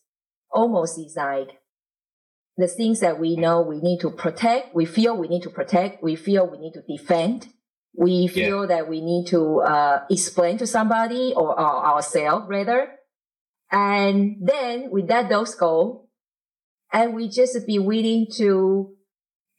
almost 0.51 0.99
is 0.99 1.17
like 1.17 1.51
the 2.57 2.69
things 2.69 3.01
that 3.01 3.19
we 3.19 3.37
know 3.37 3.61
we 3.61 3.81
need 3.81 4.01
to 4.01 4.11
protect. 4.11 4.75
We 4.75 4.85
feel 4.85 5.17
we 5.17 5.29
need 5.29 5.43
to 5.43 5.51
protect. 5.51 6.03
We 6.03 6.17
feel 6.17 6.47
we 6.47 6.59
need 6.59 6.75
to 6.75 6.83
defend. 6.83 7.49
We 7.95 8.29
feel 8.29 8.61
yeah. 8.61 8.67
that 8.77 8.89
we 8.89 9.01
need 9.01 9.27
to 9.29 9.61
uh, 9.61 10.05
explain 10.11 10.59
to 10.59 10.67
somebody 10.67 11.33
or, 11.35 11.59
or 11.59 11.87
ourselves 11.87 12.47
rather. 12.49 12.93
And 13.71 14.37
then 14.41 14.91
we 14.91 15.03
let 15.03 15.29
those 15.29 15.55
go, 15.55 16.09
and 16.93 17.15
we 17.15 17.29
just 17.29 17.67
be 17.67 17.79
willing 17.79 18.27
to 18.37 18.95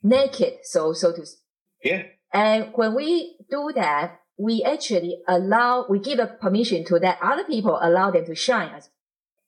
naked, 0.02 0.54
so 0.64 0.92
so 0.92 1.12
to 1.12 1.24
speak. 1.24 1.40
Yeah. 1.84 2.02
And 2.32 2.72
when 2.74 2.94
we 2.94 3.36
do 3.50 3.72
that, 3.74 4.19
we 4.40 4.62
actually 4.64 5.18
allow, 5.28 5.84
we 5.88 5.98
give 5.98 6.18
a 6.18 6.26
permission 6.26 6.84
to 6.86 6.98
that 6.98 7.18
other 7.22 7.44
people 7.44 7.78
allow 7.80 8.10
them 8.10 8.24
to 8.24 8.34
shine 8.34 8.72
as 8.74 8.88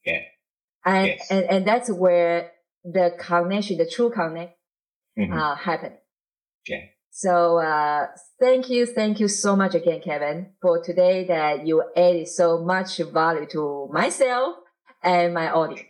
Yeah. 0.05 0.19
And, 0.85 1.07
yes. 1.07 1.31
and, 1.31 1.45
and 1.45 1.67
that's 1.67 1.89
where 1.89 2.51
the 2.83 3.15
connection, 3.17 3.77
the 3.77 3.89
true 3.89 4.11
connection, 4.11 4.53
mm-hmm. 5.17 5.33
uh, 5.33 5.55
happen. 5.55 5.93
Yeah. 6.67 6.81
So, 7.09 7.57
uh, 7.57 8.07
thank 8.39 8.69
you. 8.69 8.85
Thank 8.85 9.19
you 9.19 9.27
so 9.27 9.55
much 9.55 9.73
again, 9.75 10.01
Kevin, 10.01 10.51
for 10.61 10.83
today 10.83 11.25
that 11.25 11.65
you 11.65 11.83
added 11.95 12.27
so 12.27 12.63
much 12.63 12.97
value 12.97 13.47
to 13.51 13.89
myself 13.91 14.57
and 15.01 15.33
my 15.33 15.51
audience. 15.51 15.87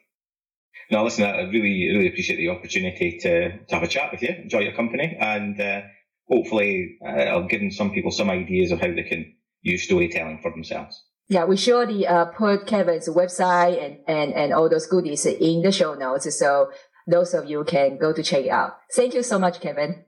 No, 0.91 1.03
listen, 1.03 1.25
I 1.25 1.41
really, 1.41 1.89
really 1.91 2.07
appreciate 2.07 2.37
the 2.37 2.49
opportunity 2.49 3.17
to, 3.19 3.57
to 3.65 3.75
have 3.75 3.83
a 3.83 3.87
chat 3.87 4.11
with 4.11 4.21
you, 4.21 4.29
enjoy 4.29 4.59
your 4.59 4.73
company, 4.73 5.17
and 5.19 5.59
uh, 5.59 5.81
hopefully 6.27 6.97
uh, 7.05 7.37
I've 7.37 7.49
given 7.49 7.71
some 7.71 7.91
people 7.91 8.11
some 8.11 8.29
ideas 8.29 8.71
of 8.71 8.79
how 8.79 8.87
they 8.87 9.03
can 9.03 9.33
use 9.61 9.83
storytelling 9.83 10.39
for 10.41 10.51
themselves. 10.51 11.01
Yeah, 11.29 11.45
we 11.45 11.55
surely 11.55 12.05
uh, 12.05 12.25
put 12.25 12.67
Kevin's 12.67 13.07
website 13.07 13.83
and, 13.83 13.97
and, 14.07 14.33
and 14.33 14.53
all 14.53 14.69
those 14.69 14.87
goodies 14.87 15.25
in 15.25 15.61
the 15.61 15.71
show 15.71 15.93
notes 15.93 16.37
so 16.37 16.71
those 17.07 17.33
of 17.33 17.49
you 17.49 17.63
can 17.63 17.97
go 17.97 18.13
to 18.13 18.23
check 18.23 18.45
it 18.45 18.49
out. 18.49 18.77
Thank 18.95 19.13
you 19.13 19.23
so 19.23 19.39
much, 19.39 19.59
Kevin. 19.61 20.03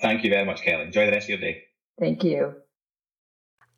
Thank 0.00 0.24
you 0.24 0.30
very 0.30 0.44
much, 0.44 0.62
Kelly. 0.62 0.84
Enjoy 0.84 1.06
the 1.06 1.12
rest 1.12 1.26
of 1.26 1.30
your 1.30 1.38
day. 1.38 1.62
Thank 1.98 2.24
you. 2.24 2.54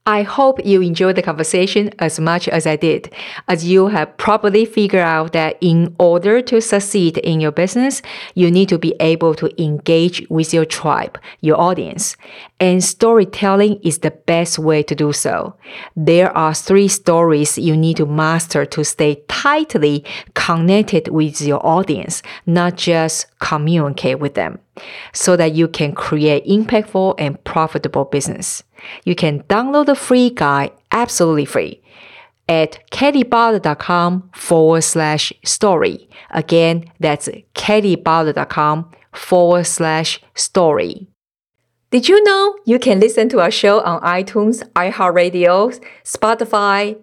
I 0.08 0.22
hope 0.22 0.64
you 0.64 0.82
enjoyed 0.82 1.16
the 1.16 1.22
conversation 1.22 1.90
as 1.98 2.20
much 2.20 2.46
as 2.46 2.64
I 2.64 2.76
did, 2.76 3.12
as 3.48 3.64
you 3.64 3.88
have 3.88 4.16
probably 4.18 4.64
figured 4.64 5.02
out 5.02 5.32
that 5.32 5.58
in 5.60 5.96
order 5.98 6.40
to 6.42 6.60
succeed 6.60 7.18
in 7.18 7.40
your 7.40 7.50
business, 7.50 8.02
you 8.36 8.48
need 8.48 8.68
to 8.68 8.78
be 8.78 8.94
able 9.00 9.34
to 9.34 9.50
engage 9.60 10.24
with 10.30 10.54
your 10.54 10.64
tribe, 10.64 11.18
your 11.40 11.60
audience. 11.60 12.16
And 12.58 12.82
storytelling 12.82 13.80
is 13.82 13.98
the 13.98 14.10
best 14.10 14.58
way 14.58 14.82
to 14.84 14.94
do 14.94 15.12
so. 15.12 15.56
There 15.94 16.34
are 16.34 16.54
three 16.54 16.88
stories 16.88 17.58
you 17.58 17.76
need 17.76 17.98
to 17.98 18.06
master 18.06 18.64
to 18.64 18.82
stay 18.82 19.22
tightly 19.28 20.04
connected 20.32 21.08
with 21.08 21.42
your 21.42 21.64
audience, 21.64 22.22
not 22.46 22.76
just 22.76 23.26
communicate 23.40 24.20
with 24.20 24.34
them, 24.34 24.58
so 25.12 25.36
that 25.36 25.52
you 25.52 25.68
can 25.68 25.92
create 25.92 26.46
impactful 26.46 27.14
and 27.18 27.42
profitable 27.44 28.06
business. 28.06 28.62
You 29.04 29.14
can 29.14 29.42
download 29.44 29.86
the 29.86 29.94
free 29.94 30.30
guide 30.30 30.72
absolutely 30.90 31.44
free 31.44 31.82
at 32.48 32.88
kellybarder.com 32.90 34.30
forward 34.34 34.82
slash 34.82 35.32
story. 35.44 36.08
Again, 36.30 36.90
that's 37.00 37.28
kellybarder.com 37.54 38.90
forward 39.12 39.66
slash 39.66 40.20
story. 40.34 41.08
Did 41.90 42.08
you 42.08 42.22
know 42.24 42.56
you 42.64 42.78
can 42.78 43.00
listen 43.00 43.28
to 43.30 43.40
our 43.40 43.50
show 43.50 43.80
on 43.80 44.00
iTunes, 44.02 44.62
iHeartRadio, 44.72 45.80
Spotify, 46.04 46.98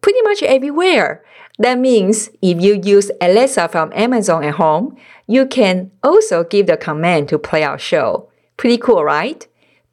pretty 0.00 0.22
much 0.22 0.42
everywhere? 0.42 1.24
That 1.58 1.78
means 1.78 2.30
if 2.40 2.60
you 2.60 2.80
use 2.82 3.10
Alexa 3.20 3.68
from 3.68 3.92
Amazon 3.94 4.44
at 4.44 4.54
home, 4.54 4.96
you 5.26 5.46
can 5.46 5.90
also 6.02 6.44
give 6.44 6.66
the 6.66 6.76
command 6.76 7.28
to 7.30 7.38
play 7.38 7.64
our 7.64 7.78
show. 7.78 8.30
Pretty 8.56 8.78
cool, 8.78 9.02
right? 9.02 9.46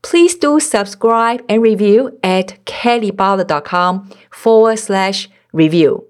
please 0.05 0.35
do 0.35 0.59
subscribe 0.59 1.43
and 1.49 1.63
review 1.63 2.15
at 2.21 2.63
kellybarder.com 2.65 4.07
forward 4.29 4.77
slash 4.77 5.27
review. 5.51 6.05